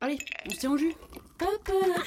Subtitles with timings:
[0.00, 0.92] Allez, on se tient au jus.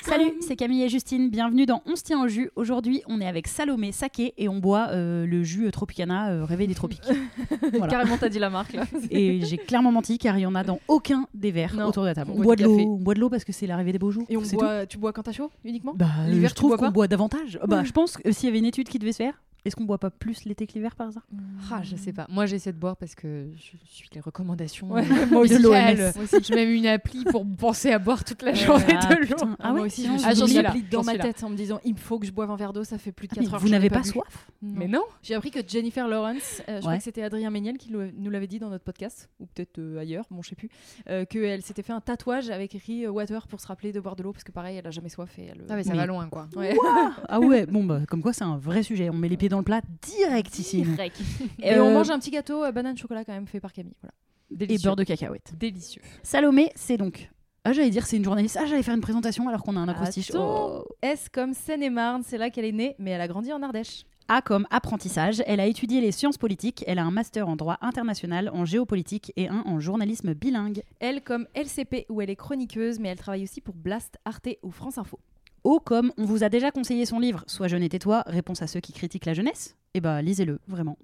[0.03, 1.29] Salut, c'est Camille et Justine.
[1.29, 2.49] Bienvenue dans On se tient au jus.
[2.55, 6.67] Aujourd'hui, on est avec Salomé Saké et on boit euh, le jus Tropicana euh, Réveil
[6.67, 7.01] des Tropiques.
[7.71, 7.87] Voilà.
[7.87, 8.85] Carrément, t'as dit la marque là.
[9.11, 12.03] Et j'ai clairement menti car il y en a dans aucun des verres Non, autour
[12.03, 12.31] de la table.
[12.33, 12.87] on On boit boit du de l'eau, café.
[12.87, 14.25] on boit de l'eau parce que c'est l'arrivée des beaux jours.
[14.29, 15.97] Et on c'est boit, tu bois quand t'as chaud uniquement tout.
[15.99, 17.59] Bah, L'hiver, je tu trouve bois qu'on pas boit davantage.
[17.67, 19.83] Bah, je pense que s'il y avait une étude qui devait se faire, est-ce qu'on
[19.85, 21.27] boit pas plus l'été que l'hiver par hasard
[21.71, 22.25] Ah, je sais pas.
[22.29, 24.89] Moi, j'essaie de boire parce que je suis les recommandations.
[24.91, 25.53] Ouais, euh, moi aussi.
[25.55, 26.11] médicales.
[26.15, 26.37] Moi aussi.
[26.43, 29.27] J'ai même une appli pour penser à boire toute la journée Ah, de l'eau.
[29.35, 29.55] putain.
[29.59, 31.79] Ah moi ouais, aussi, Ah, j'en suis là, appli dans ma tête en me disant
[31.83, 33.45] il me faut que je boive un verre d'eau, ça fait plus de Ah, mais
[33.45, 33.59] 4 heures.
[33.61, 34.47] vous n'avez pas soif?
[34.61, 34.73] Non.
[34.75, 35.03] Mais non.
[35.23, 38.47] J'ai appris que Jennifer Lawrence, euh, je crois que c'était Adrien Méniel qui nous l'avait
[38.47, 40.69] dit dans notre podcast, ou peut-être euh, ailleurs, bon je sais plus,
[41.09, 44.23] euh, qu'elle s'était fait un tatouage avec écrit water pour se rappeler de boire de
[44.23, 45.65] l'eau parce que pareil elle a jamais soif et elle.
[45.69, 46.47] Ah, mais ça va loin, quoi.
[47.27, 49.09] Ah ouais, bon bah comme quoi c'est un vrai sujet.
[49.09, 50.83] On met les pieds dans le plat direct ici.
[50.83, 50.95] nous.
[51.59, 53.95] Et Euh, on mange un petit gâteau euh, banane chocolat quand même fait par Camille.
[54.01, 54.13] Voilà.
[54.51, 54.87] et Délicieux.
[54.87, 55.53] beurre de cacahuète.
[55.57, 56.01] Délicieux.
[56.23, 57.29] Salomé, c'est donc.
[57.65, 58.57] Ah j'allais dire c'est une journaliste.
[58.59, 60.29] Ah j'allais faire une présentation alors qu'on a un acrostiche.
[60.29, 60.79] Attends.
[60.79, 60.85] Oh.
[61.01, 64.05] S comme Seine-et-Marne, c'est là qu'elle est née, mais elle a grandi en Ardèche.
[64.31, 67.79] A comme apprentissage, elle a étudié les sciences politiques, elle a un master en droit
[67.81, 70.83] international, en géopolitique et un en journalisme bilingue.
[70.99, 74.69] Elle comme LCP où elle est chroniqueuse, mais elle travaille aussi pour Blast, Arte ou
[74.69, 75.19] France Info.
[75.63, 78.67] O comme on vous a déjà conseillé son livre Sois jeune et tais-toi, réponse à
[78.67, 79.75] ceux qui critiquent la jeunesse.
[79.93, 80.97] Eh bah lisez-le, vraiment.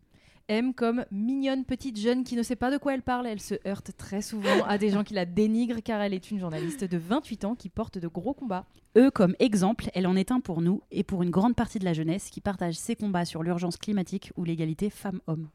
[0.47, 3.25] M comme mignonne petite jeune qui ne sait pas de quoi elle parle.
[3.25, 6.39] Elle se heurte très souvent à des gens qui la dénigrent car elle est une
[6.39, 8.65] journaliste de 28 ans qui porte de gros combats.
[8.95, 11.85] E comme exemple, elle en est un pour nous et pour une grande partie de
[11.85, 15.49] la jeunesse qui partage ses combats sur l'urgence climatique ou l'égalité femmes-hommes.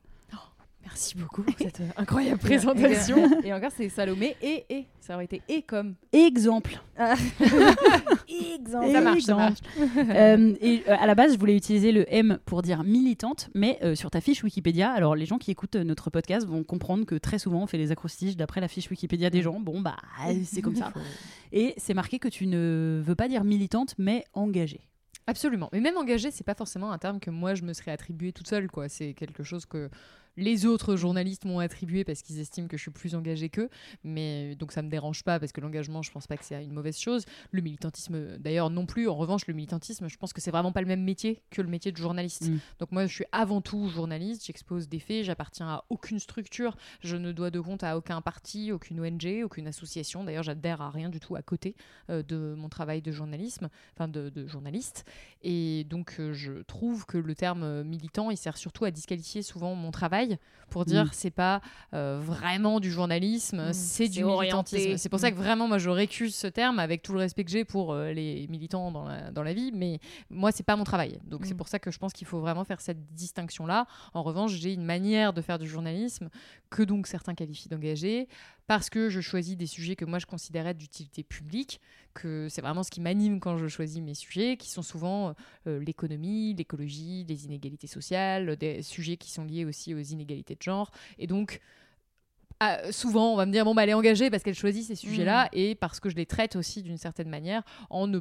[0.85, 3.41] Merci beaucoup pour cette euh, incroyable présentation.
[3.45, 4.87] Et, encore, c'est Salomé et et.
[5.01, 5.95] Ça aurait été et comme.
[6.13, 6.81] Exemple.
[8.29, 8.93] Exemple.
[8.93, 9.59] Ça marche, ça marche.
[9.97, 13.79] Euh, et euh, à la base, je voulais utiliser le M pour dire militante, mais
[13.83, 17.15] euh, sur ta fiche Wikipédia, alors les gens qui écoutent notre podcast vont comprendre que
[17.17, 19.59] très souvent on fait les acrostiches d'après la fiche Wikipédia des gens.
[19.59, 19.97] Bon, bah,
[20.45, 20.93] c'est comme ça.
[21.53, 24.87] Et c'est marqué que tu ne veux pas dire militante, mais engagée.
[25.27, 25.69] Absolument.
[25.73, 28.49] Mais même engagé, c'est pas forcément un terme que moi je me serais attribué toute
[28.49, 28.69] seule.
[28.69, 28.89] quoi.
[28.89, 29.89] C'est quelque chose que
[30.41, 33.69] les autres journalistes m'ont attribué parce qu'ils estiment que je suis plus engagée qu'eux.
[34.03, 36.73] Mais donc ça me dérange pas parce que l'engagement, je pense pas que c'est une
[36.73, 37.25] mauvaise chose.
[37.53, 39.09] Le militantisme, d'ailleurs, non plus.
[39.09, 41.69] En revanche, le militantisme, je pense que c'est vraiment pas le même métier que le
[41.69, 42.49] métier de journaliste.
[42.49, 42.59] Mm.
[42.79, 44.47] Donc moi, je suis avant tout journaliste.
[44.47, 45.25] J'expose des faits.
[45.25, 46.77] J'appartiens à aucune structure.
[47.01, 50.25] Je ne dois de compte à aucun parti, aucune ONG, aucune association.
[50.25, 51.77] D'ailleurs, j'adhère à rien du tout à côté
[52.09, 55.05] euh, de mon travail de journalisme, enfin de, de journaliste.
[55.43, 59.43] Et donc, euh, je trouve que le terme euh, militant, il sert surtout à disqualifier
[59.43, 60.30] souvent mon travail
[60.71, 61.11] pour dire Mm.
[61.13, 61.61] c'est pas
[61.95, 63.73] euh, vraiment du journalisme, Mm.
[63.73, 64.77] c'est du orienté.
[64.77, 64.97] militantisme.
[64.99, 65.35] C'est pour ça Mm.
[65.35, 68.13] que vraiment, moi, je récuse ce terme avec tout le respect que j'ai pour euh,
[68.13, 69.99] les militants dans la, dans la vie, mais
[70.31, 71.19] moi, c'est pas mon travail.
[71.27, 71.57] Donc, c'est Mm.
[71.57, 73.87] pour ça que je pense qu'il faut vraiment faire cette distinction-là.
[74.15, 76.29] En revanche, j'ai une manière de faire du journalisme
[76.71, 78.29] que donc certains qualifient d'engagé
[78.67, 81.81] parce que je choisis des sujets que moi je considérais d'utilité publique,
[82.15, 85.35] que c'est vraiment ce qui m'anime quand je choisis mes sujets, qui sont souvent
[85.67, 90.63] euh, l'économie, l'écologie, les inégalités sociales, des sujets qui sont liés aussi aux inégalités de
[90.63, 90.91] genre.
[91.19, 91.61] Et donc,
[92.61, 94.95] ah, souvent, on va me dire, bon, bah, elle est engagée parce qu'elle choisit ces
[94.95, 98.21] sujets-là et parce que je les traite aussi d'une certaine manière en ne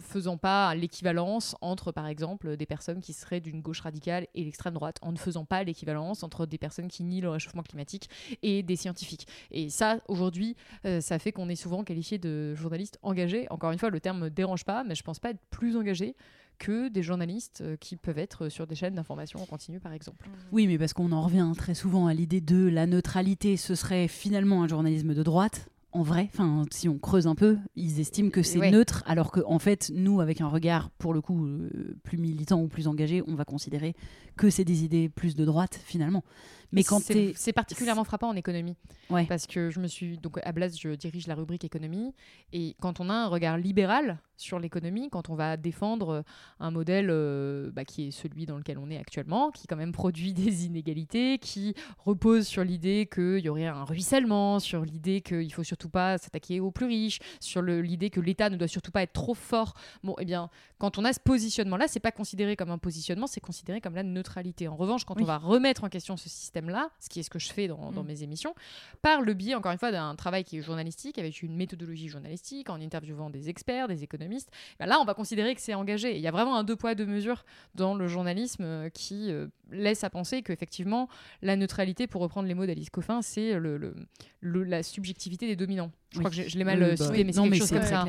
[0.00, 4.74] faisant pas l'équivalence entre, par exemple, des personnes qui seraient d'une gauche radicale et l'extrême
[4.74, 8.10] droite, en ne faisant pas l'équivalence entre des personnes qui nient le réchauffement climatique
[8.42, 9.26] et des scientifiques.
[9.50, 13.46] Et ça, aujourd'hui, euh, ça fait qu'on est souvent qualifié de journaliste engagé.
[13.50, 16.16] Encore une fois, le terme me dérange pas, mais je pense pas être plus engagé
[16.58, 20.28] que des journalistes euh, qui peuvent être sur des chaînes d'information en continu, par exemple.
[20.52, 24.08] Oui, mais parce qu'on en revient très souvent à l'idée de la neutralité, ce serait
[24.08, 25.68] finalement un journalisme de droite.
[25.92, 28.70] En vrai, enfin, si on creuse un peu, ils estiment que c'est Ouais.
[28.70, 32.60] neutre, alors que en fait, nous, avec un regard pour le coup euh, plus militant
[32.62, 33.94] ou plus engagé, on va considérer
[34.36, 36.24] que c'est des idées plus de droite finalement.
[36.72, 38.76] Mais quand c'est particulièrement frappant en économie.
[39.10, 39.26] Ouais.
[39.26, 40.18] Parce que je me suis.
[40.18, 42.14] Donc, à Blas, je dirige la rubrique économie.
[42.52, 46.24] Et quand on a un regard libéral sur l'économie, quand on va défendre
[46.58, 49.92] un modèle euh, bah, qui est celui dans lequel on est actuellement, qui quand même
[50.02, 55.52] produit des inégalités, qui repose sur l'idée qu'il y aurait un ruissellement, sur l'idée qu'il
[55.52, 59.02] faut surtout pas s'attaquer aux plus riches, sur l'idée que l'État ne doit surtout pas
[59.02, 59.74] être trop fort.
[60.02, 63.40] Bon, eh bien, quand on a ce positionnement-là, c'est pas considéré comme un positionnement, c'est
[63.40, 64.66] considéré comme la neutralité.
[64.66, 65.22] En revanche, quand Oui.
[65.22, 66.28] on va remettre en question ce
[66.62, 68.06] système-là, ce qui est ce que je fais dans, dans Mm.
[68.06, 68.54] mes émissions,
[69.02, 72.70] par le biais, encore une fois, d'un travail qui est journalistique, avec une méthodologie journalistique,
[72.70, 76.14] en interviewant des experts, des économistes, ben là, on va considérer que c'est engagé.
[76.16, 77.44] Il y a vraiment un deux poids, deux mesures
[77.74, 81.08] dans le journalisme euh, qui euh, laisse à penser qu'effectivement,
[81.42, 83.94] la neutralité, pour reprendre les mots d'Alice Coffin, c'est le, le-
[84.40, 85.90] le- la subjectivité des dominants.
[86.12, 87.70] Je crois que je, je l'ai mal Oui, euh, bah, cité, mais c'est quelque chose
[87.70, 88.04] comme ça.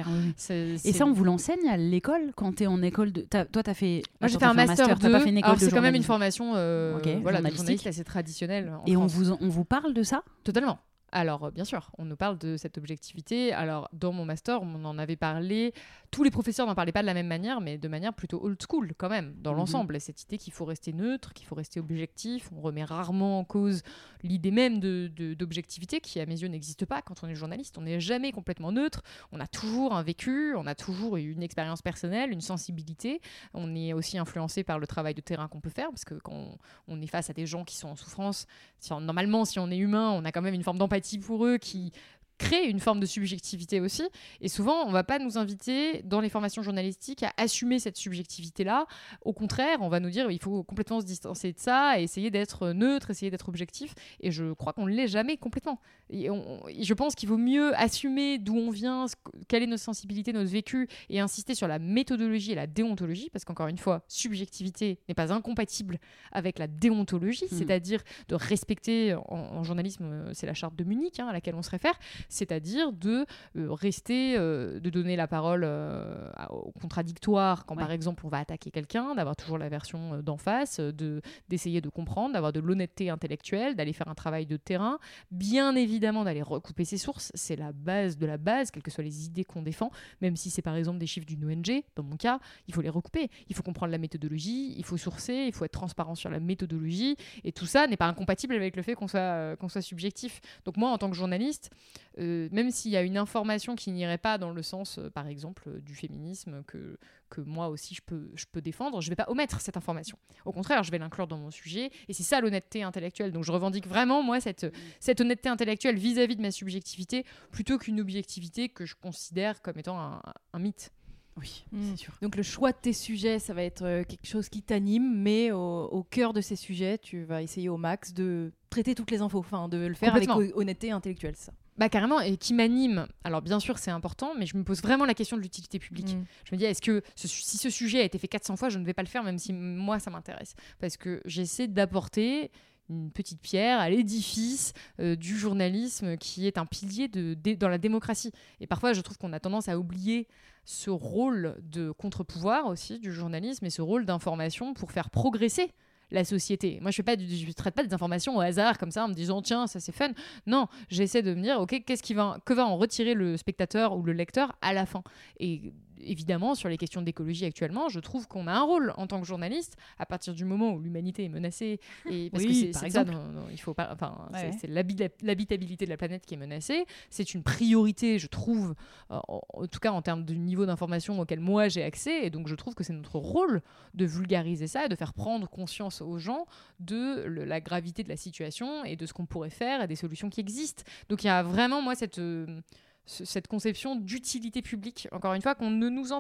[0.84, 3.22] Et ça, on vous l'enseigne à l'école quand t'es en école de.
[3.22, 4.04] Toi, t'as fait.
[4.20, 5.24] Moi, j'ai fait un master, T'as pas 2.
[5.24, 8.70] fait une école Alors, c'est quand même une formation euh, Ok, voilà, journaliste assez traditionnelle.
[8.70, 10.24] en Et on vous, on vous parle de ça?
[10.44, 10.80] Totalement.
[11.16, 13.54] Alors, euh, bien sûr, on nous parle de cette objectivité.
[13.54, 15.72] Alors, dans mon master, on en avait parlé.
[16.10, 18.60] Tous les professeurs n'en parlaient pas de la même manière, mais de manière plutôt old
[18.68, 19.58] school, quand même, dans Mhm.
[19.58, 19.96] l'ensemble.
[19.96, 22.50] Et cette idée qu'il faut rester neutre, qu'il faut rester objectif.
[22.52, 23.84] On remet rarement en cause
[24.24, 27.78] l'idée même de- de- d'objectivité, qui, à mes yeux, n'existe pas quand on est journaliste.
[27.78, 29.04] On n'est jamais complètement neutre.
[29.32, 33.22] On a toujours un vécu, on a toujours une expérience personnelle, une sensibilité.
[33.54, 36.34] On est aussi influencé par le travail de terrain qu'on peut faire, parce que quand
[36.34, 36.58] on,
[36.88, 38.48] on est face à des gens qui sont en souffrance,
[38.80, 41.46] si on- normalement, si on est humain, on a quand même une forme d'empathie pour
[41.46, 41.92] eux qui
[42.38, 44.04] crée une forme de subjectivité aussi.
[44.42, 48.86] Et souvent, on va pas nous inviter dans les formations journalistiques à assumer cette subjectivité-là.
[49.24, 52.32] Au contraire, on va nous dire il faut complètement se distancer de ça et essayer
[52.32, 53.94] d'être neutre, essayer d'être objectif.
[54.20, 55.80] Et je crois qu'on ne l'est jamais complètement.
[56.10, 59.64] Et, on- et je pense qu'il vaut mieux assumer d'où on vient, ce que- quelle
[59.64, 63.68] est notre sensibilité, notre vécu, et insister sur la méthodologie et la déontologie, parce qu'encore
[63.68, 66.00] une fois, subjectivité n'est pas incompatible
[66.32, 67.58] avec la déontologie, Mhm.
[67.58, 71.56] c'est-à-dire de respecter, en, en journalisme, euh, c'est la charte de Munich hein, à laquelle
[71.56, 71.94] on se réfère,
[72.30, 73.26] c'est-à-dire de
[73.56, 77.66] euh, rester, euh, de donner la parole euh, au contradictoire.
[77.66, 77.82] Quand Ouais.
[77.82, 81.90] par exemple on va attaquer quelqu'un, d'avoir toujours la version d'en face, de d'essayer de
[81.90, 85.00] comprendre, d'avoir de l'honnêteté intellectuelle, d'aller faire un travail de terrain,
[85.32, 89.04] bien évidemment d'aller recouper ses sources, c'est la base de la base, quelles que soient
[89.04, 89.90] les idées qu'on défend,
[90.22, 92.90] même si c'est par exemple des chiffres d'une ONG, dans mon cas, il faut les
[92.90, 96.40] recouper, il faut comprendre la méthodologie, il faut sourcer, il faut être transparent sur la
[96.40, 99.82] méthodologie, et tout ça n'est pas incompatible avec le fait qu'on soit, euh, qu'on soit
[99.82, 100.42] subjectif.
[100.66, 101.72] Donc moi, en tant que journaliste,
[102.20, 105.28] euh, même s'il y a une information qui n'irait pas dans le sens, euh, par
[105.28, 106.98] exemple, euh, du féminisme que,
[107.30, 110.18] que moi aussi je peux, je peux défendre, je ne vais pas omettre cette information.
[110.46, 113.32] Au contraire, je vais l'inclure dans mon sujet, et c'est ça l'honnêteté intellectuelle.
[113.32, 114.68] Donc je revendique vraiment, moi, cette,
[115.00, 120.00] cette honnêteté intellectuelle vis-à-vis de ma subjectivité, plutôt qu'une objectivité que je considère comme étant
[120.00, 120.22] un,
[120.54, 120.92] un mythe.
[121.36, 121.82] Oui, Mm.
[121.90, 122.14] c'est sûr.
[122.22, 125.86] Donc le choix de tes sujets, ça va être quelque chose qui t'anime, mais au,
[125.86, 129.40] au cœur de ces sujets, tu vas essayer au max de traiter toutes les infos,
[129.40, 131.52] enfin de le faire avec honnêteté intellectuelle, ça.
[131.78, 133.08] Bah carrément, et qui m'anime.
[133.24, 136.16] Alors bien sûr, c'est important, mais je me pose vraiment la question de l'utilité publique.
[136.16, 136.26] Mm.
[136.46, 138.78] Je me dis, est-ce que ce- si ce sujet a été fait 400 fois, je
[138.78, 140.54] ne vais pas le faire, même si moi, ça m'intéresse.
[140.80, 142.52] Parce que j'essaie d'apporter
[142.90, 147.78] une petite pierre à l'édifice euh, du journalisme qui est un pilier de, dans la
[147.78, 148.32] démocratie.
[148.60, 150.28] Et parfois, je trouve qu'on a tendance à oublier
[150.66, 155.72] ce rôle de contre-pouvoir aussi du journalisme et ce rôle d'information pour faire progresser
[156.14, 156.80] la société.
[156.82, 159.68] Moi, je ne traite pas des informations au hasard comme ça en me disant tiens,
[159.68, 160.12] ça c'est fun.
[160.48, 163.98] Non, j'essaie de me dire ok, qu'est-ce qui va, que va en retirer le spectateur
[163.98, 165.04] ou le lecteur à la fin?
[165.40, 165.74] Et
[166.06, 169.26] évidemment, sur les questions d'écologie actuellement, je trouve qu'on a un rôle en tant que
[169.28, 171.80] journaliste à partir du moment où l'humanité est menacée.
[172.12, 173.90] Et parce Oui, que c'est ça, non, non, il faut pas.
[173.92, 174.52] Enfin, Ouais.
[174.52, 176.86] c'est- c'est l'habita- l'habitabilité de la planète qui est menacée.
[177.10, 178.76] C'est une priorité, je trouve,
[179.12, 182.26] euh, en, tout cas en termes de niveau d'information auquel moi j'ai accès.
[182.26, 183.62] Et donc, je trouve que c'est notre rôle
[183.94, 186.46] de vulgariser ça et de faire prendre conscience aux gens
[186.80, 189.96] de le- la gravité de la situation et de ce qu'on pourrait faire et des
[189.96, 190.84] solutions qui existent.
[191.10, 192.20] Donc, il y a vraiment, moi, cette.
[192.20, 192.62] euh,
[193.06, 196.14] ce- cette conception d'utilité publique, encore une fois, qu'on ne nous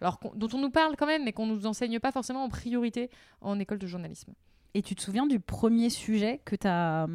[0.00, 3.10] alors dont on nous parle quand même, mais qu'on nous enseigne pas forcément en priorité
[3.40, 4.32] en école de journalisme.
[4.74, 7.08] Et tu te souviens du premier sujet que tu as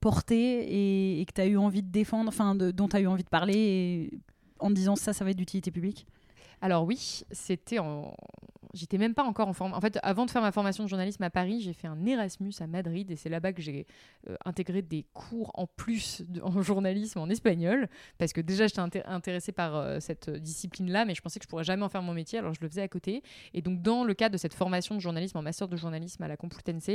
[0.00, 3.24] porté et, que tu as eu envie de défendre, enfin dont tu as eu envie
[3.24, 4.10] de parler
[4.60, 6.06] en disant ça, ça va être d'utilité publique?
[6.62, 8.14] Alors oui, c'était en...
[8.72, 9.72] j'étais même pas encore en forme.
[9.74, 12.52] En fait, avant de faire ma formation de journalisme à Paris, j'ai fait un Erasmus
[12.60, 13.86] à Madrid et c'est là-bas que j'ai
[14.28, 18.80] euh, intégré des cours en plus de- en journalisme en espagnol parce que déjà j'étais
[18.80, 22.02] inté- intéressée par euh, cette discipline-là, mais je pensais que je pourrais jamais en faire
[22.02, 23.22] mon métier, alors je le faisais à côté.
[23.54, 26.28] Et donc, dans le cadre de cette formation de journalisme en master de journalisme à
[26.28, 26.90] la Complutense,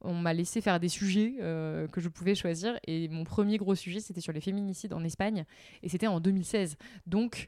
[0.00, 2.78] on m'a laissé faire des sujets euh, que je pouvais choisir.
[2.86, 5.44] Et mon premier gros sujet, c'était sur les féminicides en Espagne.
[5.82, 6.76] Et c'était en 2016.
[7.06, 7.46] Donc,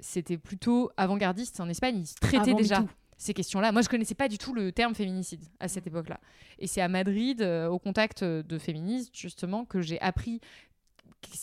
[0.00, 1.60] c'était plutôt avant-gardiste.
[1.60, 2.84] En Espagne, ils traitaient Avant déjà
[3.18, 3.72] ces questions-là.
[3.72, 6.20] Moi, je connaissais pas du tout le terme féminicide à cette époque-là.
[6.58, 10.40] Et c'est à Madrid, euh, au contact de féministes, justement, que j'ai appris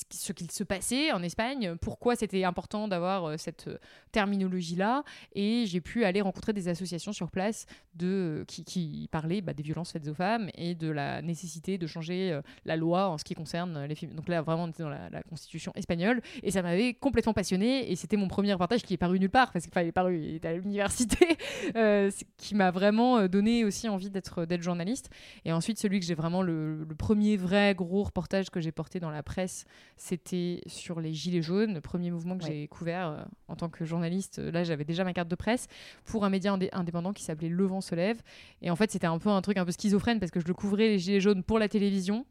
[0.09, 3.77] ce qu'il se passait en Espagne, pourquoi c'était important d'avoir euh, cette euh,
[4.11, 9.53] terminologie-là, et j'ai pu aller rencontrer des associations sur place de, qui, qui parlaient bah,
[9.53, 13.17] des violences faites aux femmes et de la nécessité de changer euh, la loi en
[13.17, 14.13] ce qui concerne euh, les films.
[14.13, 17.95] Donc là, vraiment, on était dans la, constitution espagnole, et ça m'avait complètement passionné et
[17.95, 20.49] c'était mon premier reportage qui est paru nulle part, parce qu'il est paru, il était
[20.49, 21.37] à l'université,
[21.75, 25.09] euh, qui m'a vraiment euh, donné aussi envie d'être journaliste.
[25.45, 29.09] Et ensuite, celui que j'ai vraiment le premier vrai gros reportage que j'ai porté dans
[29.09, 29.65] la presse,
[29.97, 32.49] c'était sur les Gilets jaunes, le premier mouvement que Ouais.
[32.51, 34.39] j'ai couvert euh, en tant que journaliste.
[34.39, 35.67] Là, j'avais déjà ma carte de presse
[36.05, 38.21] pour un média indé- indépendant qui s'appelait Le Vent se lève.
[38.61, 40.53] Et en fait, c'était un peu un truc un peu schizophrène parce que je le
[40.53, 42.25] couvrais les Gilets jaunes pour la télévision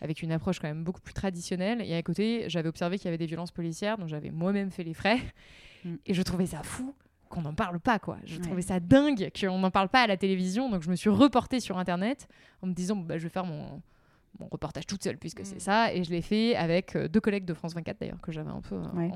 [0.00, 1.80] avec une approche quand même beaucoup plus traditionnelle.
[1.82, 4.84] Et à côté, j'avais observé qu'il y avait des violences policières, dont j'avais moi-même fait
[4.84, 5.18] les frais.
[5.84, 5.94] Mm.
[6.06, 6.94] Et je trouvais ça fou
[7.30, 8.18] qu'on n'en parle pas, quoi.
[8.24, 8.42] Je Ouais.
[8.42, 10.68] trouvais ça dingue qu'on n'en parle pas à la télévision.
[10.70, 12.28] Donc je me suis reportée sur Internet
[12.62, 13.80] en me disant, bah, je vais faire mon,
[14.40, 15.44] mon reportage toute seule puisque Mm.
[15.44, 15.92] c'est ça.
[15.94, 18.60] Et je l'ai fait avec euh, deux collègues de France 24 d'ailleurs, que j'avais un
[18.60, 19.10] peu euh, Ouais.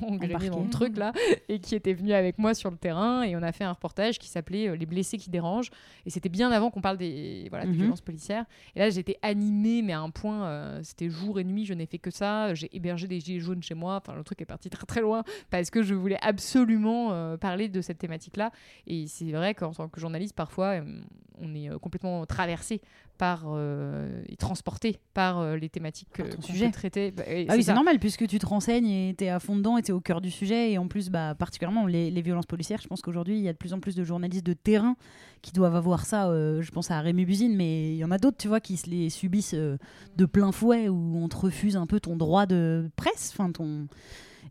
[0.00, 1.12] en, dans le truc là,
[1.48, 3.22] et qui étaient venus avec moi sur le terrain.
[3.22, 5.70] Et on a fait un reportage qui s'appelait euh, Les blessés qui dérangent.
[6.06, 7.76] Et c'était bien avant qu'on parle des, voilà, des Mhm.
[7.78, 8.44] violences policières.
[8.76, 11.86] Et là, j'étais animée, mais à un point, euh, c'était jour et nuit, je n'ai
[11.86, 12.54] fait que ça.
[12.54, 13.96] J'ai hébergé des gilets jaunes chez moi.
[14.04, 17.68] Enfin, le truc est parti très très loin parce que je voulais absolument euh, parler
[17.68, 18.52] de cette thématique-là.
[18.86, 21.00] Et c'est vrai qu'en tant que journaliste, parfois, euh,
[21.40, 22.80] on est complètement traversé
[23.18, 26.66] par euh, et transporté par euh, les thématiques que- ton sujet.
[27.12, 29.82] Bah, Ah oui, c'est normal puisque tu te renseignes et t'es à fond dedans et
[29.82, 30.72] t'es au cœur du sujet.
[30.72, 33.52] Et en plus, bah, particulièrement les, les violences policières, je pense qu'aujourd'hui, il y a
[33.52, 34.96] de plus en plus de journalistes de terrain
[35.42, 36.28] qui doivent avoir ça.
[36.28, 38.76] euh, je pense à Rémi Buzine, mais il y en a d'autres, tu vois, qui
[38.76, 39.76] se les subissent euh,
[40.16, 43.30] de plein fouet où on te refuse un peu ton droit de presse.
[43.32, 43.86] Enfin, ton.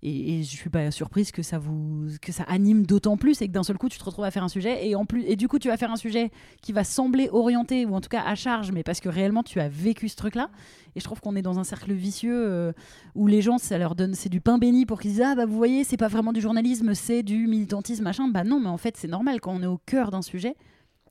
[0.05, 3.47] Et, et je suis pas surprise que ça vous que ça anime d'autant plus et
[3.47, 5.37] que d'un seul coup tu te retrouves à faire un sujet et en plus et
[5.37, 6.29] du coup tu vas faire un sujet
[6.61, 9.61] qui va sembler orienté ou en tout cas à charge mais parce que réellement tu
[9.61, 10.49] as vécu ce truc là
[10.95, 12.71] et je trouve qu'on est dans un cercle vicieux euh,
[13.15, 15.45] où les gens, ça leur donne, c'est du pain béni pour qu'ils disent ah bah
[15.45, 18.27] vous voyez, c'est pas vraiment du journalisme, c'est du militantisme machin.
[18.27, 20.55] Bah non, mais en fait c'est normal quand on est au cœur d'un sujet,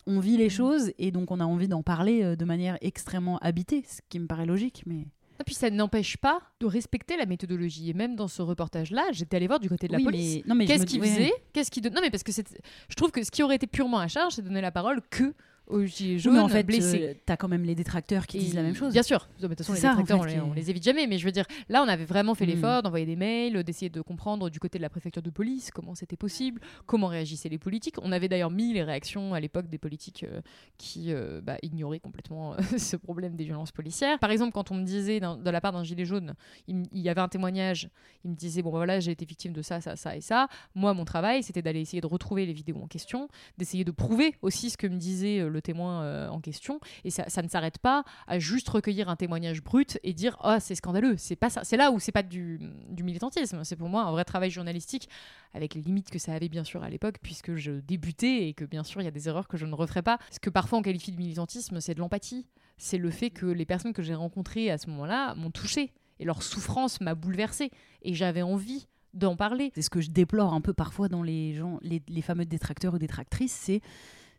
[0.06, 3.38] on vit les choses et donc on a envie d'en parler euh, de manière extrêmement
[3.38, 4.84] habitée, ce qui me paraît logique.
[4.87, 5.06] Mais
[5.42, 7.90] Et puis ça n'empêche pas de respecter la méthodologie.
[7.90, 10.37] Et même dans ce reportage-là, j'étais allée voir du côté de la Oui, police.
[10.46, 11.08] mais- mais Qu'est-ce me- qu'ils ouais.
[11.08, 11.32] faisaient?
[11.52, 14.34] Qu'est-ce Non, mais parce que je trouve que ce qui aurait été purement à charge,
[14.34, 15.34] c'est de donner la parole que
[15.73, 17.02] aux gilets Oui, jaunes mais en fait, blessés.
[17.02, 18.93] euh, t'as quand même les détracteurs qui Et- disent la même chose.
[18.93, 19.29] Bien sûr.
[19.41, 21.07] De toute façon, C'est les ça, en détracteurs, fait, on, les, on évite jamais.
[21.07, 22.49] Mais je veux dire, là, on avait vraiment fait Mm.
[22.50, 25.95] l'effort d'envoyer des mails, d'essayer de comprendre du côté de la préfecture de police comment
[25.95, 27.97] c'était possible, comment réagissaient les politiques.
[28.02, 30.41] On avait d'ailleurs mis les réactions à l'époque des politiques euh,
[30.79, 34.19] qui euh, bah, ignoraient complètement ce problème des violences policières.
[34.19, 36.35] Par exemple, quand on me disait de la part d'un gilet jaune,
[36.69, 37.88] il, y avait un témoignage,
[38.25, 40.49] il me disait bon bah, voilà, j'ai été victime de ça, ça, ça et ça.
[40.75, 44.35] Moi, mon travail, c'était d'aller essayer de retrouver les vidéos en question, d'essayer de prouver
[44.43, 46.81] aussi ce que me disait euh, le témoin euh, en question.
[47.04, 50.75] Et ça, ne s'arrête pas à juste recueillir un témoignage brut et dire ah c'est
[50.75, 51.14] scandaleux.
[51.16, 51.62] C'est pas ça.
[51.64, 52.61] C'est là où c'est pas du,
[53.02, 53.64] militantisme.
[53.64, 55.09] C'est pour moi un vrai travail journalistique
[55.54, 58.64] avec les limites que ça avait bien sûr à l'époque puisque je débutais et que
[58.64, 60.19] bien sûr il y a des erreurs que je ne referai pas.
[60.31, 62.47] Ce que parfois on qualifie de militantisme, c'est de l'empathie.
[62.78, 66.25] C'est le fait que les personnes que j'ai rencontrées à ce moment-là m'ont touchée et
[66.25, 67.71] leur souffrance m'a bouleversée
[68.02, 69.73] et j'avais envie d'en parler.
[69.75, 72.99] C'est ce que je déplore un peu parfois dans les gens, les fameux détracteurs ou
[72.99, 73.83] détractrices, c'est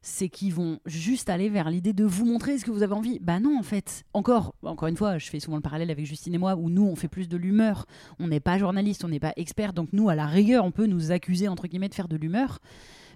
[0.03, 3.19] c'est qu'ils vont juste aller vers l'idée de vous montrer ce que vous avez envie.
[3.19, 4.03] Bah non, en fait.
[4.13, 6.85] Encore, encore une fois, je fais souvent le parallèle avec Justine et moi, où nous,
[6.85, 7.85] on fait plus de l'humeur.
[8.19, 10.87] On n'est pas journaliste, on n'est pas expert, donc nous, à la rigueur, on peut
[10.87, 12.59] nous accuser, entre guillemets, de faire de l'humeur.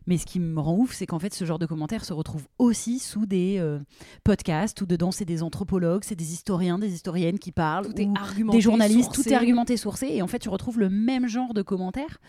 [0.08, 2.48] Mais ce qui me rend ouf, c'est qu'en fait, ce genre de commentaires se retrouve
[2.58, 3.80] aussi sous des euh,
[4.24, 8.62] podcasts où dedans, c'est des anthropologues, c'est des historiens, des historiennes qui parlent, ou des
[8.62, 9.24] journalistes, sourcé.
[9.24, 12.20] tout est argumenté, sourcé, et en fait, tu retrouves le même genre de commentaires.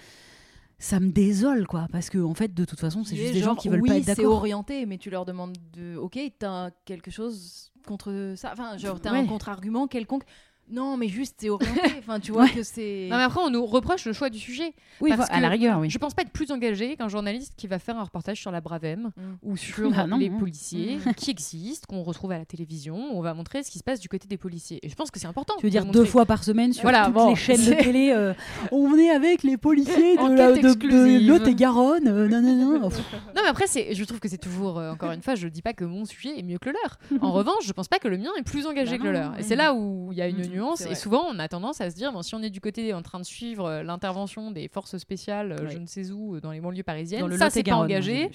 [0.81, 3.57] Ça me désole, quoi, parce que en fait, de toute façon, c'est juste des gens
[3.57, 4.37] qui veulent oui, pas être c'est d'accord.
[4.37, 5.97] orienté, mais tu leur demandes de.
[5.97, 8.51] Ok, t'as quelque chose contre ça?
[8.53, 9.19] Enfin, genre, t'as Ouais.
[9.19, 10.23] un contre-argument quelconque.
[10.71, 11.81] Non, mais juste c'est orienté.
[11.99, 12.51] Enfin, tu vois Ouais.
[12.51, 13.09] que c'est.
[13.11, 14.73] Non, mais après, on nous reproche le choix du sujet.
[15.01, 15.91] Oui, Parce à la rigueur, oui.
[15.91, 18.61] Je pense pas être plus engagé qu'un journaliste qui va faire un reportage sur la
[18.61, 19.21] Bravem Mm.
[19.43, 20.37] ou sur Bah non, les hein.
[20.39, 22.97] policiers qui existent, qu'on retrouve à la télévision.
[23.13, 24.79] On va montrer ce qui se passe du côté des policiers.
[24.83, 25.55] Et je pense que c'est important.
[25.59, 27.73] Tu veux dire de deux fois par semaine sur Voilà, toutes bon, les chaînes de
[27.75, 28.33] télé euh,
[28.73, 31.29] On est avec les policiers de, la, de, de exclusive.
[31.29, 32.09] Lot-et-Garonne.
[32.09, 32.89] euh, non, non, non.
[32.89, 35.63] Non, mais après, c'est, je trouve que c'est toujours, euh, encore une fois, je dis
[35.63, 36.99] pas que mon sujet est mieux que le leur.
[37.23, 39.39] En revanche, je pense pas que le mien est plus engagé Bah que le leur.
[39.39, 40.41] Et c'est là où il y a une
[40.89, 43.03] Et souvent, on a tendance à se dire, bon, si on est du côté en
[43.03, 45.71] train de suivre euh, l'intervention des forces spéciales, euh, Ouais.
[45.71, 48.31] je ne sais où, euh, dans les banlieues parisiennes, Dans le ça, c'est pas engagé.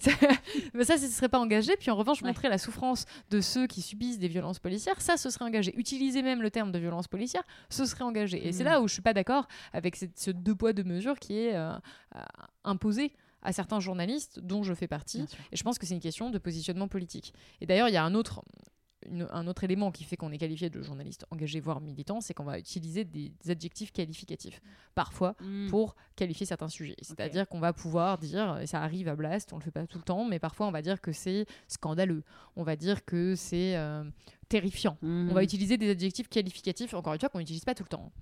[0.00, 0.10] je.
[0.74, 1.76] Mais ça, ce serait pas engagé.
[1.76, 2.28] Puis en revanche, Ouais.
[2.28, 5.74] montrer la souffrance de ceux qui subissent des violences policières, ça, ce serait engagé.
[5.76, 8.46] Utiliser même le terme de violence policière, ce serait engagé.
[8.46, 8.70] Et c'est Mhm.
[8.70, 11.54] là où je suis pas d'accord avec cette- ce deux poids deux mesures qui est
[11.54, 11.72] euh,
[12.16, 12.20] euh,
[12.64, 13.12] imposé
[13.42, 15.26] à certains journalistes dont je fais partie.
[15.52, 17.34] Et je pense que c'est une question de positionnement politique.
[17.60, 18.42] Et d'ailleurs, il y a un autre,
[19.10, 22.34] une- un autre élément qui fait qu'on est qualifié de journaliste engagé, voire militant, c'est
[22.34, 24.60] qu'on va utiliser des, des adjectifs qualificatifs,
[24.94, 25.68] parfois Mm.
[25.68, 26.96] pour qualifier certains sujets.
[27.02, 29.98] C'est-à-dire qu'on va pouvoir dire, et ça arrive à Blast, on le fait pas tout
[29.98, 32.22] le temps, mais parfois on va dire que c'est scandaleux,
[32.56, 34.04] on va dire que c'est euh,
[34.48, 34.96] terrifiant.
[35.02, 35.28] Mm.
[35.30, 38.12] On va utiliser des adjectifs qualificatifs, encore une fois, qu'on n'utilise pas tout le temps.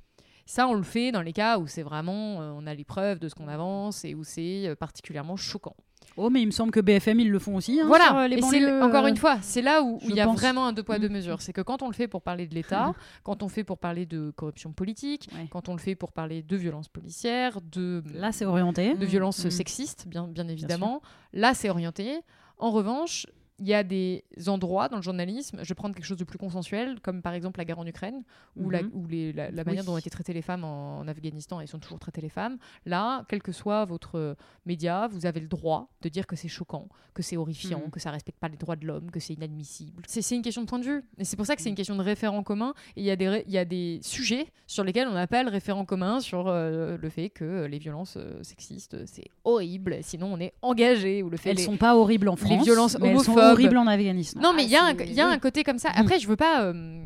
[0.44, 3.20] Ça, on le fait dans les cas où c'est vraiment, euh, on a les preuves
[3.20, 5.76] de ce qu'on avance et où c'est euh, particulièrement choquant.
[6.16, 7.72] Oh, mais il me semble que BFM, ils le font aussi.
[7.72, 9.98] hein, sur, Voilà, euh, les et c'est banlieues, encore euh, une fois, c'est là où
[10.02, 10.38] il y a pense.
[10.38, 11.12] vraiment un deux poids deux Mm.
[11.12, 11.40] mesures.
[11.40, 12.92] C'est que quand on le fait pour parler de l'État,
[13.22, 15.46] quand on fait pour parler de corruption politique, Ouais.
[15.50, 18.94] quand on le fait pour parler de violence policière, de Là, c'est orienté.
[18.94, 19.50] de violences Mm.
[19.50, 21.00] sexistes, bien, bien évidemment.
[21.32, 22.20] Là, c'est orienté.
[22.58, 23.26] En revanche,
[23.62, 26.36] il y a des endroits dans le journalisme, je vais prendre quelque chose de plus
[26.38, 28.22] consensuel, comme par exemple la guerre en Ukraine,
[28.56, 29.06] la, Mhm.
[29.08, 29.86] les- la, la manière Oui.
[29.86, 32.58] dont ont été traitées les femmes en, en Afghanistan, et sont toujours traitées les femmes.
[32.86, 36.88] Là, quel que soit votre média, vous avez le droit de dire que c'est choquant,
[37.14, 37.90] que c'est horrifiant, Mhm.
[37.90, 40.02] que ça respecte pas les droits de l'homme, que c'est inadmissible.
[40.08, 41.04] C'est une question de point de vue.
[41.18, 42.74] Et c'est pour ça que c'est une question de référent commun.
[42.96, 45.26] Et il y, a des ré- il y a des sujets sur lesquels on n'a
[45.26, 49.98] pas le référent commun sur euh, le fait que les violences euh, sexistes, c'est horrible,
[50.02, 51.22] sinon on est engagé.
[51.22, 52.64] Ou le fait Elles les- sont pas horribles en France.
[52.64, 53.51] violences elles sont homophobes.
[53.52, 54.40] Horribles en Afghanistan.
[54.40, 55.90] non, mais il y a, Ah, il y a un côté comme ça.
[55.90, 55.94] Mhm.
[55.98, 56.62] Après, je veux pas.
[56.64, 57.02] euh,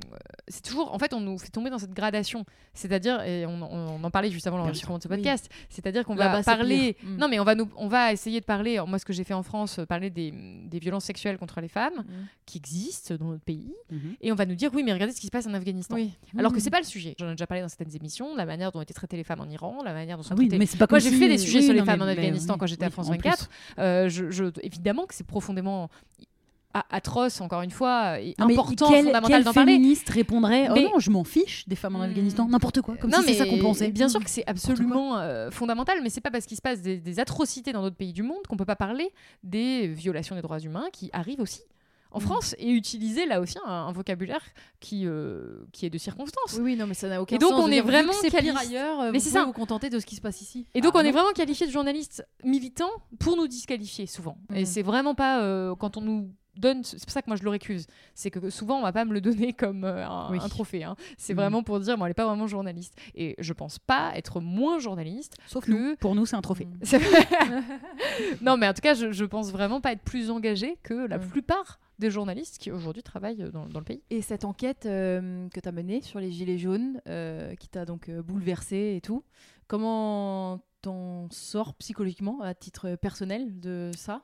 [0.49, 0.93] c'est toujours.
[0.95, 2.45] En fait, on nous fait tomber dans cette gradation.
[2.75, 5.17] C'est-à-dire, et on, on- on en parlait juste avant l'enregistrement de ce Oui.
[5.17, 6.97] podcast, c'est-à-dire qu'on va parler.
[7.03, 7.17] Mm.
[7.17, 8.79] Non, mais on va, nous, on va essayer de parler.
[8.87, 10.33] Moi, ce que j'ai fait en France, euh, parler des,
[10.67, 12.13] des violences sexuelles contre les femmes Mm.
[12.45, 13.75] qui existent dans notre pays.
[13.91, 14.17] Mhm.
[14.21, 15.95] Et on va nous dire, oui, mais regardez ce qui se passe en Afghanistan.
[15.97, 16.11] Oui.
[16.39, 17.15] Alors que c'est pas le sujet.
[17.19, 19.41] J'en ai déjà parlé dans certaines émissions, la manière dont ont été traitées les femmes
[19.41, 21.29] en Iran, la manière dont sont Ah oui, traitées mais c'est pas moi, j'ai fait
[21.29, 23.23] des sujets sur les femmes en mais Afghanistan quand j'étais à France en plus.
[23.29, 23.49] 24.
[23.79, 25.89] Euh, je, évidemment que c'est profondément
[26.91, 29.73] atroce, encore une fois, et Non, important, quel, fondamental d'en parler.
[29.73, 32.11] féministe répondrait Mais- Oh non, je m'en fiche des femmes en Hmm.
[32.11, 33.91] Afghanistan, n'importe quoi, comme non, si c'est ça qu'on pensait.
[33.91, 36.99] Bien sûr que c'est absolument euh, fondamental, mais c'est pas parce qu'il se passe des,
[36.99, 39.11] des atrocités dans d'autres pays du monde qu'on peut pas parler
[39.43, 41.63] des violations des droits humains qui arrivent aussi
[42.13, 42.23] en Mm.
[42.23, 44.41] France et utiliser là aussi un, un vocabulaire
[44.81, 46.55] qui, euh, qui est de circonstance.
[46.55, 47.65] Oui, oui, non, mais ça n'a aucun Et donc, sens.
[47.65, 49.01] on est vraiment que c'est pire qualif- ailleurs.
[49.01, 49.45] euh, Mais c'est ça.
[49.45, 50.67] vous contenter de ce qui se passe ici.
[50.75, 54.39] Et donc on est vraiment qualifié de journalistes militants pour nous disqualifier souvent.
[54.55, 54.67] Et Mm.
[54.67, 57.51] c'est vraiment pas euh, quand on nous donne, c'est pour ça que moi je le
[57.51, 60.39] récuse, c'est que souvent on va pas me le donner comme euh, un, Oui.
[60.43, 60.85] un trophée.
[60.85, 60.97] hein.
[61.19, 61.37] C'est Mm.
[61.37, 62.95] vraiment pour dire, bon, elle est pas vraiment journaliste.
[63.15, 65.37] Et je pense pas être moins journaliste.
[65.47, 66.69] Sauf que- nous, pour nous, c'est un trophée.
[68.41, 71.19] Non, mais en tout cas, je, je pense vraiment pas être plus engagée que la
[71.19, 71.27] Mm.
[71.29, 74.03] plupart des journalistes qui aujourd'hui travaillent dans, dans le pays.
[74.11, 77.85] Et cette enquête euh, que tu as menée sur les Gilets jaunes, euh, qui t'a
[77.87, 79.25] donc euh, bouleversé et tout,
[79.67, 84.23] comment t'en sors psychologiquement à titre personnel de ça?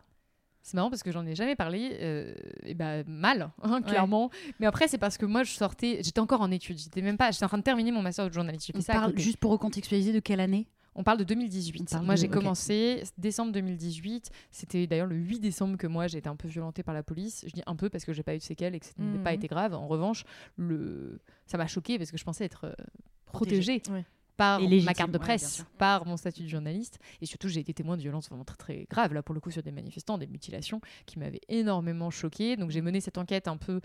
[0.62, 4.30] C'est marrant parce que j'en ai jamais parlé, euh, et bah, mal, hein, clairement.
[4.60, 7.30] Mais après, c'est parce que moi, je sortais, j'étais encore en études, j'étais même pas,
[7.32, 8.72] j'étais en train de terminer mon master de journalisme.
[8.76, 10.68] On ça parle, juste pour recontextualiser, de quelle année?
[10.94, 11.80] On parle de 2018.
[11.80, 14.30] On parle moi, de- j'ai commencé décembre 2018.
[14.50, 17.44] C'était d'ailleurs le 8 décembre que moi, j'ai été un peu violentée par la police.
[17.48, 19.18] Je dis un peu parce que j'ai pas eu de séquelles et que ça n'a
[19.24, 19.72] pas été grave.
[19.74, 20.24] En revanche,
[20.56, 21.18] le...
[21.46, 22.74] ça m'a choqué parce que je pensais être euh,
[23.24, 24.04] protégée Ouais.
[24.42, 26.98] Par ma carte de presse, par mon statut de journaliste.
[27.20, 29.50] Et surtout, j'ai été témoin de violences vraiment très, très graves, là, pour le coup,
[29.52, 32.56] sur des manifestants, des mutilations qui m'avaient énormément choquée.
[32.56, 33.80] Donc, j'ai mené cette enquête un peu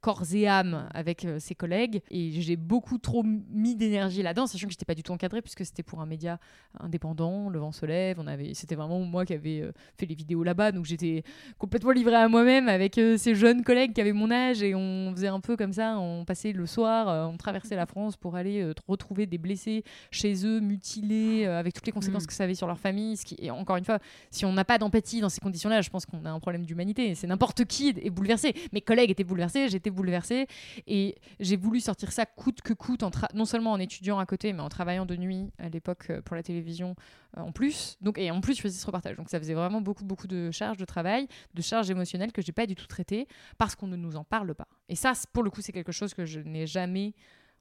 [0.00, 2.02] corps et âme avec euh, ses collègues.
[2.10, 5.64] Et j'ai beaucoup trop mis d'énergie là-dedans, sachant que j'étais pas du tout encadrée, puisque
[5.64, 6.38] c'était pour un média
[6.80, 8.18] indépendant, Le Vent se lève.
[8.20, 10.72] On avait, c'était vraiment moi qui avais euh, fait les vidéos là-bas.
[10.72, 11.22] Donc, j'étais
[11.58, 14.62] complètement livrée à moi-même avec euh, ces jeunes collègues qui avaient mon âge.
[14.62, 15.98] Et on faisait un peu comme ça.
[15.98, 19.84] On passait le soir, euh, on traversait la France pour aller euh, retrouver des blessés
[20.10, 22.26] chez eux, mutilés, euh, avec toutes les conséquences Mm.
[22.26, 23.16] que ça avait sur leur famille.
[23.16, 23.98] Ce qui, et encore une fois,
[24.30, 27.14] si on n'a pas d'empathie dans ces conditions-là, je pense qu'on a un problème d'humanité.
[27.14, 28.54] C'est n'importe qui est bouleversé.
[28.72, 30.46] Mes collègues étaient bouleversés, j'étais bouleversée.
[30.86, 33.02] Et j'ai voulu sortir ça coûte que coûte,
[33.34, 36.36] non seulement en étudiant à côté, mais en travaillant de nuit à l'époque euh, pour
[36.36, 36.94] la télévision
[37.36, 37.96] euh, en plus.
[38.00, 39.16] Donc, et en plus, je faisais ce reportage.
[39.16, 42.52] Donc ça faisait vraiment beaucoup, beaucoup de charges de travail, de charges émotionnelles que j'ai
[42.52, 43.26] pas du tout traitées
[43.58, 44.68] parce qu'on ne nous en parle pas.
[44.88, 47.14] Et ça, pour le coup, c'est quelque chose que je n'ai jamais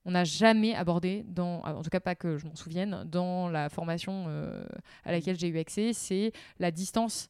[0.06, 3.70] on n'a jamais abordé, dans, en tout cas pas que je m'en souvienne, dans la
[3.70, 4.66] formation euh,
[5.06, 7.30] à laquelle j'ai eu accès, c'est la distance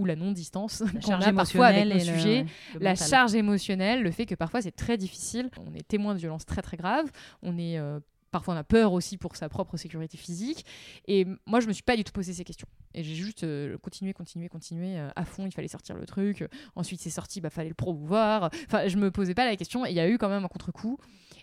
[0.00, 3.08] ou la non-distance qu'on a parfois avec le- sujets, le la mental.
[3.08, 6.62] charge émotionnelle, le fait que parfois c'est très difficile, on est témoin de violences très
[6.62, 7.10] très graves,
[7.42, 8.00] on est euh,
[8.30, 10.64] parfois on a peur aussi pour sa propre sécurité physique.
[11.06, 12.68] Et moi je me suis pas du tout posé ces questions.
[12.94, 15.46] Et j'ai juste euh, continué continué continué euh, à fond.
[15.46, 16.48] Il fallait sortir le truc.
[16.76, 18.50] Ensuite c'est sorti bah fallait le promouvoir.
[18.66, 19.86] Enfin je me posais pas la question.
[19.86, 20.98] Et il y a eu quand même un contre-coup.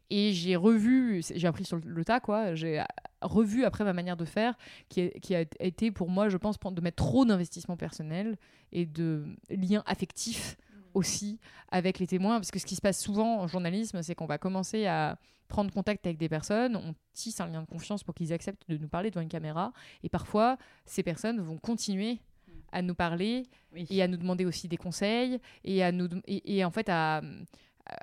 [0.09, 2.55] Et j'ai revu j'ai appris sur le- tas quoi.
[2.55, 2.83] J'ai euh,
[3.21, 4.55] revu après ma manière de faire
[4.89, 8.37] qui, qui a été pour moi je pense de mettre trop d'investissement personnel
[8.71, 10.57] et de liens affectifs
[10.97, 14.25] aussi avec les témoins parce que ce qui se passe souvent en journalisme c'est qu'on
[14.25, 18.13] va commencer à prendre contact avec des personnes, on tisse un lien de confiance pour
[18.13, 19.71] qu'ils acceptent de nous parler devant une caméra.
[20.03, 22.19] Et parfois, ces personnes vont continuer
[22.73, 23.87] à nous parler Oui.
[23.89, 27.21] et à nous demander aussi des conseils et à nous et, et en fait à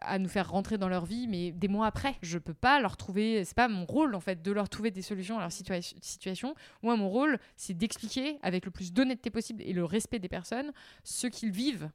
[0.00, 2.96] à nous faire rentrer dans leur vie, mais des mois après, je peux pas leur
[2.96, 3.44] trouver.
[3.44, 6.54] C'est pas mon rôle en fait de leur trouver des solutions à leur situa- situation.
[6.82, 10.72] Moi, mon rôle, c'est d'expliquer avec le plus d'honnêteté possible et le respect des personnes
[11.02, 11.90] ce qu'ils vivent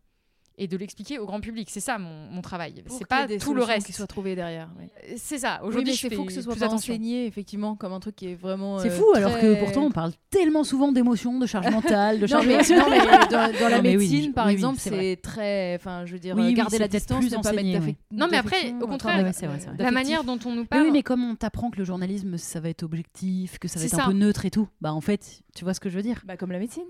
[0.59, 1.69] et de l'expliquer au grand public.
[1.71, 2.83] C'est ça mon, mon travail.
[2.89, 3.87] C'est pas des tout le reste.
[3.87, 4.69] qui soient trouvées derrière.
[4.77, 4.85] oui.
[5.17, 5.59] C'est ça.
[5.63, 8.27] Oui, Aujourd'hui, je c'est fou que ce soit pas enseigné effectivement comme un truc qui
[8.27, 8.77] est vraiment.
[8.79, 12.21] C'est euh, fou, alors que pourtant on parle tellement souvent d'émotions, de charge mentale, de
[12.23, 14.55] Non charge mais, non, mais dans, dans la Non, mais oui, médecine, par oui, oui,
[14.55, 17.41] exemple, c'est très, enfin, je veux dire, Oui, oui, garder la peut-être distance, plus ne
[17.41, 17.95] pas mettre oui.
[18.11, 19.75] Non, mais après, au contraire, Ouais, c'est vrai, c'est vrai.
[19.79, 20.83] La manière dont on nous parle.
[20.83, 23.85] oui, mais comme on t'apprend que le journalisme ça va être objectif, que ça va
[23.85, 26.03] être un peu neutre et tout, bah en fait, tu vois ce que je veux
[26.03, 26.21] dire.
[26.25, 26.83] Bah, comme la médecine.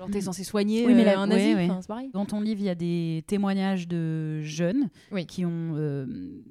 [0.00, 0.12] Euh, Genre, Mm.
[0.12, 1.68] t'es censé soigner Oui, mais euh, la- un ouais, nazi, ouais.
[1.80, 2.10] c'est pareil.
[2.14, 5.26] Dans ton livre, il y a des témoignages de jeunes Oui.
[5.26, 6.06] qui ont, euh,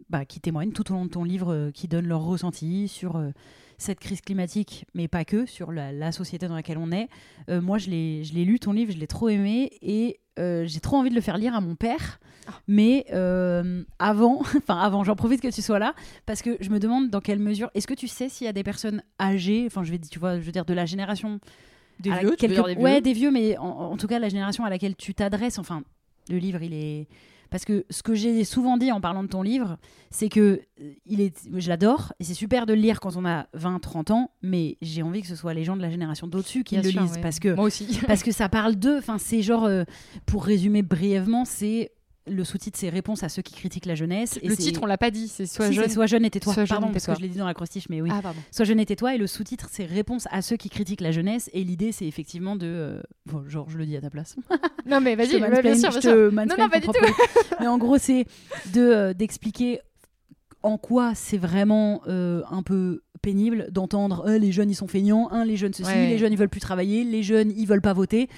[0.10, 3.16] bah, qui témoignent tout au long de ton livre, euh, qui donnent leur ressenti sur
[3.16, 3.32] euh,
[3.78, 7.08] cette crise climatique, mais pas que, sur la, la société dans laquelle on est.
[7.50, 10.66] Euh, moi, je l'ai, je l'ai lu ton livre, je l'ai trop aimé et euh,
[10.68, 12.20] j'ai trop envie de le faire lire à mon père.
[12.48, 12.52] Ah.
[12.68, 16.80] Mais euh, avant, enfin avant, j'en profite que tu sois là parce que je me
[16.80, 17.72] demande dans quelle mesure.
[17.74, 20.36] Est-ce que tu sais s'il y a des personnes âgées, enfin je vais, tu vois,
[20.40, 21.40] je veux dire de la génération
[22.00, 24.20] Des vieux, tu veux quelque- dire des Ouais, des vieux, mais en, en tout cas,
[24.20, 25.84] la génération à laquelle tu t'adresses, enfin,
[26.30, 27.08] le livre, il est.
[27.52, 29.78] Parce que ce que j'ai souvent dit en parlant de ton livre,
[30.12, 33.26] c'est que euh, il est, je l'adore, et c'est super de le lire quand on
[33.26, 36.28] a 20, 30 ans, mais j'ai envie que ce soit les gens de la génération
[36.28, 37.14] d'au-dessus qui Bien le sûr, lisent.
[37.16, 37.22] ouais.
[37.22, 38.00] Parce que Moi aussi.
[38.08, 39.00] parce que ça parle d'eux.
[39.00, 39.84] Enfin, c'est genre, euh,
[40.28, 41.92] pour résumer brièvement, c'est
[42.30, 44.40] le sous-titre, c'est réponse à ceux qui critiquent la jeunesse.
[44.42, 45.28] et le titre, on l'a pas dit.
[45.28, 45.90] C'est soit Si, jeune.
[45.90, 46.54] Sois jeune et tais-toi.
[46.54, 48.10] Sois jeune Pardon, parce que je l'ai dit dans l'acrostiche, mais oui.
[48.12, 48.22] Ah.
[48.52, 49.16] Sois jeune et tais-toi.
[49.16, 51.50] Et le sous-titre, c'est réponse à ceux qui critiquent la jeunesse.
[51.54, 52.66] Et l'idée, c'est effectivement de.
[52.68, 54.36] euh, Bon, genre, je le dis à ta place.
[54.86, 57.00] Non, mais vas-y, bien sûr, bien non, pas du propre-
[57.60, 58.26] Mais en gros, c'est
[58.74, 59.82] de, euh, d'expliquer
[60.64, 65.30] en quoi c'est vraiment euh, un peu pénible d'entendre Euh, les jeunes ils sont feignants,
[65.32, 66.08] hein, les jeunes ceci, Ouais.
[66.10, 68.30] les jeunes ils veulent plus travailler, les jeunes ils veulent pas voter.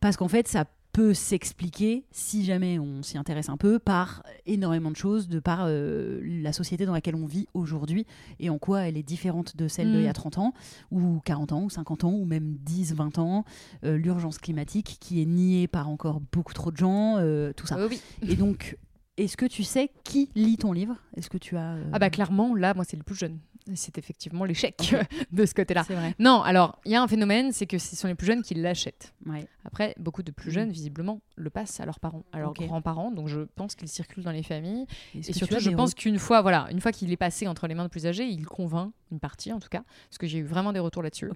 [0.00, 4.90] Parce qu'en fait, ça peut s'expliquer, si jamais on s'y intéresse un peu, par énormément
[4.90, 8.06] de choses, de par euh, la société dans laquelle on vit aujourd'hui
[8.40, 10.14] et en quoi elle est différente de celle d'il y a Mm.
[10.14, 10.54] 30 ans,
[10.90, 13.44] ou 40 ans, ou 50 ans, ou même 10, 20 ans.
[13.84, 17.76] Euh, L'urgence climatique qui est niée par encore beaucoup trop de gens, euh, tout ça.
[17.80, 18.00] Oh oui.
[18.28, 18.76] Et donc,
[19.16, 20.96] est-ce que tu sais qui lit ton livre?
[21.16, 21.76] Est-ce que tu as.
[21.92, 23.38] Ah bah clairement, là, moi, c'est le plus jeune.
[23.74, 24.94] C'est effectivement l'échec
[25.32, 25.84] de ce côté-là.
[25.86, 26.14] C'est vrai.
[26.18, 28.54] Non, alors, il y a un phénomène, c'est que ce sont les plus jeunes qui
[28.54, 29.14] l'achètent.
[29.26, 29.46] Ouais.
[29.64, 30.54] Après, beaucoup de plus Mm.
[30.54, 33.10] jeunes, visiblement, le passent à leurs parents, à leurs grands-parents.
[33.12, 34.86] Donc, je pense qu'il circule dans les familles.
[35.14, 37.84] Et surtout, je pense qu'une fois, voilà, une fois qu'il est passé entre les mains
[37.84, 40.72] de plus âgés, il convainc une partie, en tout cas, parce que j'ai eu vraiment
[40.72, 41.30] des retours là-dessus.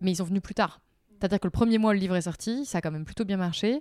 [0.00, 0.80] Mais ils sont venus plus tard.
[1.18, 3.36] C'est-à-dire que le premier mois, le livre est sorti, ça a quand même plutôt bien
[3.36, 3.80] marché.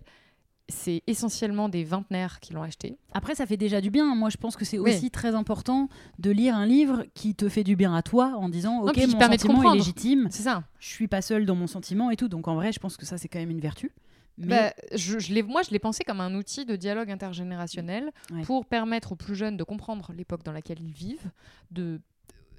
[0.69, 2.97] C'est essentiellement des vingtenaires qui l'ont acheté.
[3.13, 4.13] Après, ça fait déjà du bien.
[4.15, 4.91] Moi, je pense que c'est Oui.
[4.91, 5.87] aussi très important
[6.19, 9.19] de lire un livre qui te fait du bien à toi en disant Ok, mon
[9.19, 10.63] sentiment est légitime, C'est ça.
[10.79, 12.27] je suis pas seule dans mon sentiment et tout.
[12.27, 13.91] Donc, en vrai, je pense que ça, c'est quand même une vertu.
[14.39, 18.41] Mais Bah, je, moi, je l'ai pensé comme un outil de dialogue intergénérationnel Ouais.
[18.43, 21.31] pour permettre aux plus jeunes de comprendre l'époque dans laquelle ils vivent,
[21.71, 22.01] de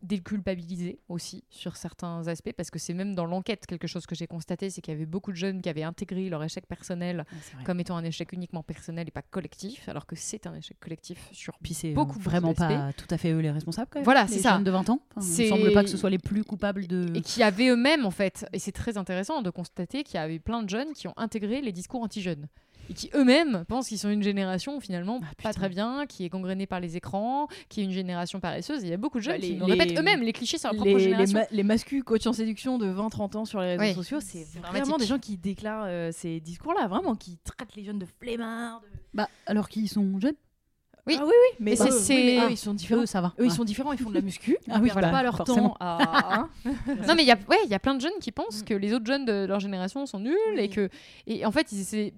[0.02, 4.26] déculpabiliser aussi sur certains aspects, parce que c'est même dans l'enquête quelque chose que j'ai
[4.26, 7.24] constaté, c'est qu'il y avait beaucoup de jeunes qui avaient intégré leur échec personnel
[7.64, 11.28] comme étant un échec uniquement personnel et pas collectif, alors que c'est un échec collectif
[11.32, 14.04] sur Puis c'est beaucoup, vraiment pas tout à fait eux les responsables quand même.
[14.04, 14.54] Voilà, c'est ça.
[14.54, 15.00] jeunes de 20 ans.
[15.16, 17.06] Enfin, il me semble pas que ce soit les plus coupables de.
[17.14, 20.38] et qui avaient eux-mêmes en fait, et c'est très intéressant de constater qu'il y avait
[20.38, 22.48] plein de jeunes qui ont intégré les discours anti-jeunes.
[22.88, 26.28] Et qui eux-mêmes pensent qu'ils sont une génération finalement Ah, pas très bien, qui est
[26.28, 28.82] gangrénée par les écrans, qui est une génération paresseuse.
[28.82, 30.58] Il y a beaucoup de jeunes Bah, qui les- nous les- répètent eux-mêmes les clichés
[30.58, 31.38] sur leur propre les, les, génération.
[31.38, 33.94] ma- les mascus en séduction de 20-30 ans sur les réseaux Ouais.
[33.94, 37.84] sociaux, c'est C'est vraiment des gens qui déclarent euh, ces discours-là, vraiment, qui traitent les
[37.84, 38.80] jeunes de flemmards.
[38.80, 40.34] de- Bah, alors qu'ils sont jeunes
[41.06, 41.16] Oui.
[41.18, 42.48] Ah oui, oui, mais, Mais c'est- oui, c'est- Ah.
[42.50, 43.00] ils sont différents.
[43.02, 43.32] Eux, ça va.
[43.40, 45.36] Eux, ils sont différents, ils font de la muscu, Ah ils oui, perdent pas leur
[45.38, 45.70] forcément.
[45.70, 46.48] temps à...
[47.06, 48.74] Non mais il y a ouais, il y a plein de jeunes qui pensent que
[48.74, 50.90] les autres jeunes de leur génération sont nuls et que
[51.26, 52.12] et en fait ils essaient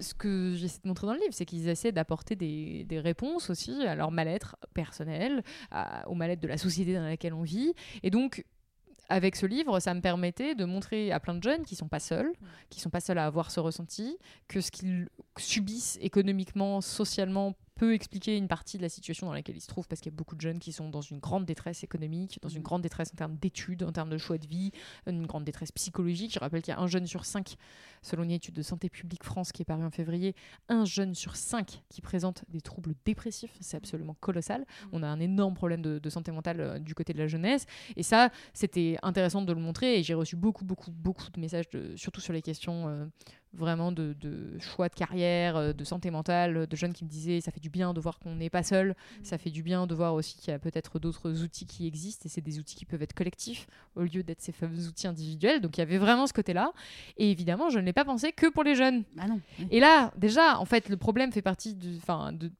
[0.00, 3.50] ce que j'essaie de montrer dans le livre, c'est qu'ils essaient d'apporter des, des réponses
[3.50, 7.74] aussi à leur mal-être personnel, à- au mal-être de la société dans laquelle on vit.
[8.02, 8.44] Et donc,
[9.08, 11.98] avec ce livre, ça me permettait de montrer à plein de jeunes qui sont pas
[11.98, 12.32] seuls,
[12.70, 17.94] qui sont pas seuls à avoir ce ressenti, que ce qu'ils subissent économiquement, socialement, peut
[17.94, 20.16] expliquer une partie de la situation dans laquelle ils se trouvent, parce qu'il y a
[20.18, 23.16] beaucoup de jeunes qui sont dans une grande détresse économique, dans une grande détresse en
[23.16, 24.70] termes d'études, en termes de choix de vie,
[25.06, 26.34] une grande détresse psychologique.
[26.34, 27.56] Je rappelle qu'il y a un jeune sur cinq,
[28.02, 30.34] selon une étude de Santé publique France qui est parue en février,
[30.68, 33.56] un jeune sur cinq qui présente des troubles dépressifs.
[33.62, 34.66] C'est absolument colossal.
[34.92, 37.64] On a un énorme problème de, de santé mentale euh, du côté de la jeunesse.
[37.96, 39.98] Et ça, c'était intéressant de le montrer.
[39.98, 43.06] Et j'ai reçu beaucoup, beaucoup, beaucoup de messages, de, surtout sur les questions euh,
[43.52, 47.40] vraiment de, de choix de carrière, euh, de santé mentale, de jeunes qui me disaient
[47.40, 49.94] ça fait du bien de voir qu'on n'est pas seul, ça fait du bien de
[49.94, 52.84] voir aussi qu'il y a peut-être d'autres outils qui existent et c'est des outils qui
[52.84, 55.60] peuvent être collectifs au lieu d'être ces fameux outils individuels.
[55.60, 56.72] Donc il y avait vraiment ce côté-là.
[57.16, 59.04] Et évidemment, je ne l'ai pas pensé que pour les jeunes.
[59.18, 59.40] Ah non.
[59.70, 62.50] Et là, déjà, en fait, le problème fait partie du, de,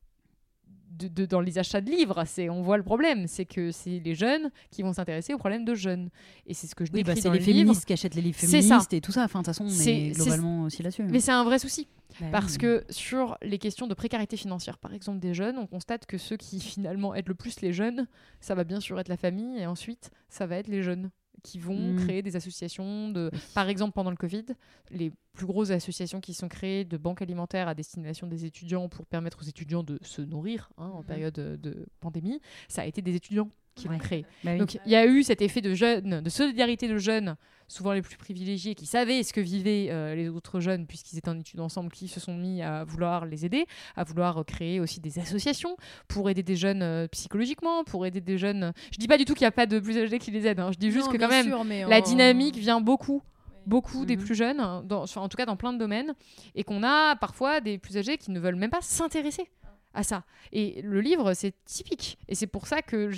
[0.91, 2.23] de, de- dans les achats de livres.
[2.27, 5.65] C'est, on voit le problème, c'est que c'est les jeunes qui vont s'intéresser aux problèmes
[5.65, 6.11] de jeunes.
[6.47, 7.59] Et c'est ce que je Oui, décris bah, c'est dans les le livre.
[7.59, 9.25] féministes qui achètent les livres féministes et tout ça.
[9.25, 11.05] Enfin, de toute façon, on est globalement aussi là-dessus.
[11.05, 11.89] Mais c'est un vrai souci.
[12.21, 12.59] Bah Parce oui.
[12.59, 16.37] que sur les questions de précarité financière, par exemple des jeunes, on constate que ceux
[16.37, 18.09] qui finalement aident le plus les jeunes,
[18.41, 21.11] ça va bien sûr être la famille, et ensuite ça va être les jeunes
[21.43, 21.97] qui vont Mm.
[22.07, 24.45] créer des associations de par exemple pendant le Covid
[24.91, 29.07] les plus grosses associations qui sont créées de banques alimentaires à destination des étudiants pour
[29.07, 31.05] permettre aux étudiants de se nourrir hein, en Mhm.
[31.07, 33.99] période de, de pandémie ça a été des étudiants qui l'ont Ouais.
[33.99, 34.59] créé Bah oui.
[34.59, 37.37] donc il y a eu cet effet de jeunes, de solidarité de jeunes,
[37.69, 41.29] souvent les plus privilégiés, qui savaient ce que vivaient euh, les autres jeunes puisqu'ils étaient
[41.29, 44.81] en études ensemble, qui se sont mis à vouloir les aider, à vouloir euh, créer
[44.81, 45.77] aussi des associations
[46.09, 48.73] pour aider des jeunes euh, psychologiquement, pour aider des jeunes.
[48.93, 50.61] Je dis pas du tout qu'il n'y a pas de plus âgés qui les aident,
[50.61, 50.73] hein.
[50.73, 53.23] je dis juste Non, que quand même sûr, la dynamique vient beaucoup
[53.67, 54.25] beaucoup des Mhm.
[54.25, 56.15] plus jeunes, hein, dans, en tout cas dans plein de domaines,
[56.55, 59.49] et qu'on a parfois des plus âgés qui ne veulent même pas s'intéresser
[59.93, 60.25] à ça.
[60.51, 62.19] Et le livre, c'est typique.
[62.27, 63.11] Et c'est pour ça que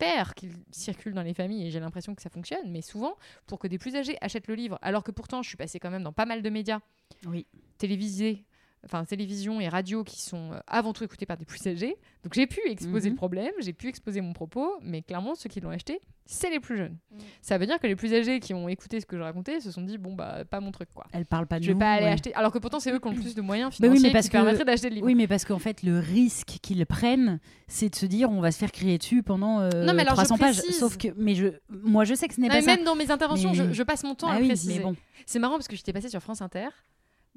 [0.00, 3.58] j'espère qu'il circule dans les familles, et j'ai l'impression que ça fonctionne, mais souvent, pour
[3.58, 6.02] que des plus âgés achètent le livre, alors que pourtant, je suis passée quand même
[6.02, 6.80] dans pas mal de médias
[7.26, 7.46] Oui.
[7.78, 8.44] télévisés,
[8.84, 11.96] enfin télévision et radio qui sont euh, avant tout écoutés par des plus âgés.
[12.24, 13.14] Donc j'ai pu exposer Mhm.
[13.14, 16.60] le problème, j'ai pu exposer mon propos, mais clairement ceux qui l'ont acheté, c'est les
[16.60, 16.96] plus jeunes.
[17.10, 17.18] Mhm.
[17.42, 19.70] Ça veut dire que les plus âgés qui ont écouté ce que je racontais se
[19.70, 21.06] sont dit bon bah pas mon truc quoi.
[21.12, 22.12] Elle parle pas de Je vais nous, pas aller ouais.
[22.12, 22.34] acheter.
[22.34, 24.12] Alors que pourtant c'est eux qui ont le plus de moyens Bah oui, financiers mais
[24.12, 25.06] parce qui que- permettraient d'acheter le livre.
[25.06, 28.50] Oui, mais parce qu'en fait, le risque qu'ils prennent, c'est de se dire on va
[28.52, 30.60] se faire crier dessus pendant euh, Non, mais alors, je 300 pages.
[30.72, 32.76] Sauf que, mais je, moi, je sais que ce n'est pas mais ça.
[32.76, 34.80] même dans mes interventions, Mais- je, je passe mon temps Ah à oui, préciser.
[34.80, 34.94] bon.
[35.26, 36.68] C'est marrant parce que j'étais passée sur France Inter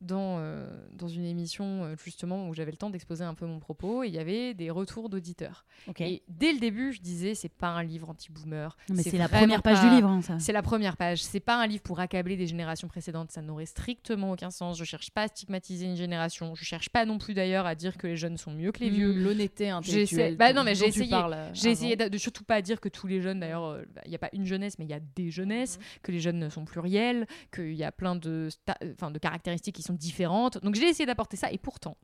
[0.02, 3.60] dans, euh, dans une émission euh, justement où j'avais le temps d'exposer un peu mon
[3.60, 5.66] propos et il y avait des retours d'auditeurs.
[6.00, 8.76] Et dès le début, je disais c'est pas un livre anti-boomer.
[8.90, 10.40] Mais c'est la première page pas- du livre, hein, ça.
[10.40, 11.24] C'est la première page.
[11.24, 13.32] C'est pas un livre pour accabler des générations précédentes.
[13.32, 14.78] Ça n'aurait strictement aucun sens.
[14.78, 16.56] Je cherche pas à stigmatiser une génération.
[16.56, 18.90] Je cherche pas non plus d'ailleurs à dire que les jeunes sont mieux que les
[18.90, 19.14] vieux.
[19.14, 20.38] L'honnêteté J'essaie- intellectuelle.
[20.38, 21.14] bah non, mais j'ai essayé.
[21.14, 24.02] euh, J'ai essayé de, de surtout pas dire que tous les jeunes, d'ailleurs, euh, bah,
[24.06, 26.50] il n'y a pas une jeunesse, mais il y a des jeunesses, que les jeunes
[26.50, 30.58] sont pluriels, qu'il y a plein de, sta- enfin, de caractéristiques qui sont différentes.
[30.63, 31.97] Donc j'ai essayé d'apporter ça, et pourtant,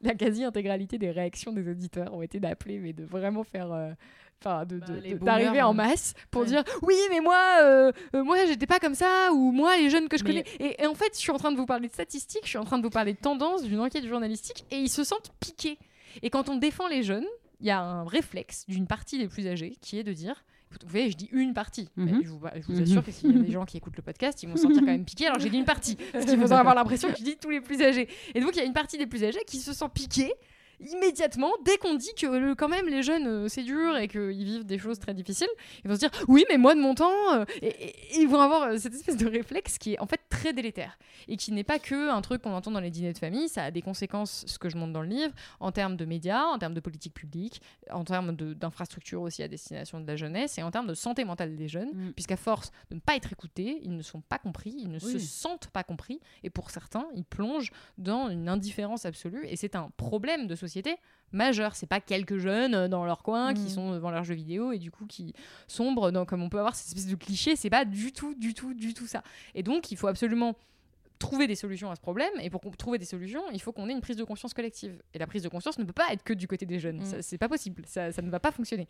[0.00, 3.72] la quasi-intégralité des réactions des auditeurs ont été d'appeler, mais de vraiment faire.
[3.72, 3.92] euh,
[4.44, 5.72] Enfin, de- Bah, de- les de- d'arriver en hein.
[5.72, 6.48] masse pour Ouais.
[6.48, 10.08] dire oui mais moi euh, euh, moi j'étais pas comme ça ou moi les jeunes
[10.08, 11.86] que je Mais- connais et, et en fait je suis en train de vous parler
[11.86, 14.78] de statistiques je suis en train de vous parler de tendances d'une enquête journalistique et
[14.80, 15.78] ils se sentent piqués
[16.22, 17.24] et quand on défend les jeunes
[17.60, 20.42] il y a un réflexe d'une partie des plus âgés qui est de dire
[20.82, 21.88] vous voyez, je dis une partie.
[21.96, 22.22] Mais Mhm.
[22.24, 22.82] je vous, je vous Mhm.
[22.82, 24.80] assure que s'il y a des gens qui écoutent le podcast, ils vont se sentir
[24.80, 25.26] quand même piqués.
[25.26, 27.60] Alors j'ai dit une partie, parce qu'ils vont avoir l'impression que je dis tous les
[27.60, 28.08] plus âgés.
[28.34, 30.32] Et donc il y a une partie des plus âgés qui se sent piqués
[30.80, 34.64] immédiatement dès qu'on dit que quand même les jeunes euh, c'est dur et qu'ils vivent
[34.64, 35.48] des choses très difficiles
[35.84, 38.28] ils vont se dire oui mais moi de mon temps euh, et, et- et ils
[38.28, 41.52] vont avoir euh, cette espèce de réflexe qui est en fait très délétère et qui
[41.52, 43.82] n'est pas que un truc qu'on entend dans les dîners de famille ça a des
[43.82, 46.80] conséquences ce que je montre dans le livre en termes de médias en termes de
[46.80, 50.94] politique publique en termes d'infrastructures aussi à destination de la jeunesse et en termes de
[50.94, 52.12] santé mentale des jeunes Mm.
[52.12, 55.18] puisqu'à force de ne pas être écoutés ils ne sont pas compris ils ne se
[55.18, 59.90] sentent pas compris et pour certains ils plongent dans une indifférence absolue et c'est un
[59.96, 60.71] problème de société
[61.32, 63.68] majeur c'est pas quelques jeunes euh, dans leur coin qui Mm.
[63.68, 65.32] sont devant leurs jeux vidéo et du coup qui
[65.66, 68.52] sombrent dans comme on peut avoir cette espèce de cliché c'est pas du tout du
[68.54, 69.22] tout du tout ça
[69.54, 70.54] et donc il faut absolument
[71.18, 72.32] trouver des solutions à ce problème.
[72.40, 75.00] Et pour trouver des solutions, il faut qu'on ait une prise de conscience collective.
[75.14, 76.98] Et la prise de conscience ne peut pas être que du côté des jeunes.
[77.02, 77.04] Mm.
[77.04, 77.84] Ça, C'est pas possible.
[77.86, 78.88] Ça, ça ne va pas fonctionner.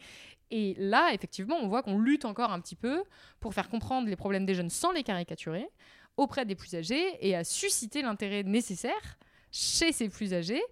[0.51, 3.03] Et là, effectivement, on voit qu'on lutte encore un petit peu
[3.39, 5.69] pour faire comprendre les problèmes des jeunes sans les caricaturer
[6.17, 9.19] auprès des plus âgés et à susciter l'intérêt nécessaire
[9.51, 10.63] chez ces plus âgés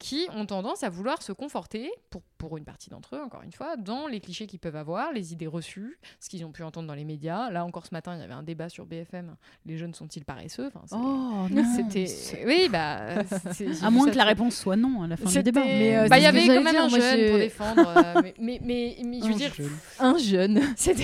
[0.00, 3.52] qui ont tendance à vouloir se conforter, pour, pour une partie d'entre eux, encore une
[3.52, 6.88] fois, dans les clichés qu'ils peuvent avoir, les idées reçues, ce qu'ils ont pu entendre
[6.88, 7.50] dans les médias.
[7.50, 9.36] Là encore ce matin, il y avait un débat sur BFM.
[9.66, 10.70] Les jeunes sont-ils paresseux?
[10.74, 11.64] Enfin, Oh non.
[11.76, 12.06] C'était.
[12.46, 13.22] Oui, bah.
[13.56, 15.62] j'ai À moins que la réponse soit non à la fin du débat.
[15.64, 17.94] Mais, euh, bah, il y avait quand même dire, un jeune pour défendre.
[18.16, 19.70] euh, mais, mais, mais, mais je veux Un dire, jeune.
[20.00, 20.54] Un jeune.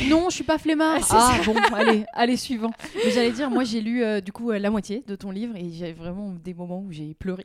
[0.08, 1.00] Non, je suis pas flemmard.
[1.10, 2.70] Ah, Ah bon, allez, allez suivant.
[3.04, 5.54] Mais j'allais dire, moi j'ai lu euh, du coup euh, la moitié de ton livre
[5.56, 7.44] et j'ai vraiment des moments où j'ai pleuré.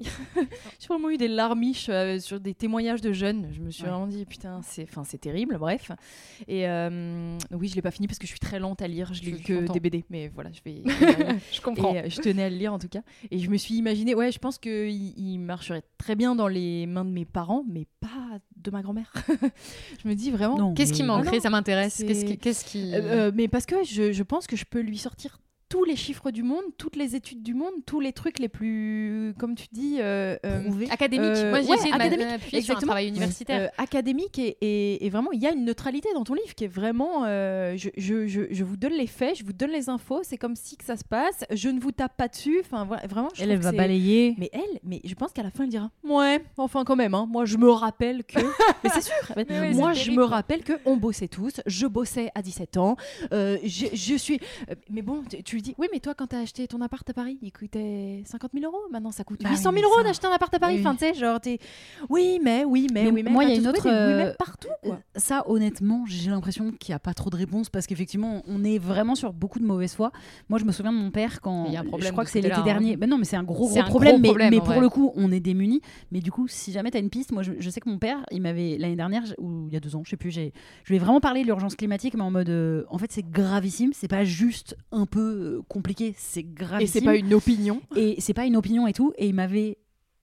[0.80, 3.48] j'ai vraiment eu des larmiches euh, sur des témoignages de jeunes.
[3.52, 3.90] Je me suis Ouais.
[3.90, 5.58] vraiment dit putain, c'est, enfin c'est terrible.
[5.58, 5.92] Bref.
[6.48, 9.14] Et euh, oui, je l'ai pas fini parce que je suis très lente à lire.
[9.14, 9.74] Je lis Je- que j'entends.
[9.74, 10.84] des BD, mais voilà, je vais.
[11.52, 11.94] Je comprends.
[11.96, 13.02] Et euh, je tenais à le lire en tout cas.
[13.32, 16.86] Et je me suis imaginé, ouais, je pense qu'il il marcherait très bien dans les
[16.86, 19.12] mains de mes parents, mais pas de ma grand-mère.
[20.04, 20.58] je me dis vraiment.
[20.58, 21.30] Non, Qu'est-ce qui manquerait?
[21.32, 21.94] Ah non, Ça m'intéresse.
[21.96, 22.38] c'est- Qu'est-ce qui.
[22.38, 22.94] Qu'est-ce qui...
[22.94, 25.40] Euh, euh, mais parce que je, je pense que je peux lui sortir
[25.72, 29.34] tous les chiffres du monde, toutes les études du monde, tous les trucs les plus,
[29.40, 31.30] comme tu dis, euh, euh, Académique.
[31.30, 31.92] euh, Moi, j'ai ouais, essayé
[32.60, 33.62] de sur un travail universitaire.
[33.62, 36.66] euh, académique et, et- et vraiment, il y a une neutralité dans ton livre qui
[36.66, 39.88] est vraiment, euh, je, je, je, je vous donne les faits, je vous donne les
[39.88, 42.84] infos, c'est comme si que ça se passe, je ne vous tape pas dessus, enfin
[42.84, 43.30] voilà, vraiment.
[43.34, 44.36] Je Elle, elle va balayer.
[44.38, 47.26] Mais elle, mais je pense qu'à la fin, elle dira Ouais, enfin, quand même, hein,
[47.30, 48.40] moi, je me rappelle que.
[48.84, 50.18] mais c'est sûr, Mais oui, moi, je terrible.
[50.22, 52.98] me rappelle que on bossait tous, je bossais à 17 ans,
[53.32, 54.42] euh, je, je suis.
[54.90, 57.14] Mais bon, tu, tu lui dis Oui, mais toi, quand t'as acheté ton appart à
[57.14, 60.04] Paris, il coûtait 50 000 euros, maintenant ça coûte Bah 800 oui, 000 euros ça-
[60.08, 60.76] d'acheter un appart à Paris.
[60.76, 60.80] Oui.
[60.82, 61.60] Enfin, tu sais, genre, t'es.
[62.10, 63.32] Oui, mais, oui, mais, Mais oui, mais.
[63.32, 65.00] moi, il y a une autre, des oui, mais euh, partout, quoi.
[65.16, 68.78] Ça, honnêtement, j'ai l'impression qu'il n'y a pas trop de réponses parce qu'effectivement, on est
[68.80, 70.12] vraiment sur beaucoup de mauvaise foi.
[70.50, 71.66] Moi, je me souviens de mon père quand.
[71.68, 72.64] Il y a un problème je crois que ce c'est l'été hein.
[72.64, 72.98] dernier.
[72.98, 74.14] Mais non, mais c'est un gros, gros un problème.
[74.16, 74.80] gros mais problème, mais en pour vrai.
[74.82, 75.82] le coup, on est démunis.
[76.12, 77.98] Mais du coup, si jamais tu as une piste, moi, je, je sais que mon
[78.00, 80.54] père, il m'avait, l'année dernière, ou il y a deux ans, je sais plus, j'ai,
[80.84, 82.50] je lui ai vraiment parlé de l'urgence climatique, mais en mode.
[82.50, 83.92] euh, en fait, c'est gravissime.
[83.94, 86.88] C'est pas juste un peu euh, compliqué, c'est Et gravissime.
[87.02, 87.82] c'est pas une opinion.
[87.96, 89.14] Et c'est pas une opinion et tout.
[89.18, 89.78] Et il m'avait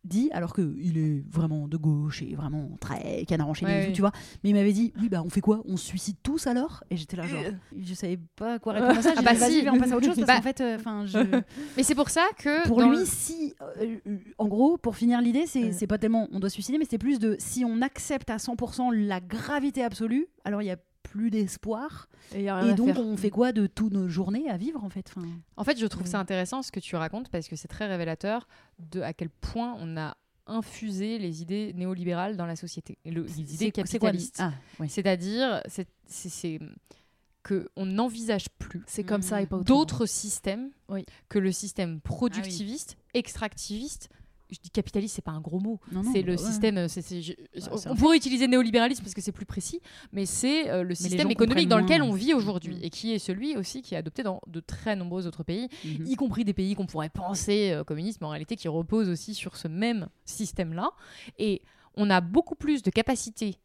[0.05, 3.87] dit, alors que il est vraiment de gauche et vraiment très canard enchaîné Ouais, et
[3.89, 3.93] oui.
[3.93, 4.13] tu vois.
[4.43, 5.61] Mais il m'avait dit, oui, bah on fait quoi?
[5.67, 6.83] On se suicide tous alors?
[6.89, 7.43] Et j'étais là, genre,
[7.79, 9.11] je savais pas quoi répondre à ça.
[9.11, 9.69] J'ai Ah bah dit, si.
[9.69, 10.15] on passe à autre chose.
[10.17, 10.37] Parce Bah.
[10.37, 11.19] qu'en fait, euh, je...
[11.77, 12.67] Mais c'est pour ça que.
[12.69, 16.29] pour lui, le- si, euh, euh, en gros, pour finir l'idée, c'est c'est pas tellement
[16.33, 19.83] on doit se suicider, mais c'est plus de si on accepte à 100% la gravité
[19.83, 20.77] absolue, alors il y a
[21.11, 22.09] plus d'espoir.
[22.35, 25.65] Et, donc, on fait quoi de toutes nos journées à vivre en fait enfin, En
[25.65, 28.47] fait, je trouve ça intéressant ce que tu racontes parce que c'est très révélateur
[28.79, 30.17] de à quel point on a
[30.47, 34.39] infusé les idées néolibérales dans la société, le- les idées capitalistes.
[34.41, 34.53] Ah.
[34.89, 36.59] C'est-à-dire, c'est- c'est c'est
[37.43, 39.79] que on n'envisage plus C'est comme ça et pas autrement.
[39.79, 41.05] d'autres systèmes Oui.
[41.29, 44.09] que le système productiviste, extractiviste.
[44.51, 45.79] Je dis capitaliste, c'est pas un gros mot.
[46.13, 46.49] C'est le bah ouais.
[46.49, 46.89] système.
[46.89, 47.33] je-
[47.69, 49.81] Bah, on pourrait utiliser néolibéralisme parce que c'est plus précis,
[50.13, 52.83] mais c'est euh, le système économique dans lequel on vit aujourd'hui Mm.
[52.85, 56.07] et qui est celui aussi qui est adopté dans de très nombreux autres pays, Mhm.
[56.07, 59.35] y compris des pays qu'on pourrait penser euh, communistes, mais en réalité qui reposent aussi
[59.35, 60.91] sur ce même système-là.
[61.39, 61.61] Et
[61.95, 63.57] on a beaucoup plus de capacité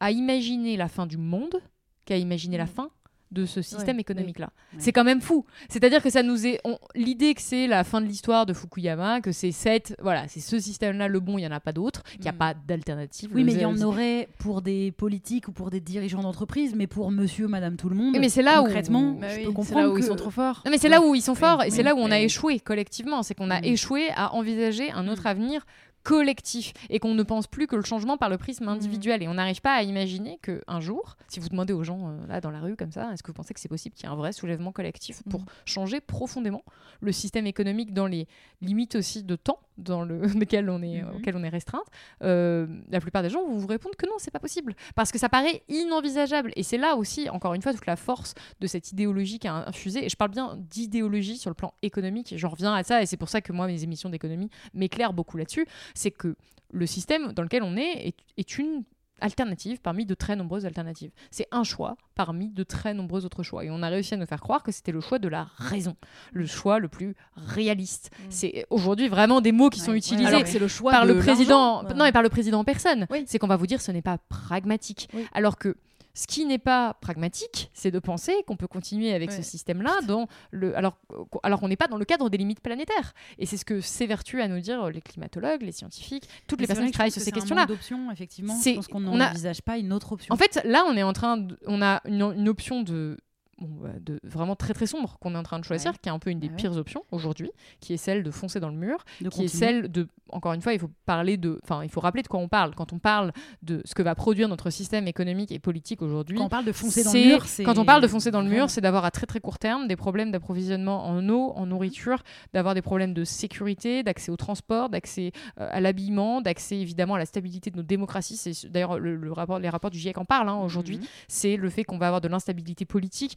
[0.00, 1.62] à imaginer la fin du monde
[2.04, 2.68] qu'à imaginer la Mm.
[2.68, 2.90] fin
[3.32, 4.50] de ce système économique-là.
[4.78, 5.44] C'est quand même fou.
[5.68, 9.20] C'est-à-dire que ça nous est on- l'idée que c'est la fin de l'histoire de Fukuyama,
[9.20, 12.02] que c'est cette voilà, c'est ce système-là le bon, il y en a pas d'autre,
[12.12, 12.38] qu'il n'y a Mm.
[12.38, 13.30] pas d'alternative.
[13.34, 16.86] Oui, mais il y en aurait pour des politiques ou pour des dirigeants d'entreprise, mais
[16.86, 18.14] pour monsieur, madame, tout le monde.
[18.14, 20.06] Oui, mais c'est là où- concrètement, Bah je oui, peux comprendre là où ils que-
[20.06, 20.62] sont trop forts.
[20.64, 22.60] Non, mais c'est là où ils sont forts et c'est là où on a échoué
[22.60, 23.22] collectivement.
[23.22, 23.64] C'est qu'on a Mm.
[23.64, 25.26] échoué à envisager un autre Mm.
[25.26, 25.66] avenir
[26.06, 28.68] collectif et qu'on ne pense plus que le changement par le prisme Mm.
[28.68, 29.22] individuel.
[29.22, 32.40] Et on n'arrive pas à imaginer qu'un jour, si vous demandez aux gens euh, là
[32.40, 34.12] dans la rue comme ça, est-ce que vous pensez que c'est possible qu'il y ait
[34.12, 35.46] un vrai soulèvement collectif pour Mm.
[35.64, 36.62] changer profondément
[37.00, 38.28] le système économique dans les
[38.60, 41.16] limites aussi de temps dans le, lesquelles on est, Mhm.
[41.16, 41.84] auquel on est restreinte
[42.22, 44.74] euh, La plupart des gens vont vous répondre que non, c'est pas possible.
[44.94, 46.52] Parce que ça paraît inenvisageable.
[46.56, 49.68] Et c'est là aussi, encore une fois, toute la force de cette idéologie qui a
[49.68, 50.04] infusé.
[50.04, 52.34] Et je parle bien d'idéologie sur le plan économique.
[52.36, 55.36] J'en reviens à ça, et c'est pour ça que moi, mes émissions d'économie m'éclairent beaucoup
[55.36, 55.66] là-dessus.
[55.94, 56.36] C'est que
[56.72, 58.82] le système dans lequel on est est, est une
[59.20, 61.10] alternative parmi de très nombreuses alternatives.
[61.30, 63.64] C'est un choix parmi de très nombreux autres choix.
[63.64, 65.96] Et on a réussi à nous faire croire que c'était le choix de la raison,
[66.32, 68.10] le choix le plus réaliste.
[68.30, 71.06] C'est aujourd'hui vraiment des mots qui sont Ouais, utilisés Alors que c'est le choix par
[71.06, 73.06] de le président, non mais par le président en personne.
[73.10, 73.24] Oui.
[73.26, 75.08] C'est qu'on va vous dire ce n'est pas pragmatique.
[75.14, 75.26] Oui.
[75.32, 75.76] Alors que
[76.18, 80.28] ce qui n'est pas pragmatique, c'est de penser qu'on peut continuer avec ce système-là dans
[80.50, 80.96] le, alors,
[81.42, 83.12] alors qu'on n'est pas dans le cadre des limites planétaires.
[83.38, 86.66] Et c'est ce que s'évertuent à nous dire les climatologues, les scientifiques, toutes les Mais
[86.68, 87.66] c'est personnes qui travaillent sur que ces c'est questions-là.
[87.66, 88.54] d'options, effectivement.
[88.56, 90.32] C'est- Je pense qu'on a- n'envisage pas une autre option.
[90.32, 93.18] En fait, là, on est en train, de- on a une, une option de
[93.58, 95.98] bon, bah, de vraiment très très sombre qu'on est en train de choisir, Ouais.
[96.02, 96.54] qui est un peu une des ouais.
[96.56, 99.90] pires options aujourd'hui, qui est celle de foncer dans le mur, De qui est celle
[99.90, 102.48] de, encore une fois, il faut parler de, enfin, il faut rappeler de quoi on
[102.48, 102.74] parle.
[102.74, 106.44] Quand on parle de ce que va produire notre système économique et politique aujourd'hui, Quand
[106.46, 108.48] on parle de foncer dans le mur, c'est quand on parle de foncer dans le
[108.48, 112.22] mur, c'est d'avoir à très très court terme des problèmes d'approvisionnement en eau, en nourriture,
[112.52, 117.18] d'avoir des problèmes de sécurité, d'accès au transport, d'accès euh, à l'habillement, d'accès évidemment à
[117.18, 118.36] la stabilité de nos démocraties.
[118.36, 120.98] C'est d'ailleurs le, le rapport, les rapports du GIEC en parlent hein, aujourd'hui.
[120.98, 121.04] Mhm.
[121.28, 123.36] C'est le fait qu'on va avoir de l'instabilité politique.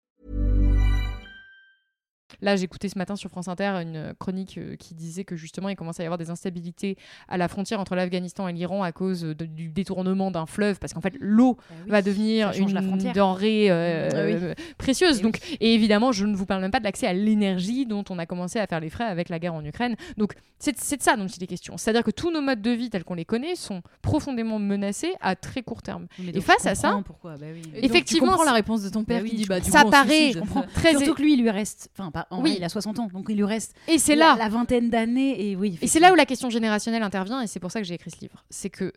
[2.41, 5.75] Là, j'écoutais ce matin sur France Inter une chronique euh, qui disait que justement, il
[5.75, 9.21] commence à y avoir des instabilités à la frontière entre l'Afghanistan et l'Iran à cause
[9.21, 12.81] de- du détournement d'un fleuve, parce qu'en fait, l'eau Bah oui, va devenir une la
[13.13, 14.33] denrée euh, Ah oui.
[14.41, 15.19] euh, précieuse.
[15.19, 18.03] Et Donc, et évidemment, je ne vous parle même pas de l'accès à l'énergie dont
[18.09, 19.95] on a commencé à faire les frais avec la guerre en Ukraine.
[20.17, 21.77] Donc, c'est de ça dont il est question.
[21.77, 25.35] C'est-à-dire que tous nos modes de vie tels qu'on les connaît sont profondément menacés à
[25.35, 26.07] très court terme.
[26.19, 27.61] Mais Et donc, face à ça- bah oui.
[27.61, 29.69] Donc, Effectivement, tu comprends la réponse de ton père Bah oui, qui dit bah du
[29.69, 30.33] Ça coup, paraît, suicide.
[30.35, 31.89] je comprends, très Surtout que lui, il lui reste.
[31.97, 32.49] Enfin, pas- en Oui.
[32.51, 33.75] vrai, il a 60 ans, donc il lui reste.
[33.87, 34.35] Et c'est la- là.
[34.37, 35.49] La vingtaine d'années.
[35.51, 35.77] Et oui.
[35.81, 38.11] Et c'est là où la question générationnelle intervient, et c'est pour ça que j'ai écrit
[38.11, 38.43] ce livre.
[38.49, 38.91] C'est que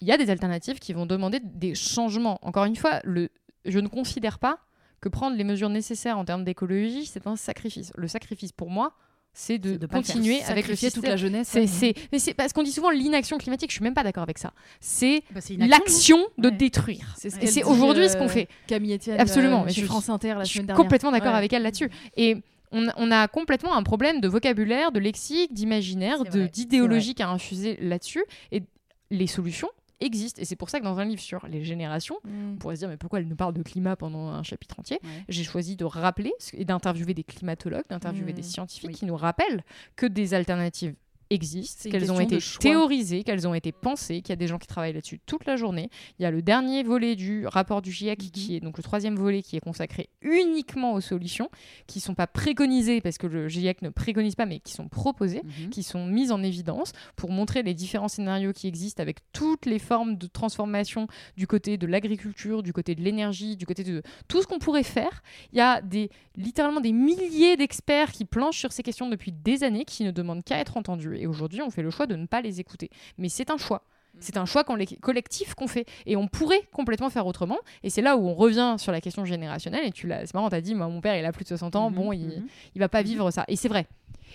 [0.00, 2.38] il y a des alternatives qui vont demander des changements.
[2.42, 3.30] Encore une fois, le,
[3.64, 4.58] je ne considère pas
[5.00, 7.92] que prendre les mesures nécessaires en termes d'écologie, c'est un sacrifice.
[7.96, 8.92] Le sacrifice pour moi,
[9.36, 11.48] c'est de, le faire continuer avec le Sacrifier toute la jeunesse.
[11.50, 11.66] C'est, ouais.
[11.66, 13.70] c'est, mais c'est parce qu'on dit souvent l'inaction climatique.
[13.70, 14.52] Je suis même pas d'accord avec ça.
[14.80, 16.54] C'est Bah, l'action de Ouais.
[16.56, 17.14] détruire.
[17.18, 18.48] C'est ce aujourd'hui euh, ce qu'on fait.
[18.68, 20.82] Camille Etienne, Absolument, euh, mais je France Inter la Je suis semaine dernière.
[20.84, 21.38] complètement d'accord Ouais.
[21.38, 21.90] avec elle là-dessus.
[22.16, 22.36] Et
[22.74, 28.24] on, on a complètement un problème de vocabulaire, de lexique, d'imaginaire, d'idéologie a infusé là-dessus.
[28.52, 28.62] Et
[29.10, 29.68] les solutions
[30.00, 30.42] existent.
[30.42, 32.52] Et c'est pour ça que dans un livre sur les générations, Mm.
[32.54, 34.98] on pourrait se dire mais pourquoi elle nous parle de climat pendant un chapitre entier?
[35.04, 35.24] Ouais.
[35.28, 38.36] J'ai choisi de rappeler et d'interviewer des climatologues, d'interviewer Mm.
[38.36, 38.94] des scientifiques Oui.
[38.96, 39.62] qui nous rappellent
[39.96, 40.94] que des alternatives
[41.30, 44.66] existent, qu'elles ont été théorisées, qu'elles ont été pensées, qu'il y a des gens qui
[44.66, 45.88] travaillent là-dessus toute la journée.
[46.18, 48.30] Il y a le dernier volet du rapport du GIEC Mhm.
[48.30, 51.48] qui est donc le troisième volet qui est consacré uniquement aux solutions
[51.86, 55.42] qui sont pas préconisées parce que le GIEC ne préconise pas mais qui sont proposées
[55.44, 55.70] Mhm.
[55.70, 59.78] qui sont mises en évidence pour montrer les différents scénarios qui existent avec toutes les
[59.78, 61.06] formes de transformation
[61.36, 64.82] du côté de l'agriculture, du côté de l'énergie, du côté de tout ce qu'on pourrait
[64.82, 65.22] faire.
[65.52, 69.64] Il y a des, littéralement des milliers d'experts qui planchent sur ces questions depuis des
[69.64, 71.13] années, qui ne demandent qu'à être entendus.
[71.16, 72.90] Et aujourd'hui, on fait le choix de ne pas les écouter.
[73.18, 73.82] Mais c'est un choix.
[74.20, 75.86] C'est un choix collectif qu'on fait.
[76.06, 77.58] Et on pourrait complètement faire autrement.
[77.82, 79.86] Et c'est là où on revient sur la question générationnelle.
[79.86, 81.74] Et tu l'as, c'est marrant, t'as dit, moi, mon père, il a plus de 60
[81.76, 81.90] ans.
[81.90, 82.46] Mhm, Bon, il, mhm.
[82.74, 83.44] il va pas vivre ça.
[83.48, 83.86] Et c'est vrai.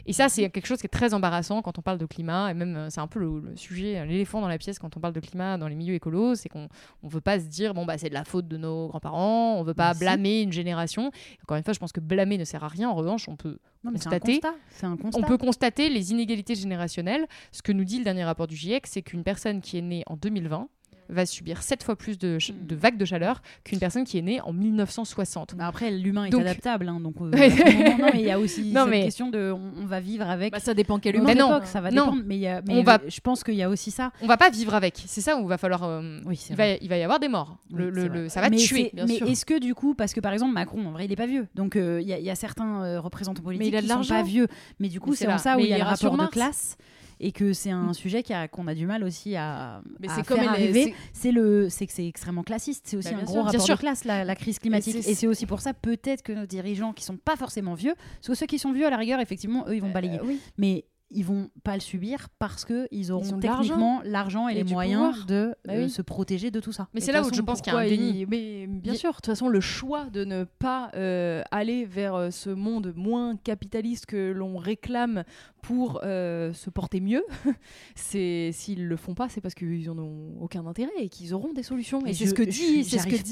[0.06, 2.52] Et ça, c'est quelque chose qui est très embarrassant quand on parle de climat.
[2.52, 4.96] Et même, euh, c'est un peu le, le sujet, euh, l'éléphant dans la pièce quand
[4.98, 6.36] on parle de climat dans les milieux écolos.
[6.36, 6.68] C'est qu'on
[7.04, 9.56] on veut pas se dire, bon, bah, c'est de la faute de nos grands-parents.
[9.58, 11.12] On veut pas blâmer une génération.
[11.44, 12.90] Encore une fois, je pense que blâmer ne sert à rien.
[12.90, 14.56] En revanche, on peut Non, mais c'est un constater- constat.
[14.70, 15.20] C'est un constat.
[15.20, 17.28] on peut constater les inégalités générationnelles.
[17.52, 20.04] Ce que nous dit le dernier rapport du GIEC, c'est qu'une personne qui est née
[20.08, 20.68] en 2020
[21.10, 24.22] va subir sept fois plus de, ch- de vagues de chaleur qu'une personne qui est
[24.22, 25.56] née en 1960.
[25.56, 27.16] Bah après, l'humain est Donc- adaptable, hein, donc.
[27.22, 29.86] euh, moment, non, mais il y a aussi Non, cette mais- question de, on, on
[29.86, 30.54] va vivre avec.
[30.54, 31.26] Bah, ça dépend quel humain.
[31.28, 31.50] Mais non.
[31.50, 32.06] époque, ça va Non.
[32.06, 32.24] dépendre.
[32.26, 34.12] Mais, il y a- mais On va- je pense qu'il y a aussi ça.
[34.22, 35.02] On va pas vivre avec.
[35.06, 35.84] C'est ça où il va falloir.
[35.84, 37.58] euh, Oui, il, va, il va y avoir des morts.
[37.72, 38.92] Oui, Le- le- ça va mais tuer.
[38.94, 41.16] bien Mais est-ce que du coup, parce que par exemple Macron, en vrai, il est
[41.16, 43.76] pas vieux, donc euh, il y, a- il y a certains euh, représentants politiques il
[43.76, 44.48] a de qui sont pas vieux,
[44.80, 46.26] mais du coup Mais c'est en ça où Mais il y a le rapport de
[46.28, 46.78] classe
[47.20, 50.16] et que c'est un sujet qui a- qu'on a du mal aussi à, Mais à
[50.16, 50.94] faire comme arriver.
[51.14, 52.86] c'est- le, c'est que c'est extrêmement classiste.
[52.88, 53.44] C'est aussi Bah, un gros sûr.
[53.44, 53.80] rapport de sûr.
[53.80, 54.96] classe la, la crise climatique.
[54.96, 58.28] Et c'est aussi pour ça peut-être que nos dirigeants qui sont pas forcément vieux, parce
[58.28, 60.40] que ceux qui sont vieux à la rigueur, effectivement, eux ils vont balayer, Euh, oui.
[60.58, 63.62] mais ils vont pas le subir parce que ils auront ont de l'argent.
[63.64, 65.26] techniquement l'argent et, Et les du moyen pouvoir.
[65.26, 65.90] de Bah euh, oui.
[65.90, 66.88] se protéger de tout ça.
[66.94, 68.22] Mais c'est là où je pense qu'il y a un déni.
[68.22, 72.16] il- Mais bien sûr, de toute façon, le choix de ne pas euh, aller vers
[72.16, 75.24] euh, ce monde moins capitaliste que l'on réclame
[75.62, 77.24] pour euh, se porter mieux,
[77.96, 81.54] c'est s'ils le font pas, c'est parce qu'ils en ont aucun intérêt et qu'ils auront
[81.54, 82.06] des solutions.
[82.06, 83.32] Et, Et c'est ce que dit, c'est ce que dit.